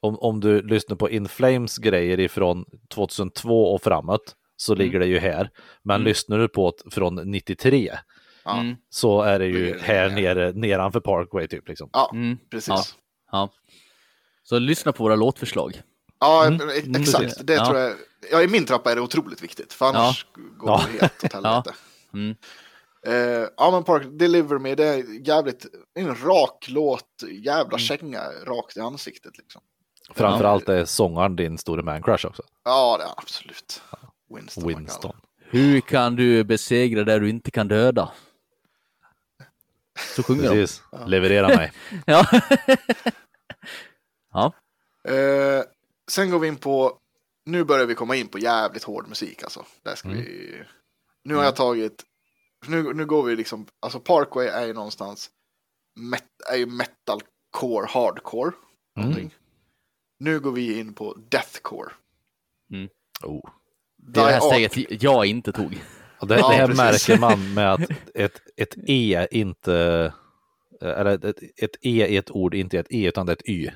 [0.00, 2.64] Om, om du lyssnar på In Flames grejer ifrån
[2.94, 4.84] 2002 och framåt så Mm.
[4.86, 5.50] ligger det ju här.
[5.82, 7.92] Men lyssnar du på det från 93
[8.44, 8.60] Ja.
[8.60, 8.76] Mm.
[8.90, 10.34] så är det ju det här ner.
[10.34, 11.68] nere, nedanför Parkway typ.
[11.68, 11.90] Liksom.
[11.92, 12.38] Ja, Mm.
[12.50, 12.68] precis.
[12.68, 12.84] Ja.
[13.32, 13.50] Ja, Ja.
[14.42, 15.82] Så lyssna på våra låtförslag.
[16.20, 16.68] men Mm.
[16.68, 17.46] ex- Mm, exakt.
[17.46, 17.66] Det Ja.
[17.66, 17.92] tror jag.
[18.32, 19.72] Ja, i min trappa är det otroligt viktigt.
[19.72, 20.26] För annars
[20.58, 20.84] går Ja.
[20.92, 21.72] det helt åt helvete.
[22.16, 22.36] Mm.
[23.06, 28.76] Eh, ja, men Park Deliver Me, det är jävligt, en rak låt, jävla känga rakt
[28.76, 29.62] i ansiktet liksom.
[30.10, 32.42] Framförallt är sångaren din store man crush också.
[32.64, 33.82] Ja, det är absolut.
[34.34, 34.68] Winston.
[34.68, 35.16] Winston.
[35.38, 38.12] Hur kan du besegra det du inte kan döda?
[40.16, 40.48] Så sjunger de.
[40.48, 40.82] Precis.
[41.06, 41.72] Leverera mig.
[42.06, 42.26] Ja.
[44.32, 44.52] ja.
[45.12, 45.62] Eh,
[46.10, 46.98] sen går vi in på,
[47.46, 49.64] nu börjar vi komma in på jävligt hård musik alltså.
[49.82, 50.62] Där ska vi,
[51.26, 52.04] nu har jag tagit,
[52.66, 55.30] nu, nu går vi liksom, alltså Parkway är ju någonstans,
[56.00, 58.52] met, är ju metalcore, hardcore.
[58.96, 59.34] Någonting.
[60.18, 61.92] Nu går vi in på deathcore.
[63.22, 63.50] Oh.
[63.96, 65.82] Det är det här steget jag inte tog.
[66.20, 67.08] Och det, Ja, det här precis.
[67.08, 70.12] märker man med att ett, ett E inte,
[70.80, 73.48] eller ett, ett E i ett ord inte är ett E utan det är ett
[73.48, 73.70] Y.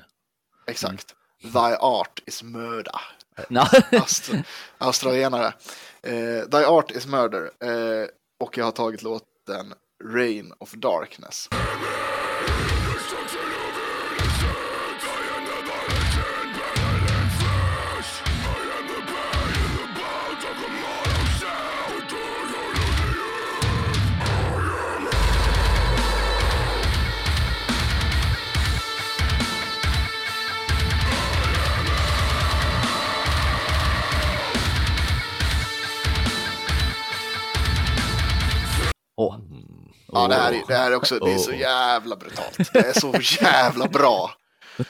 [0.67, 1.15] Exakt.
[1.41, 3.01] Thy art is murder.
[3.91, 4.43] Aust-
[4.77, 5.53] australienare.
[6.03, 7.43] Eh, Thy art is murder.
[7.63, 8.07] Eh,
[8.39, 9.73] och jag har tagit låten
[10.13, 11.49] Rain of Darkness.
[40.21, 42.57] Ja, det här, är, det här är också, det är så jävla brutalt.
[42.73, 44.31] Det är så jävla bra.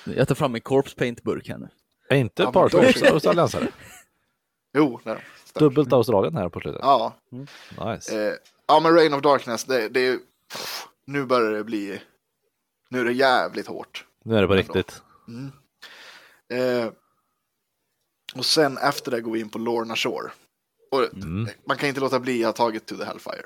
[0.04, 1.70] Jag tar fram en corpse paint-burk här nu.
[2.10, 2.78] Är inte Ja, också
[3.14, 3.68] australiensare?
[4.78, 5.22] Jo, det är det.
[5.46, 5.70] Stämmer.
[5.70, 6.80] Dubbelt Australien här på slutet.
[6.84, 7.14] Ja,
[7.86, 8.28] Nice.
[8.28, 8.34] eh,
[8.68, 10.18] ja, men Rain of Darkness, det, det är
[10.52, 12.02] pff, Nu börjar det bli...
[12.90, 14.06] Nu är det jävligt hårt.
[14.24, 15.02] Nu är det på riktigt.
[16.54, 16.90] Eh,
[18.36, 20.32] och sen efter det går vi in på Lorna Shore.
[20.92, 21.08] Och
[21.68, 23.46] Man kan inte låta bli att ha tagit To the Hellfire.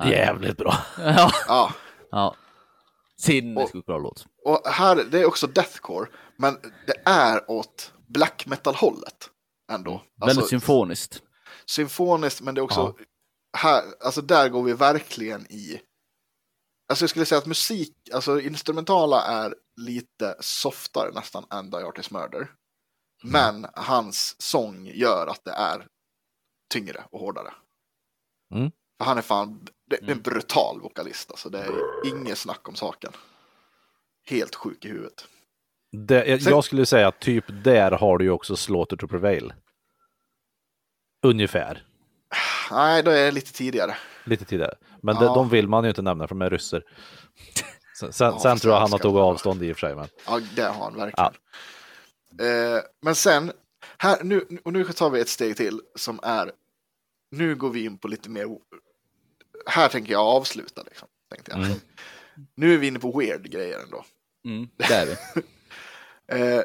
[0.00, 0.76] Är jävligt bra.
[0.98, 1.30] Ja.
[1.48, 1.72] Ja,
[2.10, 2.34] ja.
[3.16, 4.26] Sinnessjukt bra låt.
[4.44, 6.56] och här, det är också deathcore, men
[6.86, 9.30] det är åt black metal-hållet
[9.72, 9.92] ändå.
[9.92, 11.22] Alltså, Väldigt symfoniskt.
[11.66, 12.94] symfoniskt, men det är också
[13.56, 15.80] här, alltså där går vi verkligen i.
[16.88, 22.10] Alltså jag skulle säga att musik, alltså instrumentala är lite softare nästan än Die Artist
[22.10, 22.50] Murder.
[23.22, 25.86] Men hans sång gör att det är
[26.72, 27.54] tyngre och hårdare.
[28.54, 28.70] Mm.
[28.98, 31.70] För han är fan, det, det är en brutal vokalist alltså, det är
[32.06, 33.12] inget snack om saken.
[34.26, 35.26] Helt sjuk i huvudet.
[35.92, 39.06] Det, jag, Sen- jag skulle säga att typ där har du ju också Slaughter to
[39.08, 39.52] Prevail.
[41.22, 41.86] Ungefär.
[42.70, 43.96] Nej, då är det lite tidigare.
[44.24, 44.74] Lite tidigare.
[45.02, 45.20] Men Ja.
[45.20, 46.82] de, de vill man ju inte nämna för de är ryssar.
[48.00, 49.96] Sen, sen, Ja, sen tror jag han har tagit avstånd i och för sig.
[49.96, 50.08] Men...
[50.26, 51.32] Ja, det har han verkligen.
[52.40, 53.52] Eh, men sen,
[53.98, 56.52] här, nu, och nu tar vi ett steg till som är,
[57.30, 58.46] nu går vi in på lite mer,
[59.66, 61.08] här tänker jag avsluta liksom.
[61.30, 61.60] Tänkte jag.
[61.64, 61.78] Mm.
[62.56, 64.04] Nu är vi inne på weird grejer ändå.
[64.44, 65.16] Mm, det är vi.
[66.28, 66.62] Eh,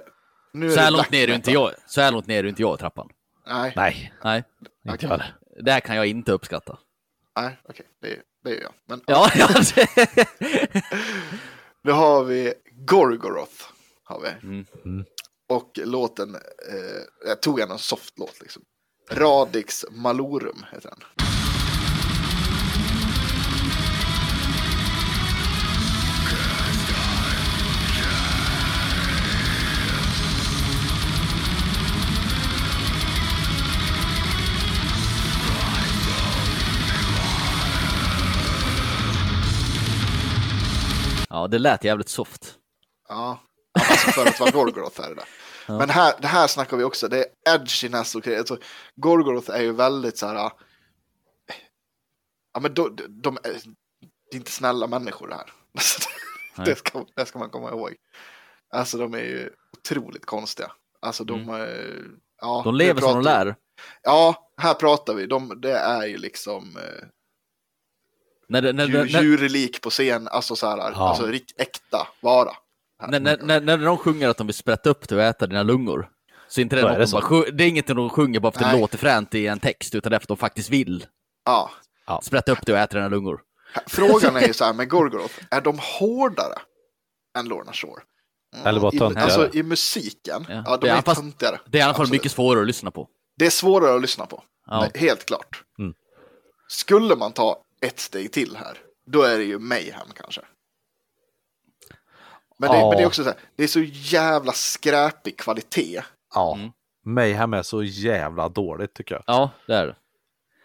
[0.53, 1.71] nu är Så här långt black ner är inte jag.
[1.87, 3.09] Så här långt ner är inte jag i trappan.
[3.47, 4.43] Nej, Nej, Nej,
[4.85, 5.09] inte Okej.
[5.09, 5.21] jag
[5.65, 6.77] det här kan jag inte uppskatta.
[7.39, 8.73] nej okej, det, det gör jag.
[8.87, 9.47] Men Ja, ja.
[11.83, 13.63] då har vi Gorgoroth.
[14.03, 14.47] Har vi.
[14.47, 14.65] Mm.
[14.85, 15.05] Mm.
[15.49, 18.61] Och låten, eh, jag tog en soft låt liksom.
[19.11, 21.28] Radix Malorum heter den.
[41.41, 42.55] Ja, det lät jävligt soft.
[43.09, 43.39] Ja,
[43.79, 45.25] alltså för att vara Gorgoroth är det där.
[45.77, 48.39] Men här, det här snackar vi också, det är edginess och grejer.
[48.39, 48.57] Alltså,
[48.95, 50.35] Gorgoroth är ju väldigt så här...
[50.45, 50.51] äh,
[52.53, 53.41] Ja, men de, de, de är,
[54.31, 55.51] det är inte snälla människor det här.
[55.77, 56.09] Alltså,
[56.65, 57.95] det, ska, det ska man komma ihåg.
[58.73, 60.71] Alltså de är ju otroligt konstiga.
[61.01, 61.49] Alltså de...
[61.49, 62.05] är-
[62.41, 63.55] Ja, De lever som de lär.
[64.01, 65.25] Ja, här pratar vi.
[65.25, 67.07] De, det är ju liksom eh,
[68.49, 71.09] När, det- när, när, djurlik på scen, alltså så här, Ja.
[71.09, 72.51] alltså rikt, äkta vara.
[73.07, 75.63] När, när, när, när de sjunger att de vill sprätta upp dig och äta dina
[75.63, 76.09] lungor.
[76.47, 78.51] Så inte det, är är något det de bara, det är inget de sjunger bara
[78.51, 78.81] för att det Nej.
[78.81, 81.05] låter fränt i en text, utan det är för att de faktiskt vill
[81.45, 81.71] Ja.
[82.23, 83.41] sprätta upp dig och äta dina lungor.
[83.87, 86.55] Frågan är ju så här med Gorgoroth, är de hårdare
[87.37, 88.01] än Lorna Shore?
[88.55, 89.23] Mm, Eller bara töntigare.
[89.23, 90.63] alltså i musiken, Ja.
[90.65, 91.59] ja, Det de är är fast- töntigare.
[91.67, 93.07] Det är i alla fall mycket svårare att lyssna på.
[93.37, 94.87] Det är svårare att lyssna på, Ja.
[94.93, 95.63] Det är helt klart.
[95.79, 95.93] Mm.
[96.67, 100.41] Skulle man ta ett steg till här, då är det ju Mayhem kanske.
[102.59, 102.89] Men det, Ja.
[102.89, 106.01] men det är också så här, det är så jävla skräpig kvalitet.
[106.35, 106.55] Ja.
[106.55, 106.71] Mm.
[107.05, 109.23] Mayhem är så jävla dåligt tycker jag.
[109.27, 109.95] Ja, det är det.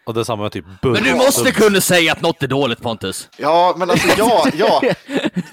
[0.05, 2.81] Och det är samma med typ Men du måste kunna säga att något är dåligt
[2.81, 3.29] Pontus.
[3.37, 4.81] Ja, men alltså ja, ja,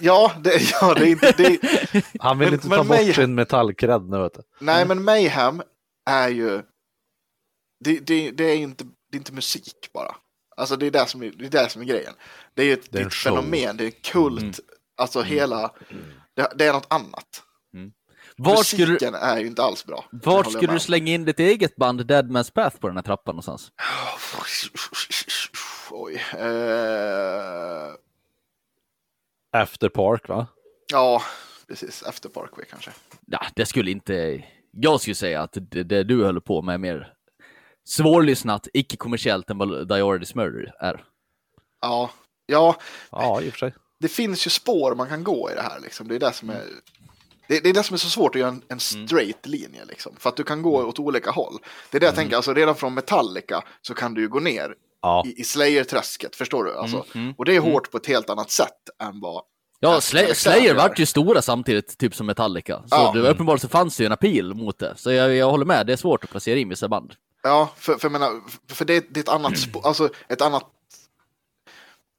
[0.01, 1.59] ja, det, ja, det är inte, det,
[2.21, 4.43] Han vill Men- inte men ta bort sin metallkredd nu vet du.
[4.61, 5.63] Nej, men Mayhem
[6.11, 6.63] är ju...
[7.85, 10.17] Det, det, det, är inte, det är inte musik bara.
[10.57, 12.13] Alltså det är det som är, det är, det som är grejen.
[12.55, 14.43] Det är ju ett, Det är ett fenomen, det är kult.
[14.43, 14.55] Mm.
[14.97, 15.73] Alltså hela,
[16.37, 17.43] det, det är något annat.
[18.37, 20.05] Var skulle, du- Musiken är ju inte alls bra.
[20.13, 23.33] Vart skulle du slänga in ditt eget band Dead Man's Path på den här trappan
[23.35, 23.73] någonstans?
[25.91, 26.15] Oj.
[26.39, 27.93] Eh,
[29.53, 30.47] After Park va?
[30.93, 31.23] ja,
[31.69, 32.03] precis.
[32.03, 32.91] Efter Parkway kanske.
[33.27, 34.45] Ja, det skulle inte...
[34.71, 37.13] Jag skulle säga att det, det du håller på med är mer
[37.85, 41.05] svårlyssnat, icke-kommersiellt än vad Dioridis Murder är.
[41.81, 42.11] Ja,
[42.47, 42.77] ja,
[43.11, 43.75] Ja, i och för sig.
[44.01, 45.81] det finns ju spår man kan gå i det här.
[45.81, 46.09] Liksom.
[46.09, 46.63] Det, är det, som är,
[47.49, 49.85] det, det är det som är så svårt att göra en, en straight linje.
[49.85, 50.17] Liksom.
[50.19, 51.59] För att du kan gå åt olika håll.
[51.91, 54.75] Det är det jag tänker, alltså redan från Metallica så kan du ju gå ner
[55.03, 56.77] Ja, i, i Slayer-träsket, förstår du?
[56.77, 57.05] Alltså,
[57.37, 59.43] Och det är hårt på ett helt annat sätt än vad...
[59.81, 60.75] Ja, Slayer gör.
[60.75, 62.77] vart ju stora samtidigt, typ som Metallica.
[62.79, 63.13] Så Ja.
[63.15, 64.93] det, uppenbarligen så fanns det ju en appeal mot det.
[64.97, 67.15] Så jag, jag håller med, det är svårt att placera in vissa band.
[67.43, 70.67] Ja, för, för, menar, för, det, det är ett annat spår, alltså ett annat...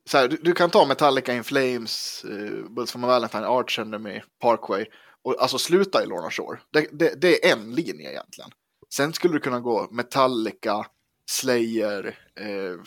[0.06, 4.22] Så här, du, du kan ta Metallica in Flames, uh, Bulls my Valentine, Arch Enemy,
[4.40, 4.86] Parkway
[5.22, 6.60] och alltså sluta i Lorna Shore.
[6.72, 8.52] Det, det, det är en linje egentligen.
[8.94, 10.86] Sen skulle du kunna gå Metallica,
[11.30, 12.84] Slayer, eh,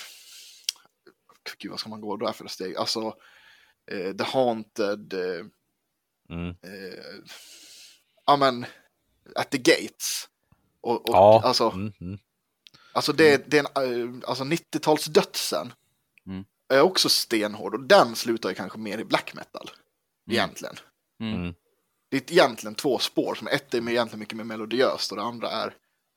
[1.58, 2.76] gud vad ska man gå där för steg?
[2.76, 3.14] Alltså
[3.90, 5.46] eh, The Haunted, eh,
[6.30, 6.56] mm.
[8.26, 8.66] ja men
[9.34, 10.28] At the Gates.
[10.80, 11.42] Och, och ja.
[11.44, 12.18] alltså, Mm, mm.
[12.96, 15.72] Alltså, det, det är en, eh, alltså 90-talsdödsen
[16.26, 16.44] Mm.
[16.72, 19.70] är också stenhård och den slutar ju kanske mer i black metal.
[20.30, 20.74] Egentligen.
[21.20, 21.54] Mm.
[22.10, 25.50] Det är egentligen två spår som ett är egentligen mycket mer melodiöst och det andra
[25.50, 25.74] är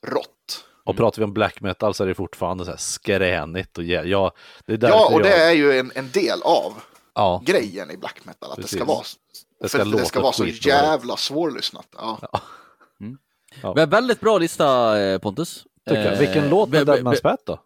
[0.07, 0.65] rått.
[0.83, 4.31] Och pratar vi om black metal så är det fortfarande så här skränigt och ja,
[4.65, 6.73] det är Ja, och det jag, är ju en, en del av
[7.13, 8.49] ja, grejen i black metal.
[8.51, 8.79] Att det Precis.
[8.79, 9.03] ska vara,
[9.61, 11.87] Det ska för att det ska vara så jävla svårlyssnat.
[11.91, 12.19] Ja.
[13.61, 13.73] Ja.
[13.75, 15.65] Men väldigt bra lista, eh, Pontus.
[15.85, 16.13] Tycker jag.
[16.13, 17.59] Eh, Vilken låt med Dead Man's då?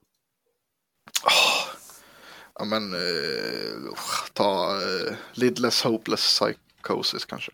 [2.59, 3.93] ja, men eh,
[4.33, 6.39] ta eh, Lidless Hopeless
[6.81, 7.51] Psychosis kanske.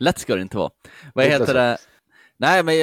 [0.00, 0.70] Lätt ska det inte vara.
[1.14, 1.52] Vad heter så.
[1.52, 1.78] det?
[2.38, 2.74] Nej, men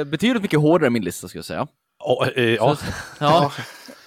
[0.00, 1.66] eh, betydligt mycket hårdare min lista ska jag säga.
[2.04, 2.76] Oh, eh, ja.
[3.18, 3.52] Ja.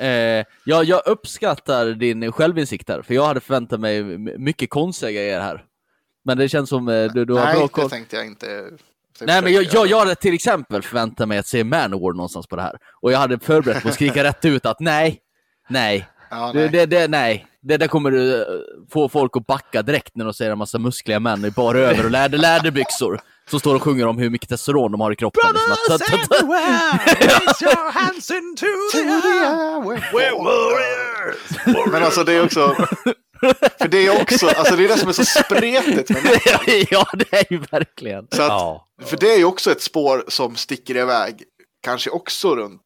[0.06, 4.04] Eh, ja, jag uppskattar din självinsikt där, för jag hade förväntat mig
[4.38, 5.64] mycket konstiga grejer här.
[6.26, 7.90] Men det känns som eh, du, du har Nej, bra det koll.
[7.90, 8.70] tänkte jag inte.
[9.22, 12.56] Nej, men jag, jag, jag hade till exempel förväntat mig att se Manowar någonstans på
[12.56, 12.78] det här.
[13.02, 15.20] Och jag hade förberett mig att skrika rätt ut att nej,
[15.70, 16.70] nej, Ja, det, nej.
[16.70, 17.48] det, det, nej.
[17.62, 18.48] Det där kommer du eh,
[18.94, 22.06] få folk att backa direkt när de ser en massa muskliga män i bara över
[22.06, 23.20] och läder, läderbyxor.
[23.50, 25.42] Som står och sjunger om hur mycket testosteron de har i kroppen.
[25.54, 26.02] Liksom att-
[27.62, 29.00] your hands into the
[30.18, 31.92] We're warriors!
[31.92, 32.76] Men alltså det är också...
[33.80, 36.86] För det är också, alltså det är det som är så spretigt med metal.
[36.92, 38.28] ja, det är ju verkligen.
[38.32, 38.88] Så att, Ja.
[39.06, 41.44] För det är ju också ett spår som sticker iväg,
[41.84, 42.82] kanske också runt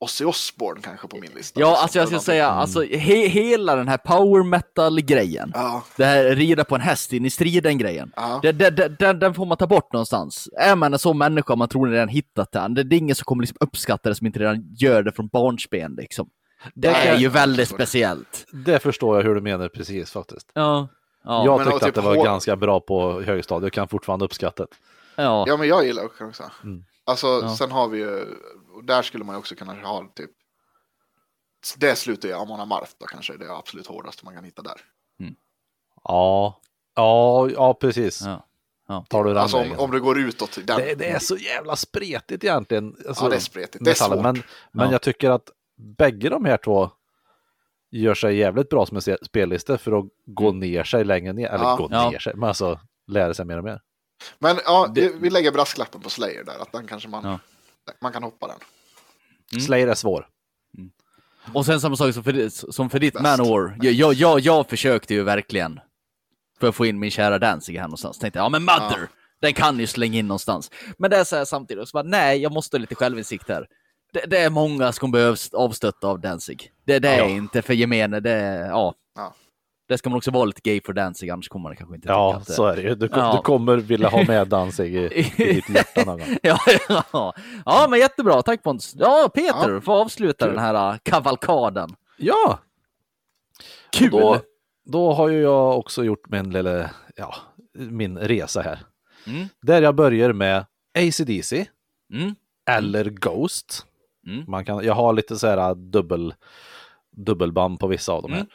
[0.00, 1.60] Ozzy Osbourne kanske på min lista.
[1.60, 1.82] Ja, Liksom.
[1.82, 5.50] alltså jag ska säga, alltså he, hela den här power metal-grejen.
[5.54, 8.12] Ja, Det här rida på en häst in i striden-grejen.
[8.16, 8.38] Ja.
[8.42, 10.48] Det, det, det, den, den får man ta bort någonstans.
[10.60, 13.16] Är man en sån människa man tror ni redan hittat den, det, det är ingen
[13.16, 16.28] som kommer liksom uppskatta det som inte redan gör det från barnsben liksom.
[16.74, 18.44] Det Nej, är ju väldigt speciellt.
[18.52, 20.50] Det förstår jag hur du menar precis faktiskt.
[20.54, 20.88] Ja.
[21.24, 21.44] Ja.
[21.44, 24.24] jag men tyckte typ att det var hår- ganska bra på högstadiet, jag kan fortfarande
[24.24, 24.68] uppskatta det.
[25.22, 25.44] ja.
[25.48, 26.42] ja men jag gillar det också.
[26.64, 26.84] Mm.
[27.06, 27.56] Alltså, Ja.
[27.56, 28.24] sen har vi ju,
[28.80, 30.30] och där skulle man ju också kunna ha typ,
[31.76, 34.80] det slutar ju Amon Amarth då kanske, det är absolut hårdaste man kan hitta där.
[36.04, 36.60] Ja,
[36.94, 38.22] ja, ja precis.
[38.22, 38.46] Ja.
[38.88, 39.04] Ja.
[39.08, 40.78] Tar du den Alltså om, om du går utåt den.
[40.80, 42.96] det, det är så jävla spretigt egentligen.
[43.08, 43.84] Alltså, Ja, det är spretigt.
[43.84, 44.22] Det är svårt.
[44.22, 44.42] Men,
[44.72, 44.92] men Ja.
[44.92, 46.90] jag tycker att bägge de här två
[47.90, 51.46] gör sig jävligt bra som en spellista för att gå ner sig längre ner.
[51.46, 51.68] Eller Mm.
[51.68, 51.76] Ja.
[51.76, 52.10] gå Ja.
[52.10, 53.80] ner sig, men alltså lära sig mer och mer.
[54.38, 57.38] Men ja, Det- vi lägger brasklappen på Slayer där, att den kanske man, Ja.
[58.02, 58.56] Man kan hoppa den.
[59.52, 59.60] Mm.
[59.64, 60.26] Slayer är svår.
[61.54, 63.22] Och sen samma sak som för, som för ditt Bäst.
[63.22, 63.76] Manowar.
[63.82, 65.80] Jag, jag, jag, jag försökte ju verkligen
[66.60, 68.18] för att få in min kära Danzig här någonstans.
[68.18, 69.06] Tänkte ja men Mother, Ja.
[69.40, 70.70] den kan ju slänga in någonstans.
[70.98, 73.66] Men det är så här samtidigt, så bara, nej, jag måste ha lite självinsikt här.
[74.12, 76.72] Det, det är många som behövs avstötta av Danzig.
[76.86, 77.28] Det, det är Ja.
[77.28, 78.94] inte för gemene, det är, ja.
[79.90, 82.36] Det ska man också vara lite gay för dancing, annars kommer man kanske inte Ja,
[82.36, 82.94] att så är det ju.
[82.94, 83.32] Du, Ja.
[83.36, 84.98] du kommer vilja ha med Danzig i,
[85.36, 86.36] i ditt hjärta någon gång.
[86.42, 86.58] ja,
[86.88, 87.34] ja.
[87.64, 88.42] ja, men jättebra.
[88.42, 88.94] Tack Pontus.
[88.98, 89.80] Ja, Peter, Ja.
[89.80, 90.54] får avsluta Kul.
[90.54, 91.90] den här äh, kavalkaden.
[92.16, 92.58] Ja!
[93.92, 94.10] Kul!
[94.10, 94.40] Då,
[94.84, 97.34] då har ju jag också gjort min lilla, ja,
[97.74, 98.78] min resa här.
[99.26, 99.48] Mm.
[99.62, 100.64] Där jag börjar med
[100.98, 101.66] AC/DC
[102.12, 102.34] Mm.
[102.70, 103.86] eller Ghost.
[104.26, 104.44] Mm.
[104.48, 106.34] Man kan, jag har lite så här dubbel,
[107.16, 108.46] dubbelband på vissa av dem här.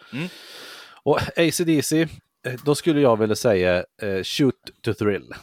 [1.05, 1.17] Mm.
[1.17, 1.21] Mm.
[1.37, 2.01] Och AC/DC,
[2.47, 5.33] eh, då skulle jag vilja säga eh, Shoot to Thrill.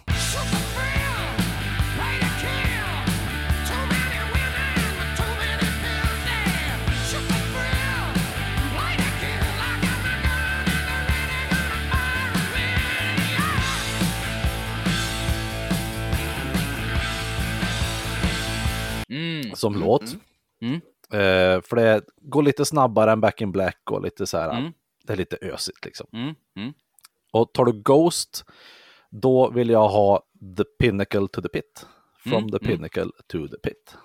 [19.11, 19.57] Mm.
[19.57, 20.17] som låt.
[20.63, 20.75] Mm.
[21.13, 24.73] Eh, för det går lite snabbare än Back in Black och lite så här, Mm.
[25.05, 26.07] Det är lite ösigt liksom.
[26.13, 26.35] Mm.
[26.57, 26.73] Mm.
[27.33, 28.45] Och tar du Ghost,
[29.11, 30.23] då vill jag ha
[30.57, 31.87] The Pinnacle to the Pit.
[32.23, 32.67] From Mm, the mm.
[32.67, 33.97] Pinnacle to the Pit.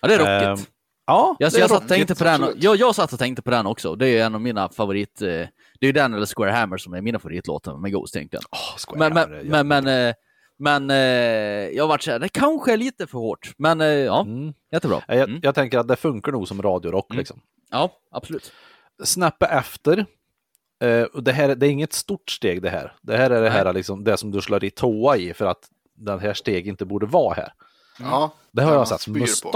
[0.00, 0.75] Ja, det är rockigt.
[1.06, 3.66] Ja, Jag, jag, satt och tänkte på den, jag, jag satt och tänkte på den
[3.66, 3.94] också.
[3.94, 5.22] Det är en av mina favorit...
[5.22, 8.42] Eh, det är ju den eller Square Hammer som är mina favoritlåtar med Ghost egentligen.
[8.50, 10.14] Åh, Square Men, Hammer men, men, men, eh,
[10.58, 10.96] men eh,
[11.76, 13.52] jag har varit så här, det kanske är lite för hårt.
[13.58, 14.54] Men eh, ja, Mm.
[14.72, 15.02] jättebra.
[15.08, 15.40] Jag, Mm.
[15.42, 17.18] jag tänker att det funkar nog som radiorock Mm.
[17.18, 17.40] liksom.
[17.70, 18.52] Ja, absolut.
[19.04, 20.06] Snappa efter.
[20.84, 22.92] Eh, och det, här, det är inget stort steg det här.
[23.02, 25.68] Det här är det, här, liksom, det som du slår i toa i för att
[25.94, 27.52] den här steg inte borde vara här.
[27.98, 29.00] Ja, Det har Ja, jag sett.
[29.00, 29.12] spyr
[29.42, 29.50] på.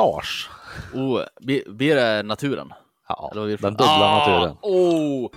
[0.94, 1.22] Oh,
[1.66, 2.72] blir det naturen?
[3.08, 4.56] Ja, den dubbla Ah, naturen.
[4.62, 5.30] Oh!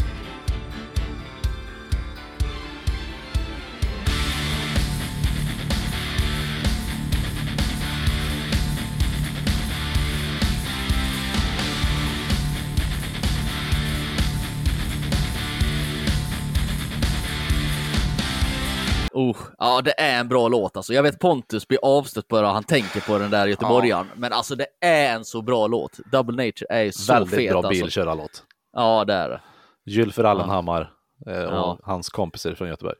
[19.31, 20.93] Oh, ja, det är en bra låt alltså.
[20.93, 24.07] Jag vet Pontus blir avstött bara han tänker på den där göteborgaren.
[24.15, 25.97] Men alltså det är en så bra låt.
[26.11, 27.69] Double Nature är ju så Väldigt fet bra alltså.
[27.83, 28.43] bilkörarlåt.
[28.73, 29.41] Ja, det är det.
[29.85, 30.93] Gylfer Allenhammar
[31.25, 31.31] ja.
[31.47, 31.79] och Ja.
[31.83, 32.95] hans kompisar från Göteborg.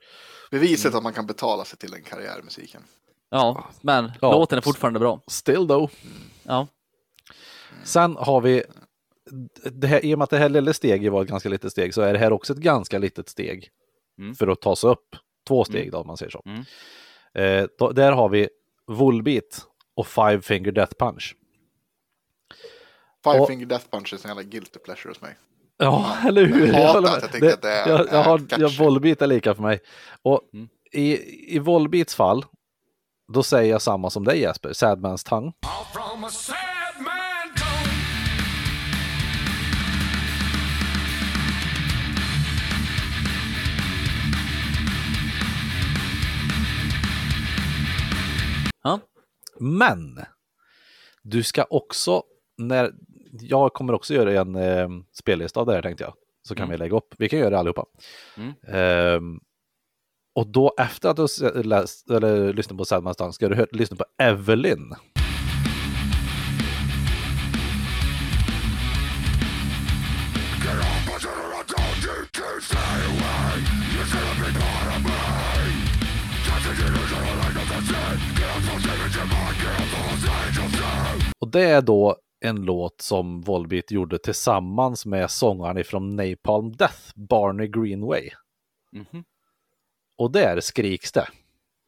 [0.51, 2.81] beviset att man kan betala sig till en karriär i musiken.
[3.29, 4.31] Ja, men Ja.
[4.31, 5.21] låten är fortfarande bra.
[5.27, 5.91] Still though.
[6.43, 6.67] Ja.
[7.83, 8.63] Sen har vi,
[9.71, 11.93] det här, i och med att det här lilla steget var ett ganska litet steg
[11.93, 13.69] så är det här också ett ganska litet steg
[14.19, 14.35] Mm.
[14.35, 15.15] för att ta sig upp.
[15.47, 16.41] Två steg då om man säger så.
[16.45, 16.63] Mm.
[17.35, 18.49] Eh, då, där har vi
[18.87, 19.65] Volbeat
[19.95, 21.35] och Five Finger Death Punch.
[23.23, 25.35] Five Och- Finger Death Punch är en jävla guilty pleasure hos mig.
[25.77, 26.67] Ja, eller hur?
[26.73, 28.61] Jag jag tycker att det är- jag, jag har, catchy.
[28.61, 29.79] jag, Volbeat är lika för mig.
[30.21, 30.69] Och Mm.
[30.91, 31.19] i,
[31.55, 32.45] i Volbeats fall,
[33.33, 35.51] då säger jag samma som dig Jesper, Sadman's Tongue.
[49.59, 50.19] Men
[51.23, 52.23] du ska också,
[52.57, 52.91] när
[53.31, 56.13] jag kommer också göra en eh, spellista av det här tänkte jag,
[56.47, 56.71] så kan Mm.
[56.71, 57.15] vi lägga upp.
[57.17, 57.85] Vi kan göra det allihopa.
[58.38, 58.53] Mm.
[58.67, 59.39] Ehm,
[60.35, 64.05] och då efter att du läst, eller lyssnat på Sadman's Tongue ska du lyssna på
[64.17, 64.93] Evelyn.
[81.53, 82.15] Det är då
[82.45, 88.30] en låt som Volbeat gjorde tillsammans med sångaren ifrån Napalm Death, Barney Greenway.
[88.91, 89.23] Mhm.
[90.17, 91.27] Och där skriks det,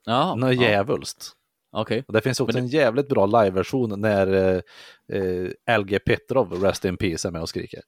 [0.06, 0.62] Ja, något ja.
[0.62, 1.32] djävulskt.
[1.72, 2.04] Okej.
[2.08, 4.62] Och det finns också Men en jävligt bra liveversion när eh,
[5.22, 7.82] eh, LG Petrov, Rest in Peace, är med och skriker.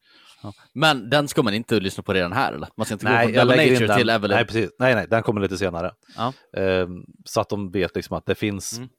[0.74, 2.70] Men den ska man inte lyssna på redan här eller?
[2.78, 3.98] Man ska inte gå Nej, från jag Double lägger in Nature den.
[3.98, 4.36] till Evelyn?
[4.36, 4.70] Nej, precis.
[4.80, 5.92] Nej, nej, den kommer lite senare.
[6.18, 6.34] Ja.
[6.58, 8.90] Ehm, så att de vet liksom att det finns Mm.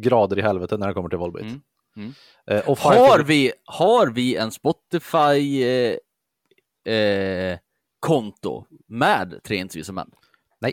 [0.00, 1.46] grader i helvete när det kommer till Volbeat.
[1.46, 1.60] Mm.
[1.96, 2.12] Mm.
[2.66, 5.96] Och Har vi, har vi en Spotify eh,
[6.94, 7.58] eh,
[8.88, 10.10] med Tre intervjuer män?
[10.60, 10.72] Nej.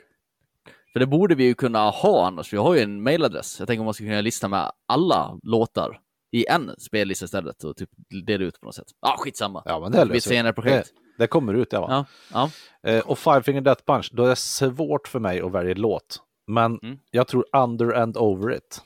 [0.94, 2.54] För det borde vi ju kunna ha annars.
[2.54, 3.60] Vi har ju en mailadress.
[3.60, 6.00] Jag tänker om man skulle kunna lista med alla låtar
[6.32, 7.90] i en spellista istället och typ
[8.28, 8.88] dela ut på något sätt.
[9.02, 9.64] Ja, ah, skitsamma.
[9.66, 10.88] Ja, men det det blir ett senare projekt.
[11.18, 11.82] Det, det kommer ut, ja.
[11.82, 12.06] Va?
[12.34, 12.50] Ja,
[12.84, 12.92] ja.
[12.92, 16.20] Eh, och Five Finger Death Punch, då är det svårt för mig att välja låt.
[16.48, 17.00] Men Mm.
[17.12, 18.82] jag tror Under and Over It.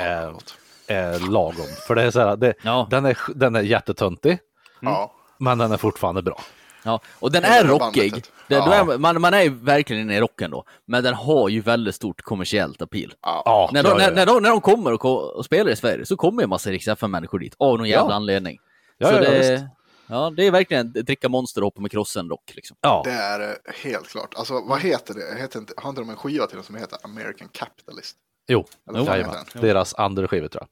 [0.00, 0.56] Är, låt.
[0.86, 1.66] är lagom.
[1.86, 2.86] För det är så här, det, Ja.
[2.90, 4.38] den, är, den är jättetöntig,
[4.80, 6.40] Ja, men den är fortfarande bra.
[6.84, 8.12] Ja, och den är rockig.
[8.48, 8.74] Det, Ja.
[8.74, 11.94] är, man, man är ju verkligen inne i rocken då, men den har ju väldigt
[11.94, 13.14] stort kommersiellt appeal.
[13.22, 13.42] ja.
[13.44, 15.76] Ja, När de, ja, ja, när, när, de, när de kommer och, och spelar i
[15.76, 18.14] Sverige så kommer ju en massa Rix människor dit av någon jävla Ja.
[18.16, 18.58] anledning.
[18.98, 19.68] Ja, så ja, det,
[20.06, 22.52] ja, det är verkligen dricka monster och hoppa med krossen rock.
[22.54, 22.76] Liksom.
[22.80, 23.02] ja.
[23.04, 24.34] Det är eh, helt klart.
[24.34, 25.40] Alltså vad heter det?
[25.40, 28.16] Heter inte, har inte de en skiva till dem som heter American Capitalist?
[28.48, 29.06] Jo, den?
[29.54, 30.68] deras andra skiva tror jag.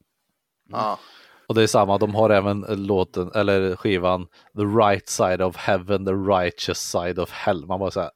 [0.79, 0.99] Ja,
[1.47, 6.05] Och det är samma, de har även låten, eller skivan The right side of heaven,
[6.05, 7.65] the righteous side of hell.
[7.65, 8.11] Man bara säger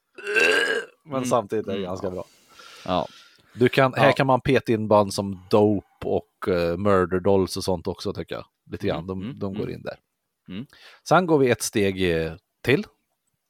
[1.05, 2.25] men samtidigt är det ganska bra.
[2.85, 3.07] Ja.
[3.53, 4.11] Du kan, Här Ja.
[4.13, 8.35] kan man peta in band som Dope och uh, Murder Dolls och sånt också tycker
[8.35, 8.45] jag.
[8.71, 9.75] Lite grann, de, mm, de går mm.
[9.75, 9.99] in där.
[10.49, 10.65] Mm.
[11.07, 12.33] Sen går vi ett steg eh,
[12.63, 12.85] till,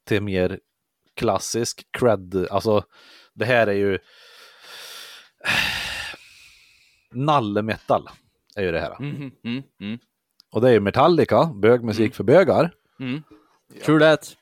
[0.07, 0.59] till mer
[1.15, 2.83] klassisk cred, alltså
[3.33, 3.99] det här är ju
[7.15, 8.09] nallemetal
[8.55, 8.95] är ju det här.
[8.99, 9.99] Mm, mm, mm,
[10.51, 12.71] Och det är ju Metallica, bögmusik för bögar.
[12.99, 13.23] mm.
[13.85, 14.35] True that.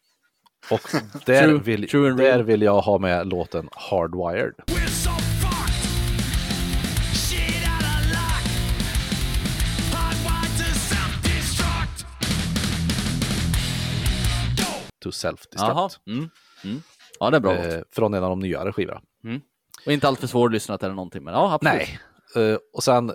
[0.72, 0.82] Och
[1.26, 4.54] där, True- vill, true där vill jag ha med låten Hardwired.
[15.00, 16.00] To self-destruct.
[16.08, 16.30] Mm,
[16.64, 16.82] mm.
[17.20, 17.54] Ja, det är bra.
[17.56, 19.02] Eh, från en av de nyare skivorna.
[19.86, 21.76] Och inte alltför svårlyssnat eller någonting, men ja, absolut.
[21.76, 22.00] Nej.
[22.36, 23.12] Eh, och sen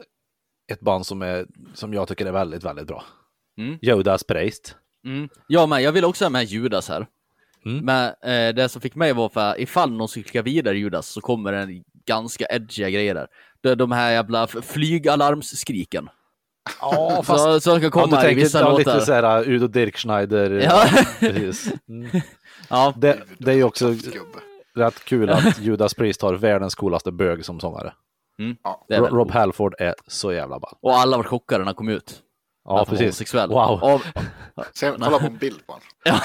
[0.72, 3.04] ett band som, är, som jag tycker är väldigt, väldigt bra.
[3.58, 3.78] Mm.
[3.82, 4.76] Judas Priest.
[5.04, 5.28] Mm.
[5.46, 7.06] Jag med, jag vill också ha med Judas här.
[7.66, 7.84] Mm.
[7.84, 11.52] Men eh, det som fick mig var för ifall någon ska vidare Judas så kommer
[11.52, 13.26] det ganska edgiga grejer där.
[13.60, 16.08] Det är de här jävla flygalarmsskriken.
[16.80, 18.94] Ja, Så, så ska komma ja, du i tänker vissa ja, låtar.
[18.94, 20.50] lite såhär Udo Dirkschneider.
[20.50, 20.84] Ja.
[21.20, 21.72] precis.
[21.88, 22.10] Mm.
[22.70, 23.94] Ja, Det, det är ju också
[24.74, 27.92] rätt kul att Judas Priest har världens coolaste bög som sångare.
[28.38, 28.46] Ja.
[28.64, 29.34] Ro- väldigt Rob coolt.
[29.34, 30.74] Halford är så jävla ball.
[30.82, 32.22] Och alla var chockade när han kom ut.
[32.64, 33.04] Ja, Att han precis.
[33.06, 33.48] homosexuell.
[33.48, 33.84] Wow.
[33.84, 34.02] Av,
[34.74, 36.20] Se, kolla på en bild på honom.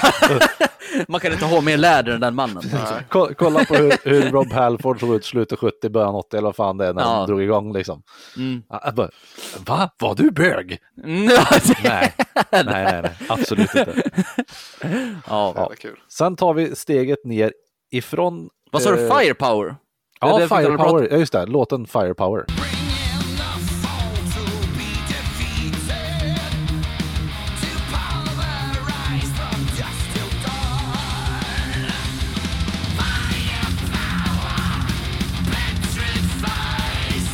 [1.08, 2.62] man kan inte ha mer läder än den mannen.
[2.62, 2.80] Liksom.
[3.08, 6.56] Ko- Kolla på hur, hur Rob Halford såg ut slutet 70, början 80 eller vad
[6.56, 7.16] fan det är när Ja.
[7.18, 8.02] de drog igång liksom.
[8.36, 8.62] Mm.
[8.68, 9.10] Ja, bara,
[9.66, 9.90] Va?
[9.98, 10.78] Var du bög?
[11.04, 11.44] Mm, ja,
[11.84, 12.14] Nej,
[12.52, 13.12] nej, nej, nej.
[13.28, 14.02] absolut inte.
[15.28, 15.70] ja.
[15.78, 16.00] Kul.
[16.08, 17.52] Sen tar vi steget ner
[17.90, 18.48] ifrån...
[18.72, 19.06] Vad sa du?
[19.08, 19.76] eh, Firepower?
[20.20, 21.08] Ja, det Firepower.
[21.10, 21.46] Ja, just det.
[21.46, 22.44] Låten Firepower.
[35.94, 37.28] Petrifies.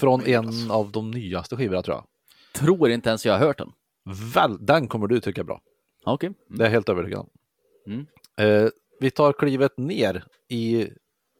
[0.00, 2.04] Från en av de nyaste skivorna tror jag.
[2.52, 3.68] Tror inte ens jag har hört den.
[4.34, 5.60] Väl, den kommer du tycka är bra.
[6.04, 6.26] Okej.
[6.26, 6.38] Mm.
[6.58, 7.28] Det är jag helt övertygad om.
[7.86, 8.06] Mm.
[8.40, 8.68] Eh,
[9.00, 10.88] vi tar klivet ner i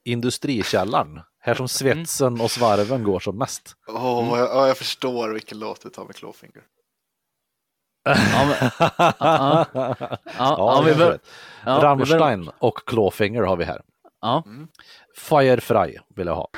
[0.04, 1.20] industrikällaren.
[1.40, 3.76] Här som svetsen och svarven går som mest.
[3.88, 4.38] Åh, Mm.
[4.40, 6.62] jag, ja, jag förstår vilken låt du tar med Clawfinger.
[8.04, 8.14] Ja,
[8.46, 9.66] men, ja, ja,
[9.98, 11.18] ja, ja, vi bör,
[11.64, 13.82] Rammstein och Clawfinger har vi här.
[14.20, 14.44] ja.
[15.16, 16.48] Firefly vill jag ha.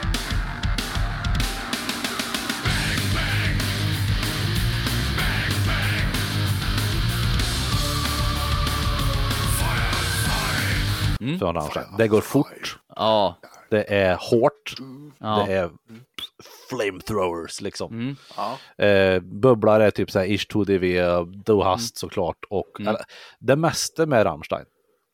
[11.38, 11.86] Från Rammstein.
[11.98, 12.78] Det går fort.
[12.96, 13.36] ja,
[13.70, 14.74] Det är hårt.
[15.18, 15.44] ja.
[15.46, 15.70] Det är
[16.68, 17.92] flamethrowers liksom.
[17.92, 18.16] Mm.
[18.36, 18.84] Ja.
[18.84, 23.00] Eh, bubblar är typ såhär Ish 2DV, Du Hast såklart och eller,
[23.38, 24.64] det mesta med Rammstein.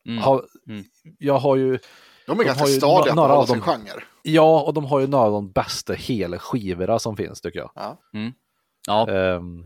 [0.07, 0.23] Mm.
[0.23, 0.83] Har, Mm.
[1.19, 1.79] Jag har ju,
[2.27, 3.61] De är ganska har ju stadiga på av sin dem.
[3.63, 4.03] genre.
[4.21, 7.71] ja och de har ju några av de bästa hela skivorna som finns tycker jag.
[7.75, 7.97] Ja.
[8.87, 9.09] ja.
[9.09, 9.65] Ehm,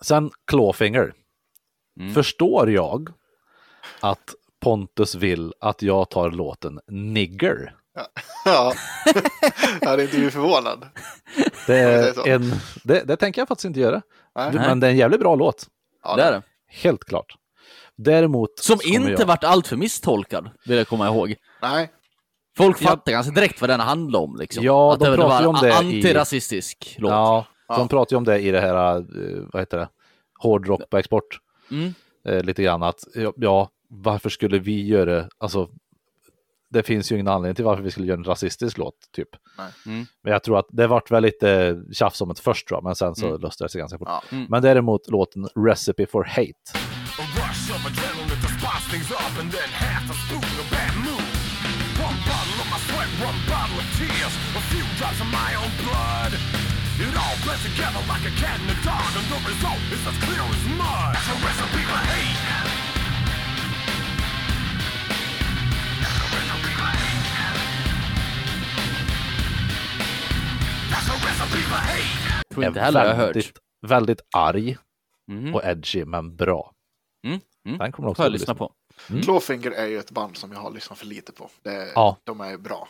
[0.00, 1.12] sen Clawfinger.
[2.00, 2.14] Mm.
[2.14, 3.08] Förstår jag
[4.00, 7.74] att Pontus vill att jag tar låten Nigger?
[8.44, 8.72] Ja.
[9.80, 10.86] ja, det är inte du förvånad.
[11.66, 12.52] Det, är en,
[12.84, 14.02] det, det tänker jag faktiskt inte göra.
[14.34, 14.52] Nej.
[14.52, 15.66] Men det är en jävligt bra låt.
[16.04, 16.42] Ja, det är det.
[16.68, 17.34] Helt klart.
[17.96, 21.34] Däremot Som inte jag, vart alltför misstolkad, vill jag komma ihåg.
[21.62, 21.90] Nej,
[22.56, 24.36] Folk fattar ganska direkt vad den handlar om.
[24.36, 24.64] Liksom.
[24.64, 27.10] Ja, att de det, pratar var ju om det i- antirasistisk låt.
[27.10, 27.76] Ja, Ja.
[27.76, 29.02] de pratar ju om det i det här, eh,
[29.52, 29.88] vad heter det,
[30.38, 31.24] hårdrock på export.
[31.70, 31.94] Mm.
[32.28, 33.04] Eh, lite grann att,
[33.36, 35.68] ja, varför skulle vi göra, alltså,
[36.70, 39.28] det finns ju ingen anledning till varför vi skulle göra en rasistisk låt, typ.
[39.58, 39.72] Nej.
[39.86, 40.06] Mm.
[40.22, 42.94] Men jag tror att det vart väl lite tjafs om det först, tror jag, men
[42.94, 43.40] sen så Mm.
[43.40, 44.08] löste det sig ganska fort.
[44.08, 44.22] Ja.
[44.32, 44.46] Mm.
[44.50, 46.78] Men däremot låten Recipe for Hate.
[57.00, 60.16] It all blends together like a cat and a dog, and the result is as
[60.24, 61.14] clear as mud.
[61.16, 62.69] That's a recipe for hate.
[72.54, 73.26] Tror inte heller jag hört.
[73.36, 74.76] väldigt, väldigt arg
[75.28, 75.54] Mhm.
[75.54, 76.72] och edgy, men bra.
[77.26, 77.78] Mm, mm.
[77.78, 78.72] Den kommer du också att lyssna på.
[79.10, 79.22] Mm.
[79.22, 81.50] Clawfinger är ju ett band som jag har lyssnat för lite på.
[81.62, 82.16] Det, Ja.
[82.24, 82.88] De är bra.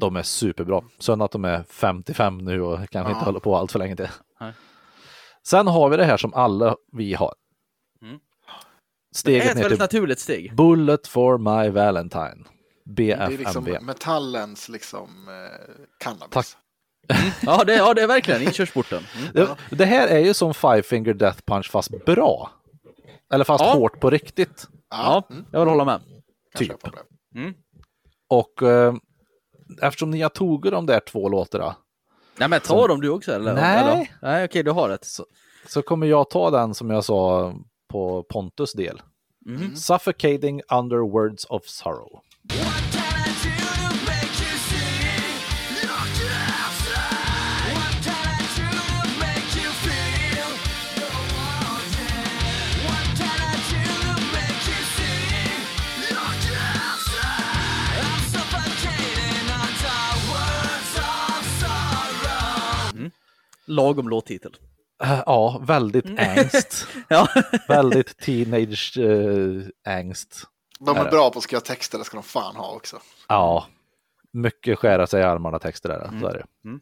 [0.00, 0.82] De är superbra.
[0.98, 3.24] Synd att de är 55 nu och kanske inte Ja.
[3.24, 4.08] håller på allt för länge till.
[4.40, 4.52] Nej.
[5.46, 7.34] Sen har vi det här som alla vi har.
[8.02, 8.14] Mm.
[8.14, 10.54] Det är Steget ett väldigt naturligt steg.
[10.56, 12.44] Bullet for my Valentine.
[12.84, 13.86] Det är liksom BFMV.
[13.86, 16.30] metallens liksom eh, cannabis.
[16.30, 16.46] Tack.
[17.42, 19.02] Ja, det, ja, det är verkligen inkörsporten.
[19.18, 19.32] Mm.
[19.70, 22.50] Det, det här är ju som Five Finger Death Punch fast bra.
[23.32, 23.72] Eller fast Ja.
[23.72, 24.68] hårt på riktigt.
[24.90, 26.00] Ja, mm, jag vill hålla med.
[26.56, 26.72] typ.
[27.34, 27.54] Mm.
[28.28, 28.94] Och eh,
[29.82, 31.76] eftersom ni har tagit de där två låtarna
[32.36, 33.54] Nej, men ta dem du också eller?
[33.54, 33.78] Nej.
[33.78, 34.08] Eller?
[34.22, 35.04] Nej, okej, du har rätt.
[35.04, 35.26] Så.
[35.68, 37.54] så kommer jag ta den som jag sa
[37.88, 39.02] på Pontus del.
[39.46, 39.76] Mhm.
[39.76, 42.20] Suffocating under words of sorrow.
[63.66, 64.56] Lagom låttitel.
[65.02, 66.86] Eh, Ja, väldigt angst.
[67.08, 67.28] Ja.
[67.68, 70.42] väldigt teenage eh, angst.
[70.80, 71.10] De Är är det?
[71.10, 72.98] bra på att skriva texter, det ska de fan ha också.
[73.28, 73.66] Ja,
[74.32, 76.20] mycket skära sig i armarna texter är det.
[76.20, 76.44] Så är det.
[76.64, 76.80] Mm.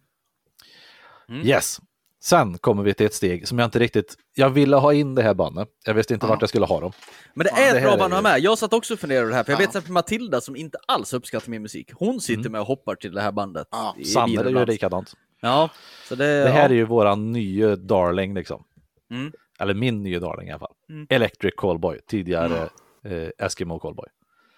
[1.29, 1.47] Mm.
[1.47, 1.81] Yes.
[2.21, 5.23] Sen kommer vi till ett steg som jag inte riktigt, jag ville ha in det
[5.23, 5.69] här bandet.
[5.85, 6.31] Jag visste inte Ja.
[6.31, 6.93] vart jag skulle ha dem.
[7.35, 8.41] Men det Ja, är det ett bra band att ha med.
[8.41, 9.61] Jag satt också och funderade på det här, för jag Ja.
[9.61, 11.91] vet exempel Matilda som inte alls uppskattar min musik.
[11.95, 13.69] Hon sitter med och hoppar till det här bandet.
[13.71, 14.69] Ja, i Sanne ju ibland.
[14.69, 15.15] likadant.
[15.43, 15.71] Ja,
[16.09, 16.69] så det, Det här ja.
[16.69, 18.65] är ju våran nya darling liksom.
[19.11, 19.33] Mm.
[19.59, 20.75] Eller min nya darling i alla fall.
[20.89, 21.07] Mm.
[21.11, 22.69] Electric Callboy, tidigare
[23.05, 24.09] eh, Eskimo Callboy.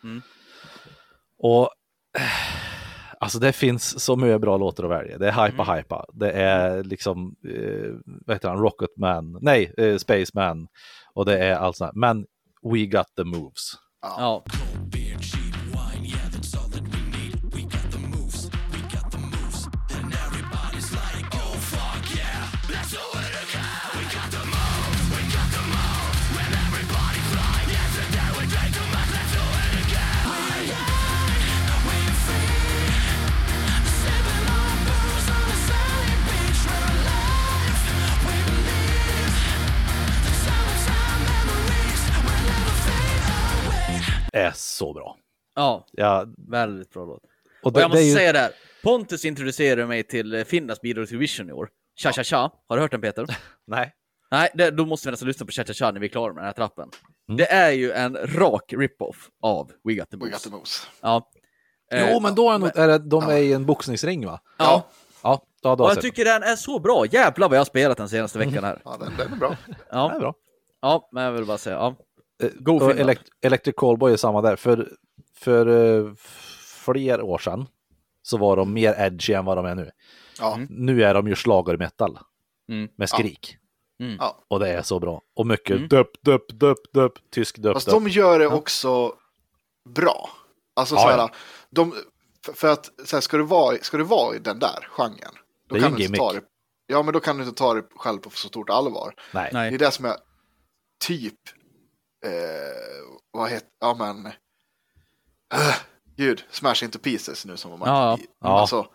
[0.05, 0.23] Mm.
[1.39, 1.69] Och
[2.19, 5.19] eh, alltså det finns så mycket bra låtar att välja.
[5.19, 5.77] Det är Hypa Mm.
[5.77, 7.90] Hypa, det är liksom, eh,
[8.27, 10.66] vad heter han, Rocketman, nej, eh, Spaceman
[11.15, 12.01] och det är allt sånt här.
[12.01, 12.27] Men
[12.73, 13.73] We Got The Moves.
[14.02, 14.44] Ja.
[44.35, 45.16] Är så bra.
[45.55, 47.23] ja, Ja, väldigt bra låt.
[47.23, 47.28] och
[47.62, 48.52] Och det, jag det måste ju, säga det här.
[48.82, 51.69] Pontus introducerade mig till Finlands bidrag till Vision i år.
[52.02, 52.51] Cha Cha Cha.
[52.69, 53.27] Har du hört den Peter?
[53.66, 53.93] nej,
[54.31, 56.32] Nej, det, då måste vi nästan lyssna på Cha Cha Cha när vi är klara
[56.32, 56.90] med den här trappen.
[57.28, 57.36] Mm.
[57.36, 60.32] Det är ju en rak rip-off av We Got The We Moves.
[60.32, 60.86] got the moves.
[61.01, 61.31] Ja.
[61.93, 64.40] jo Eh, men då är, nog, är det, de är i en boxningsring va?
[64.59, 64.89] Ja,
[65.23, 67.06] Ja, ja då och jag jag tycker den är så bra.
[67.06, 68.81] Jävlar vad jag har spelat den senaste veckan här.
[68.85, 69.56] Ja, den, den är bra.
[69.90, 70.35] Ja, är bra.
[70.81, 71.97] ja men jag vill bara säga, ja.
[72.43, 72.90] Eh, Go och.
[72.90, 74.56] Elect Electric Callboy är samma där.
[74.56, 74.93] För,
[75.35, 76.12] för eh,
[76.85, 77.66] fler år sedan
[78.23, 79.90] så var de mer edgy än vad de är nu.
[80.39, 82.19] Ja, Nu är de ju schlagermetal
[82.69, 82.89] Mm.
[82.97, 83.56] med skrik.
[84.01, 84.16] Mm.
[84.20, 84.39] ja.
[84.48, 85.23] Och det är så bra.
[85.35, 85.89] Och mycket Mm.
[85.89, 87.94] dupp, dupp, dupp, dupp, tysk dupp, Fast dupp.
[87.94, 89.12] de gör det också
[89.89, 90.31] bra.
[90.77, 91.31] Alltså Ja, så här, ja.
[91.70, 91.94] de,
[92.47, 95.32] för, för att så här, ska, du vara, ska du vara i den där genren,
[95.69, 96.40] då Det är kan du inte ta det,
[96.86, 99.15] ja, men då kan du inte ta det själv på så stort allvar.
[99.32, 99.51] Nej.
[99.52, 100.16] Det är det som är
[101.05, 101.39] typ,
[102.24, 102.30] eh,
[103.30, 105.74] vad heter, ja men, uh,
[106.16, 108.60] gud, Smash into pieces nu som var Ja, i- ja.
[108.60, 108.86] Alltså,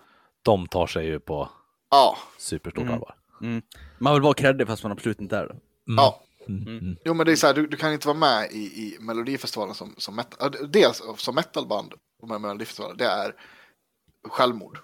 [0.43, 1.49] De tar sig ju på
[1.91, 2.93] ja, superstort Mm.
[2.93, 3.15] allvar.
[3.41, 3.61] Mm.
[3.97, 5.55] Man vill vara creddig fast man absolut inte är det.
[5.85, 6.21] ja.
[6.47, 6.67] Mm.
[6.67, 6.97] Mm.
[7.05, 9.75] Jo men det är så här, du, du kan inte vara med i, i Melodifestivalen
[9.75, 13.35] som, som metal, ja, dels som metalband och med Melodifestivalen, det är
[14.29, 14.79] självmord.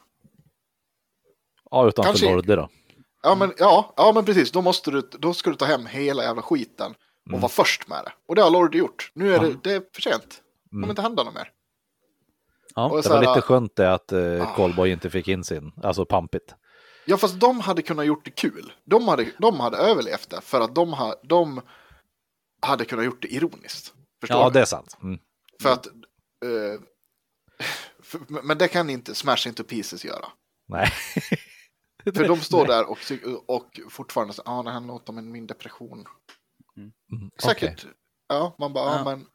[1.72, 2.70] Ja, utanför Kanske- Lorde då.
[3.24, 6.24] Ja men, ja, ja men precis, då, måste du, då ska du ta hem hela
[6.24, 6.96] jävla skiten
[7.26, 7.42] och Mm.
[7.42, 8.12] vara först med det.
[8.28, 9.12] Och det har Lorde gjort.
[9.14, 9.56] Nu är det, Ja.
[9.64, 10.30] det är för sent.
[10.64, 10.90] Det kommer Mm.
[10.90, 11.52] inte hända något mer.
[12.76, 12.90] Ja.
[12.90, 14.56] Och Det var här, lite skönt det att eh, Ah.
[14.56, 16.56] Callboy inte fick in sin, alltså pampigt.
[17.06, 18.74] Ja fast de hade kunnat gjort det kul.
[18.84, 21.62] De hade, de hade överlevt det för att de, ha, de
[22.62, 23.94] hade kunnat gjort det ironiskt.
[24.22, 24.54] Förstår Ja, du?
[24.54, 24.98] det är sant.
[25.04, 25.20] Mm.
[25.62, 26.82] För att, eh,
[28.04, 30.26] för, men det kan inte Smash Into Pieces göra.
[30.68, 30.90] Nej.
[32.04, 32.98] För de står där och,
[33.56, 36.06] och fortfarande så, ah, det här låter om min depression.
[36.78, 36.92] Mm,
[37.44, 37.86] Säkert,
[38.30, 39.04] ja man bara, ja, Ja.
[39.04, 39.26] men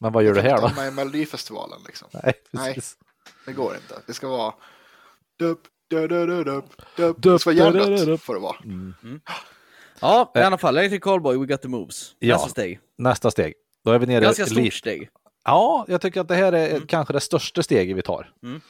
[0.00, 0.66] Men vad gör jag du här då?
[0.66, 2.08] ha med i Melodifestivalen liksom.
[2.22, 2.74] Nej, Nej.
[2.74, 2.96] precis.
[3.46, 4.02] Det går inte.
[4.06, 4.54] Det ska vara
[5.38, 5.60] dup,
[5.90, 6.64] dup, dup, dup,
[6.96, 8.56] dup, Det ska vara hjärndött får det vara.
[10.00, 10.76] Ja, i alla fall.
[10.78, 12.14] Electric Callboy, We Got The Moves.
[12.18, 12.34] Ja.
[12.34, 12.80] Nästa steg.
[12.98, 13.54] Nästa steg.
[13.84, 15.08] Då är vi nere Ganska stort steg.
[15.44, 18.32] Ja, jag tycker att det här är kanske det största steget vi tar.
[18.42, 18.60] Mm.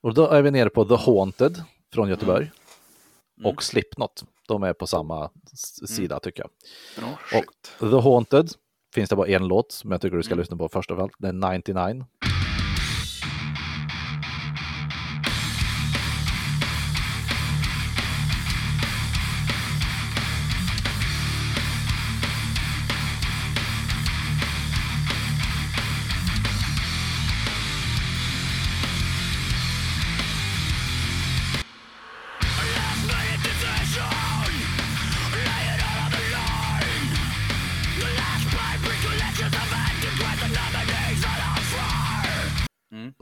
[0.00, 1.62] Och då är vi nere på The Haunted
[1.94, 2.50] från Göteborg.
[3.44, 4.24] och Slipknot.
[4.54, 6.50] De är på samma s- sida tycker jag.
[7.04, 7.90] Bra Och.
[7.90, 8.48] The Haunted
[8.94, 11.12] finns det bara en låt som jag tycker du ska lyssna på först av allt.
[11.18, 12.04] Det är 99.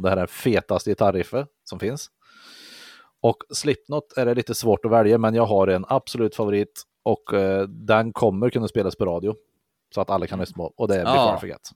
[0.08, 2.08] Det här är fetaste gitarriffet som finns.
[3.22, 7.34] Och Slipknot är det lite svårt att välja, men jag har en absolut favorit och
[7.34, 9.34] eh, den kommer kunna spelas på radio.
[9.94, 10.72] Så att alla kan lyssna på.
[10.76, 11.36] Och det är Before Ja.
[11.36, 11.70] I Forget.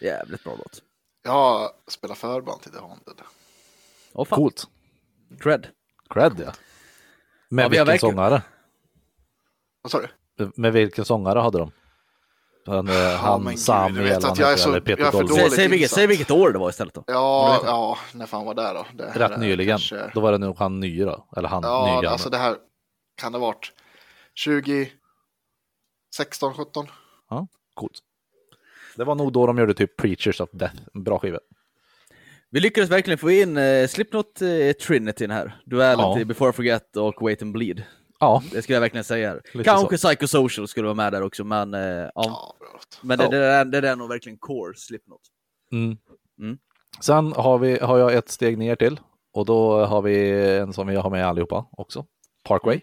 [0.00, 0.82] Jävligt bra låt.
[1.22, 3.14] Jag spelar förband till The Haunted.
[4.12, 4.66] Åh fan, Coolt.
[5.40, 5.66] cred.
[6.10, 6.52] Cred ja.
[7.48, 8.42] Med Ja, vilken sångare?
[9.82, 10.00] Vad sa
[10.36, 10.52] du?
[10.56, 11.72] Med vilken sångare hade de?
[12.66, 15.14] Han, eh, han men gud, Sami eller att han jag är så- eller Peter jag
[15.14, 15.26] är.
[15.28, 17.04] Säg, säg, vilket, säg vilket år det var istället då.
[17.06, 18.86] Ja, ja, när fan var det då?
[18.94, 19.72] Det Rätt nyligen.
[19.78, 21.26] kanske- Då var det nog han ny då.
[21.36, 22.10] Eller han Ja, nya.
[22.10, 22.56] alltså det här
[23.16, 23.72] kan det ha varit
[24.34, 24.92] 20,
[26.16, 26.86] 16, 17.
[27.30, 27.98] Ja, coolt.
[28.96, 30.76] Det var nog då de gjorde typ Preachers of Death.
[30.94, 31.38] En bra skiva.
[32.50, 35.60] Vi lyckades verkligen få in eh, Slipknot eh, Trinityn här.
[35.66, 36.14] Duellen Ja.
[36.16, 37.82] till Before I Forget och Wait and Bleed.
[38.20, 39.28] Ja, Det skulle jag verkligen säga.
[39.28, 39.40] här.
[39.54, 41.80] Lite Kanske Psychosocial skulle vara med där också, men, eh,
[42.14, 42.54] ja.
[43.02, 43.30] Men det, Ja.
[43.30, 45.20] det, är, det är nog verkligen core Slipknot.
[45.72, 45.96] Mm.
[46.42, 46.58] Mm.
[47.00, 49.00] Sen har, vi, har jag ett steg ner till.
[49.32, 52.06] Och då har vi en som vi har med allihopa också.
[52.48, 52.80] Parkway.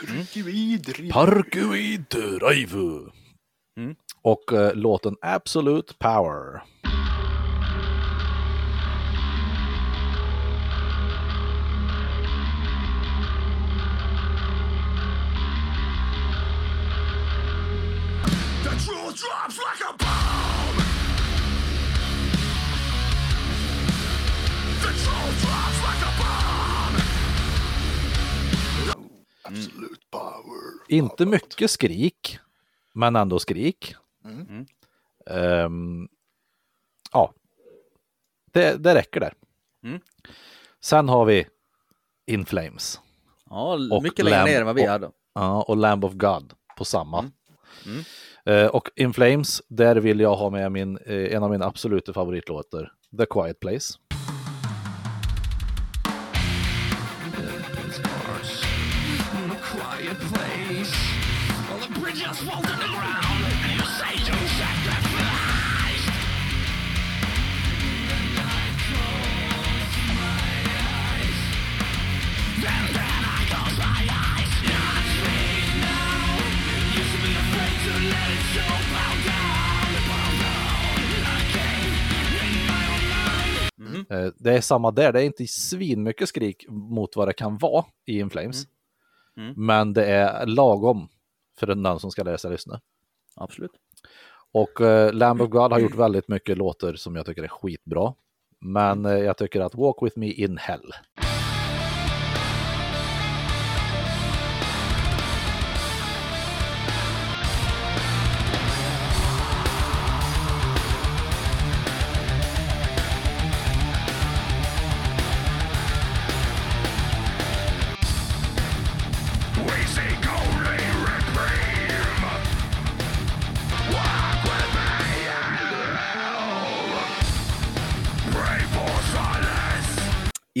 [0.00, 0.78] Parkui
[1.12, 2.76] Parkway Drive.
[3.76, 3.94] Mm.
[4.26, 6.62] Och eh, låten Absolute Power.
[19.16, 20.76] Drops like a bomb.
[24.82, 26.96] The truth drops like a bomb.
[29.44, 30.88] Absolut power.
[30.88, 32.38] Inte mycket skrik,
[32.92, 33.94] men ändå skrik.
[34.30, 34.66] Mm.
[35.30, 36.08] Ehm,
[37.12, 37.34] ja,
[38.52, 39.34] det, det räcker där.
[39.84, 40.00] Mm.
[40.80, 41.46] Sen har vi
[42.26, 43.00] In Flames.
[43.50, 45.10] Ja, Och mycket längre Lamb ner än vad vi och- hade.
[45.34, 47.30] Ja, och Lamb of God på samma.
[47.86, 48.02] Mm.
[48.44, 52.12] Eh, och In Flames, där vill jag ha med min, eh, en av mina absoluta
[52.12, 53.94] favoritlåtar, The Quiet Place.
[83.96, 84.26] Mind.
[84.26, 87.84] Eh, det är samma där, det är inte svinmycket skrik mot vad det kan vara
[88.06, 88.66] i In Flames.
[89.36, 89.54] Mm.
[89.56, 91.08] Men det är lagom
[91.58, 92.80] för den som ska lära sig lyssna.
[93.34, 93.72] Absolut.
[94.52, 98.14] Och eh, Lamb of God har gjort väldigt mycket låtar som jag tycker är skitbra.
[98.60, 100.92] Men eh, jag tycker att Walk With Me In Hell.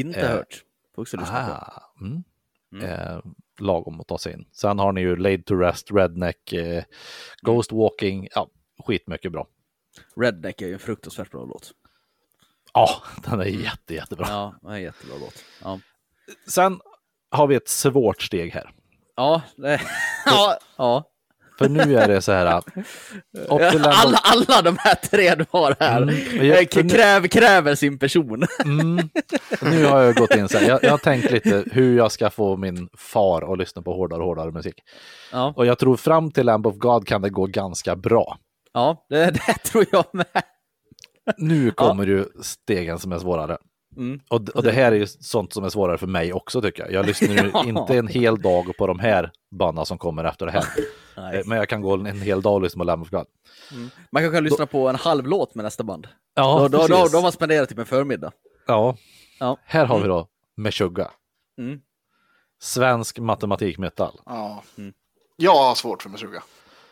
[0.00, 0.62] Inte Eh, hört.
[0.94, 1.52] Får också lyssna på.
[1.52, 2.24] Ah, mm.
[2.82, 3.20] Eh,
[3.58, 4.46] lagom att ta sig in.
[4.52, 6.84] Sen har ni ju Laid to Rest, Redneck, eh,
[7.42, 8.48] Ghost Walking, ja,
[8.86, 9.46] skitmycket bra.
[10.16, 11.72] Redneck är ju en fruktansvärt bra låt.
[12.72, 14.26] Ja, den är jätte, jättebra.
[14.28, 15.44] Ja, det är jättebra låt.
[15.62, 15.80] Ja,
[16.48, 16.80] Sen
[17.30, 18.70] har vi ett svårt steg här.
[19.16, 19.80] ja, det,
[20.26, 21.10] ja, ja.
[21.58, 22.44] För nu är det så här.
[22.44, 22.64] Lamb
[23.48, 26.14] of- Alla, alla de här tre du har här Mm,
[26.46, 28.44] jag- eh, k- kräver, sin person.
[28.64, 29.08] Mm.
[29.62, 30.68] Nu har jag gått in så här.
[30.68, 34.20] Jag, jag har tänkt lite hur jag ska få min far att lyssna på hårdare
[34.20, 34.74] och hårdare musik.
[35.32, 38.38] Ja, Och jag tror fram till Lamb of God kan det gå ganska bra.
[38.72, 40.26] ja det, det tror jag med.
[41.36, 43.58] Nu kommer ju stegen som är svårare.
[43.96, 44.20] Mm.
[44.28, 46.92] Och, och det här är ju sånt som är svårare för mig också tycker jag.
[46.92, 47.64] Jag lyssnar ju Ja.
[47.64, 50.64] inte en hel dag på de här banden som kommer efter det här.
[51.34, 53.26] Eh, Men jag kan gå en hel dag och lyssna på Lamb of God.
[54.12, 56.08] Man kanske kan lyssna på en halv låt med nästa band.
[56.34, 58.32] Ja, då, då, då, då har man spenderat typ en förmiddag.
[58.66, 58.96] Ja.
[59.40, 59.58] Ja.
[59.64, 61.10] Här har vi då Meshuggah.
[61.58, 61.80] Mm.
[62.60, 64.20] Svensk matematikmetall.
[64.26, 64.62] Ja.
[64.78, 64.92] Mm.
[65.36, 66.42] Jag har svårt för Meshuggah.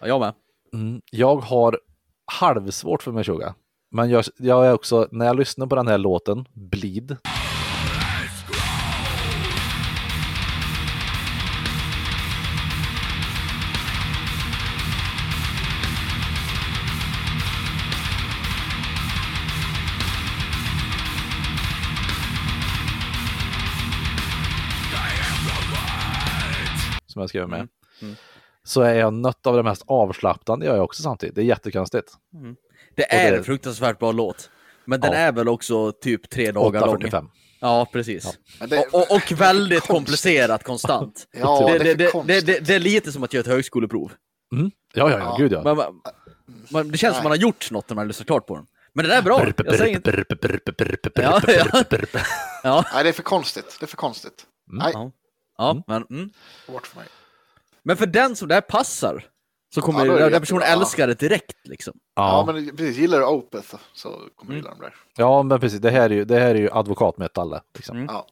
[0.01, 0.35] Ja, jag med.
[0.73, 1.01] Mm.
[1.11, 1.79] Jag har
[2.27, 3.55] halvsvårt för Meshuggah.
[3.95, 7.17] Men jag, jag är också, när jag lyssnar på den här låten, Bleed,
[27.07, 27.69] som jag skrev med, Mm.
[28.03, 28.15] Mm.
[28.65, 31.35] så är jag nött av det mest avslappnande jag är också samtidigt.
[31.35, 32.13] Det är jättekonstigt.
[32.97, 34.51] Det är det- en fruktansvärt bra låt.
[34.85, 35.19] Men den Ja.
[35.19, 36.97] är väl också typ tre dagar lång.
[36.97, 37.29] 8.45.
[37.61, 38.39] Ja, precis.
[38.61, 41.27] Men det- Och, och, och väldigt komplicerat konstant.
[41.33, 43.47] Ja, det, det, det, är det, det, det, det är lite som att göra ett
[43.47, 44.13] högskoleprov.
[44.53, 44.71] Mm.
[44.95, 45.37] Ja, ja, ja, Ja.
[45.39, 45.63] gud ja.
[45.63, 46.01] Man, man,
[46.71, 48.67] man, det känns som man har gjort något när man lyssnar klart på den.
[48.93, 49.47] Men den är bra.
[49.65, 50.25] Jag säger inte...
[51.15, 51.71] Ja, ja.
[52.63, 53.77] Ja, Nej, det är för konstigt.
[53.81, 54.45] Det är för konstigt.
[54.67, 55.11] Nej, ja.
[55.59, 56.31] ja men, mm.
[56.67, 57.07] svårt för mig.
[57.83, 59.25] men för den som det här passar
[59.75, 61.57] så kommer Ja, den personen älska det direkt.
[61.69, 61.95] Liksom.
[62.15, 62.97] Ja, Ja, men precis.
[62.99, 64.95] Gillar du Opeth så kommer du gilla dem där.
[65.17, 65.81] ja, men precis.
[65.81, 67.59] Det här är ju, det här är ju advokatmetall.
[67.75, 67.97] Liksom.
[67.97, 68.09] Mm.
[68.13, 68.27] Ja.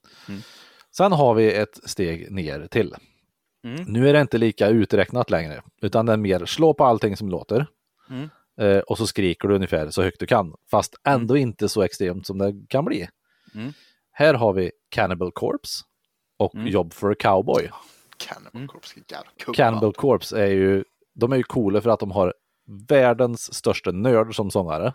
[0.97, 2.94] Sen har vi ett steg ner till.
[3.64, 3.85] Mm.
[3.89, 7.28] Nu är det inte lika uträknat längre, utan det är mer slå på allting som
[7.28, 7.66] låter.
[8.10, 8.28] Mm.
[8.60, 12.27] Eh, och så skriker du ungefär så högt du kan, fast ändå inte så extremt
[12.27, 13.09] som det kan bli.
[13.55, 13.73] Mm.
[14.12, 15.85] Här har vi Cannibal Corpse
[16.36, 16.66] och Mm.
[16.66, 17.70] Job for a Cowboy.
[18.16, 19.55] Cannibal Corpse, jävla.
[19.55, 22.34] Cannibal Corpse är ju, de är ju coola för att de har
[22.89, 24.94] världens största nörd som sångare.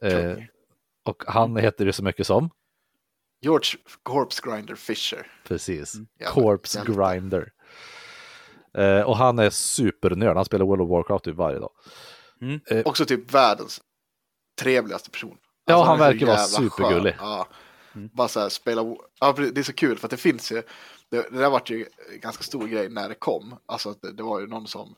[0.00, 0.10] Kung.
[0.10, 0.38] Eh,
[1.04, 2.50] och han heter ju så mycket som,
[3.40, 5.26] George Corpse Grinder Fisher.
[5.44, 6.92] precis, Jävla Corpse hjälte.
[6.92, 7.52] Grinder.
[8.74, 11.70] Eh, och han är supernörd, han spelar World of Warcraft typ varje dag.
[12.84, 13.80] Också typ världens
[14.60, 15.38] trevligaste person.
[15.64, 17.16] Ja, han är så verkar vara supergullig.
[17.18, 17.46] Ja.
[18.12, 18.96] Bara så här spela...
[19.20, 20.62] Ja, det är så kul för att det finns ju...
[21.08, 23.58] Det, det där vart ju en ganska stor grej när det kom.
[23.66, 24.94] Alltså att det, det var ju någon som...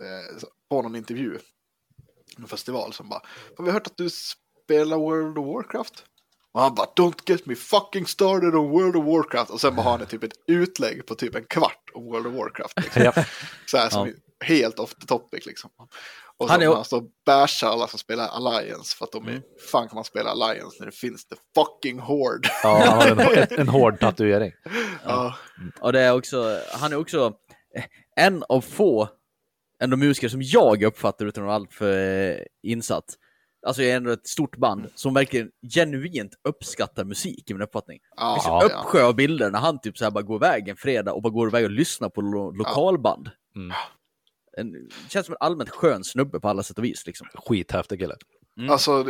[0.00, 1.38] Eh, på någon intervju.
[2.38, 3.22] En festival som bara...
[3.56, 6.04] Har vi hört att du spelar World of Warcraft?
[6.52, 9.50] Och han bara Don't get me fucking started on World of Warcraft.
[9.50, 12.34] Och sen bara har han typ ett utlägg på typ en kvart om World of
[12.34, 12.80] Warcraft.
[12.80, 13.02] Liksom.
[13.16, 13.24] Ja.
[13.66, 14.14] Så här som är
[14.44, 15.70] helt off the topic liksom.
[16.36, 19.24] Och så Han är- han, står och bashar alla som spelar Alliance för att de
[19.26, 19.42] är, Mm.
[19.72, 22.48] fan kan man spela Alliance när det finns the fucking Horde.
[22.62, 24.52] Ja, han har en, en, hård tatuering.
[25.04, 25.36] Ja.
[25.80, 27.32] Och det är också, han är också
[28.16, 29.08] en av få
[29.82, 33.04] ändå musiker som jag uppfattar utan att vara alltför eh, insatt.
[33.66, 37.98] Alltså jag är ändå ett stort band som verkligen genuint uppskattar musik i min uppfattning.
[38.16, 38.64] Ja, liksom ja.
[38.64, 41.32] uppsjö av bilder när han typ så här bara går iväg en fredag och bara
[41.32, 43.30] går iväg och lyssnar på lo lokalband.
[43.56, 43.76] Mm.
[44.56, 47.06] En, känns som en allmänt skön snubbe på alla sätt och vis.
[47.06, 47.26] Liksom.
[47.34, 48.16] Skithäftig kille.
[48.58, 48.70] Mm.
[48.70, 49.06] Alltså,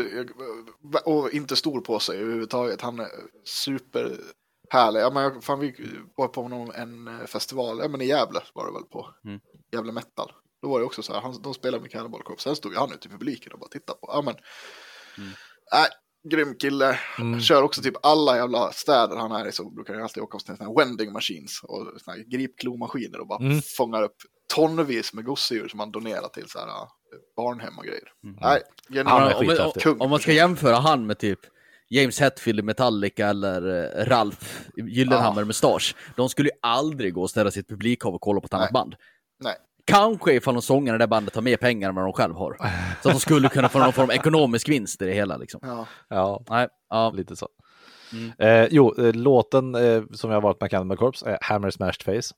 [1.05, 2.81] och inte stor på sig överhuvudtaget.
[2.81, 3.09] Han är
[3.45, 5.01] superhärlig.
[5.01, 5.75] Ja, men fan, vi
[6.17, 9.15] var på någon, en eh, festival, ja men i Gävle var det väl på.
[9.25, 9.41] Mm.
[9.73, 10.33] Gävle Metal.
[10.63, 12.43] Då var det också så här, han, de spelade med Cannibal Corpse.
[12.45, 14.11] Sen stod ju han ute i publiken och bara tittade på.
[14.13, 14.35] Ja men,
[15.19, 15.31] Mm.
[15.73, 15.87] nej,
[16.31, 16.99] grym kille.
[17.19, 17.41] Mm.
[17.41, 20.47] Kör också typ alla jävla städer han är i så brukar han alltid åka hos
[20.47, 23.61] såna här wending machines och såna här gripklomaskiner och bara Mm.
[23.77, 24.17] fångar upp
[24.55, 26.89] tonvis med gosedjur som han donerar till så här ja,
[27.37, 28.13] barnhem och grejer.
[28.25, 28.37] Mm.
[28.41, 29.83] Nej, Han är genuint om, skithäftig.
[29.83, 30.01] kung.
[30.01, 31.39] om man ska jämföra han med typ
[31.89, 35.47] James Hetfield i Metallica eller eh, Ralf Gyllenhammar Ja.
[35.47, 35.95] Mustasch.
[36.17, 38.73] De skulle ju aldrig gå och ställa sitt publikhav och kolla på ett annat Nej.
[38.73, 38.95] band.
[39.45, 39.57] Nej.
[39.91, 42.57] Kanske ifall de sångarna i det bandet har mer pengar än vad de själv har.
[43.03, 45.37] Så att de skulle kunna få någon form av ekonomisk vinst i det hela.
[45.37, 45.61] Liksom.
[45.63, 45.87] Ja.
[46.09, 47.11] Ja, Nej, ja.
[47.11, 47.49] lite så.
[48.13, 48.33] Mm.
[48.39, 52.03] Eh, jo, eh, låten eh, som jag har valt med Cannibal Corpse är Hammer Smashed
[52.03, 52.35] Face.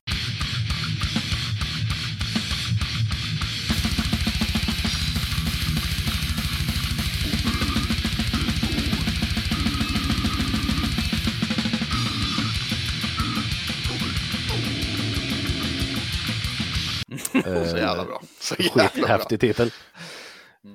[17.71, 18.23] Så jävla bra.
[18.41, 18.89] Så jävla bra.
[18.89, 19.71] Skithäftig titel.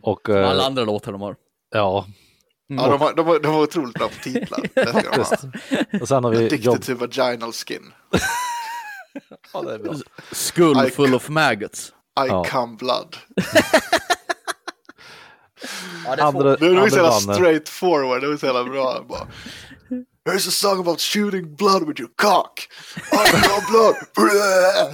[0.02, 1.36] Och Som alla eh, andra låtar de har.
[1.74, 2.06] ja,
[2.70, 4.60] Ja, de, har, de, har, de var otroligt bra på titlar.
[4.76, 6.00] Det ska de ha.
[6.02, 6.82] och sen har vi Addicted jobb...
[6.84, 7.94] to vaginal skin.
[9.54, 9.94] Ja, det är bra.
[10.32, 10.92] Skull Icon.
[10.92, 11.88] full of maggots.
[11.90, 12.44] I Ja.
[12.44, 13.16] come blood.
[16.06, 19.06] Ja, det Andra, Det var så jävla straight forward, det var så jävla bra.
[19.10, 19.28] Bara,
[20.28, 22.60] There's a song about shooting blood with your cock.
[23.14, 23.96] I come blood.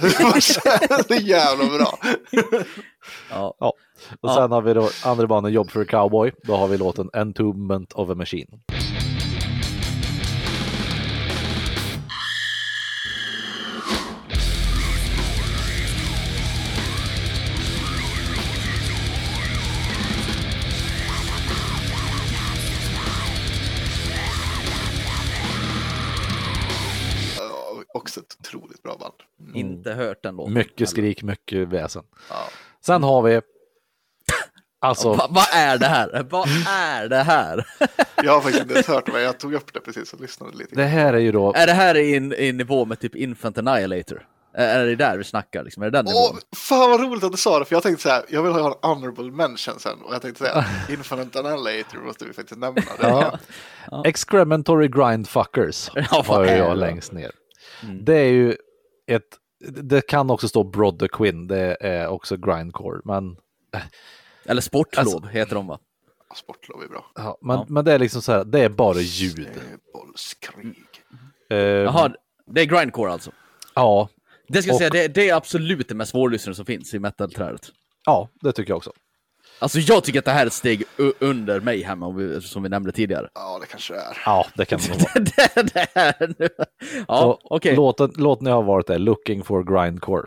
[0.00, 0.40] Det
[1.08, 1.98] så jävla bra.
[3.30, 3.54] Ja.
[3.60, 3.72] Ja.
[4.20, 6.32] Och sen har vi då andra banan Jobb för a cowboy.
[6.42, 8.48] Då har vi låten Entombment of a Machine.
[28.84, 29.14] Bra band.
[29.40, 29.56] Mm.
[29.56, 30.54] Inte hört den låten.
[30.54, 32.02] Mycket skrik, mycket väsen.
[32.30, 32.36] Ja.
[32.86, 33.40] Sen har vi
[34.80, 36.26] Alltså, Va, vad är det här?
[36.30, 37.66] Vad är det här?
[38.22, 40.74] Jag har faktiskt inte ens hört det, jag tog upp det precis och lyssnade lite.
[40.76, 43.58] det här är ju då är det här i, en- i nivå med typ Infant
[43.58, 44.26] Annihilator?
[44.56, 45.64] Är är det där vi snackar?
[45.64, 45.82] Liksom?
[45.82, 48.08] Är det den Åh, fan vad roligt att du sa det, för jag tänkte så
[48.08, 52.24] här, jag vill ha en honorable mention sen, och jag tänkte säga, Infinite Annihilator måste
[52.24, 52.82] vi faktiskt nämna.
[53.00, 53.38] Det
[53.90, 54.02] Ja.
[54.06, 56.58] Excrementory Grindfuckers Ja, har jag?
[56.66, 56.78] Mm.
[56.78, 57.30] längst ner.
[58.02, 58.56] Det är ju
[59.06, 59.38] ett,
[59.82, 63.36] det kan också stå Brother Quinn, det är också grindcore, men,
[64.46, 65.78] Eller Sportlov Alltså- heter de va?
[66.36, 67.06] Sportlov är bra.
[67.14, 67.66] ja, men, Ja.
[67.68, 69.48] men det är liksom så här, det är bara ljud.
[69.92, 70.74] Bollskrig.
[71.50, 72.12] Eh, Jaha,
[72.46, 73.30] det är grindcore alltså?
[73.74, 74.08] ja,
[74.48, 76.98] Det ska jag Och- säga, det, det är absolut det mest svårlyssnade som finns i
[76.98, 77.70] metal-trädet.
[78.06, 78.92] ja, det tycker jag också.
[79.58, 80.84] Alltså jag tycker att det här är ett steg
[81.18, 81.82] under mig
[82.16, 83.28] vi- som vi nämnde tidigare.
[83.34, 84.22] Ja, det kanske det är.
[84.26, 85.12] Ja, det kan det nog vara.
[85.64, 86.48] det, det här nu.
[87.08, 87.76] Ja, okej.
[87.76, 90.22] låten, låten jag har varit är Looking for Grindcore.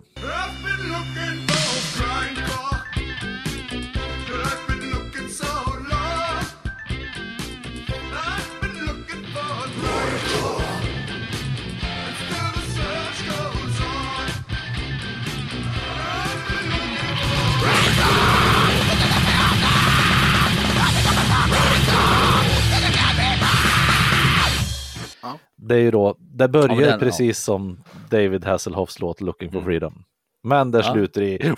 [25.67, 26.97] Det är ju då, det börjar Ja, den, ja.
[26.99, 30.03] precis som David Hasselhoffs låt Looking for Freedom.
[30.43, 30.93] Men det Ja.
[30.93, 31.37] slutar i...
[31.37, 31.55] Den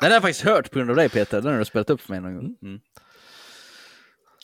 [0.00, 2.10] har jag faktiskt hört på grund av dig Peter, den har du spelat upp för
[2.12, 2.56] mig någon gång.
[2.62, 2.80] Mm.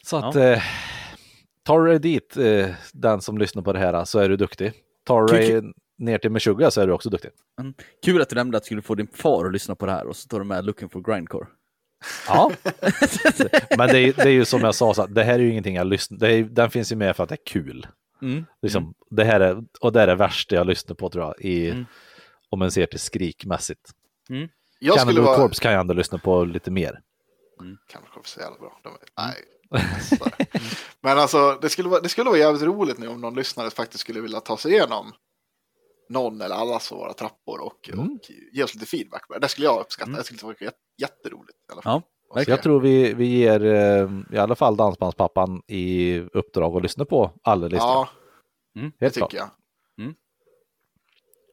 [0.02, 0.62] Så att eh,
[1.64, 4.72] tar du dit, eh, den som lyssnar på det här, så är du duktig.
[5.06, 5.62] Tar du dig
[5.98, 7.30] ner till Meshuggah så är du också duktig.
[7.60, 7.74] Mm.
[8.04, 10.06] Kul att du nämnde att du skulle få din far att lyssna på det här
[10.06, 11.46] och så tar du med Looking for Grindcore.
[12.26, 12.52] Ja.
[13.78, 15.50] Men det är, det är ju som jag sa, så att det här är ju
[15.50, 17.86] ingenting jag lyssnar det är, Den finns ju med för att det är kul.
[18.22, 18.46] Mm.
[18.62, 21.70] Liksom, det här är, och det är det värsta jag lyssnar på tror jag, i,
[21.70, 21.86] Mm.
[22.50, 23.90] om man ser till skrikmässigt.
[24.78, 25.36] Jag skulle Cannibal vara...
[25.36, 27.00] Corpse kan jag ändå lyssna på lite mer.
[27.88, 28.80] Cannibal Corpse är jävla bra.
[28.82, 28.98] De är...
[29.18, 29.44] Nej.
[31.00, 34.00] Men alltså, det skulle, vara, det skulle vara jävligt roligt nu om någon lyssnare faktiskt
[34.00, 35.12] skulle vilja ta sig igenom
[36.10, 38.00] någon eller allas våra trappor och, Mm.
[38.12, 38.18] och
[38.52, 39.22] ge oss lite feedback.
[39.40, 40.10] Det skulle jag uppskatta.
[40.12, 41.58] Det skulle vara jät- jätteroligt.
[41.68, 42.02] I alla fall.
[42.34, 42.42] Ja.
[42.46, 47.32] Jag tror vi, vi ger eh, i alla fall Dansbandspappan i uppdrag att lyssna på
[47.42, 47.88] alla listor.
[47.88, 48.08] Ja,
[48.78, 48.92] Mm.
[48.98, 49.34] det tycker klart.
[49.34, 50.04] jag.
[50.04, 50.14] Mm.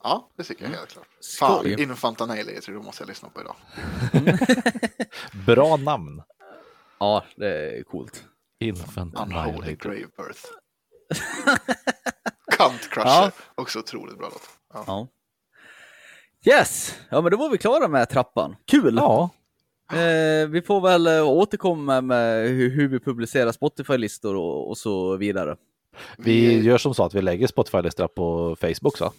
[0.03, 1.07] Ja, det tycker jag helt klart.
[1.39, 1.73] Fan, Skoj.
[2.19, 3.55] Annihilator, det måste jag lyssna på idag.
[5.45, 6.21] Bra namn.
[6.99, 8.23] Ja, det är coolt.
[8.59, 9.75] Infant Unholy.
[9.75, 10.45] Grave Birth.
[12.57, 13.31] Cunt Crusher, Ja.
[13.55, 14.49] också otroligt bra låt.
[14.73, 14.83] Ja.
[14.87, 15.07] Ja.
[16.53, 16.95] Yes!
[17.09, 18.55] Ja, men då var vi klara med trappan.
[18.67, 18.95] Kul!
[18.97, 19.29] Ja,
[19.93, 25.17] Eh, vi får väl eh, återkomma med hur, hur vi publicerar Spotify-listor och, och så
[25.17, 25.55] vidare.
[26.17, 29.13] vi gör som så att vi lägger Spotify-listor på Facebook så.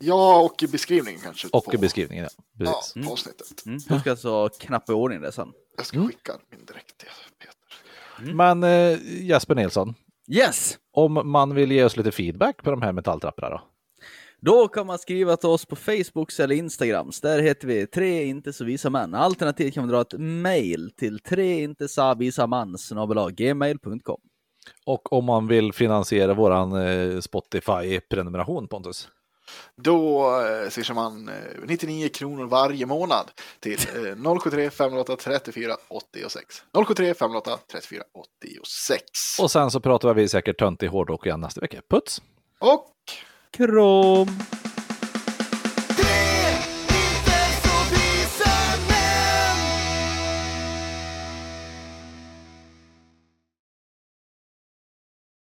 [0.00, 1.48] Ja, och i beskrivningen kanske.
[1.52, 2.28] Och på, i beskrivningen.
[2.36, 2.64] Ja.
[2.64, 3.06] Ja, Precis.
[3.06, 3.66] på avsnittet.
[3.66, 3.78] Mm.
[3.88, 5.52] Du ska alltså knappa i ordning det sen.
[5.76, 7.08] Jag ska skicka min direkt till
[7.38, 8.34] Peter.
[8.34, 9.94] Men eh, Jesper Nilsson,
[10.28, 10.78] Yes!
[10.96, 13.60] om man vill ge oss lite feedback på de här metalltrapporna då?
[14.40, 17.20] Då kan man skriva till oss på Facebook eller Instagrams.
[17.20, 19.14] Där heter vi tre inte så visa män.
[19.14, 22.76] Alternativt kan man dra ett mail till tre inte så visa man
[23.36, 24.20] gmail.com.
[24.86, 29.08] Och om man vill finansiera våran eh, Spotify-prenumeration Pontus?
[29.82, 31.34] Då eh, swishar man eh,
[31.66, 36.62] 99 kronor varje månad till eh, 073 508 34 86.
[36.86, 39.02] 073 508 34 86.
[39.40, 41.80] Och sen så pratar vi säkert töntig hårdrock igen nästa vecka.
[41.90, 42.22] Puts!
[42.58, 42.92] Och
[43.50, 44.28] Krom!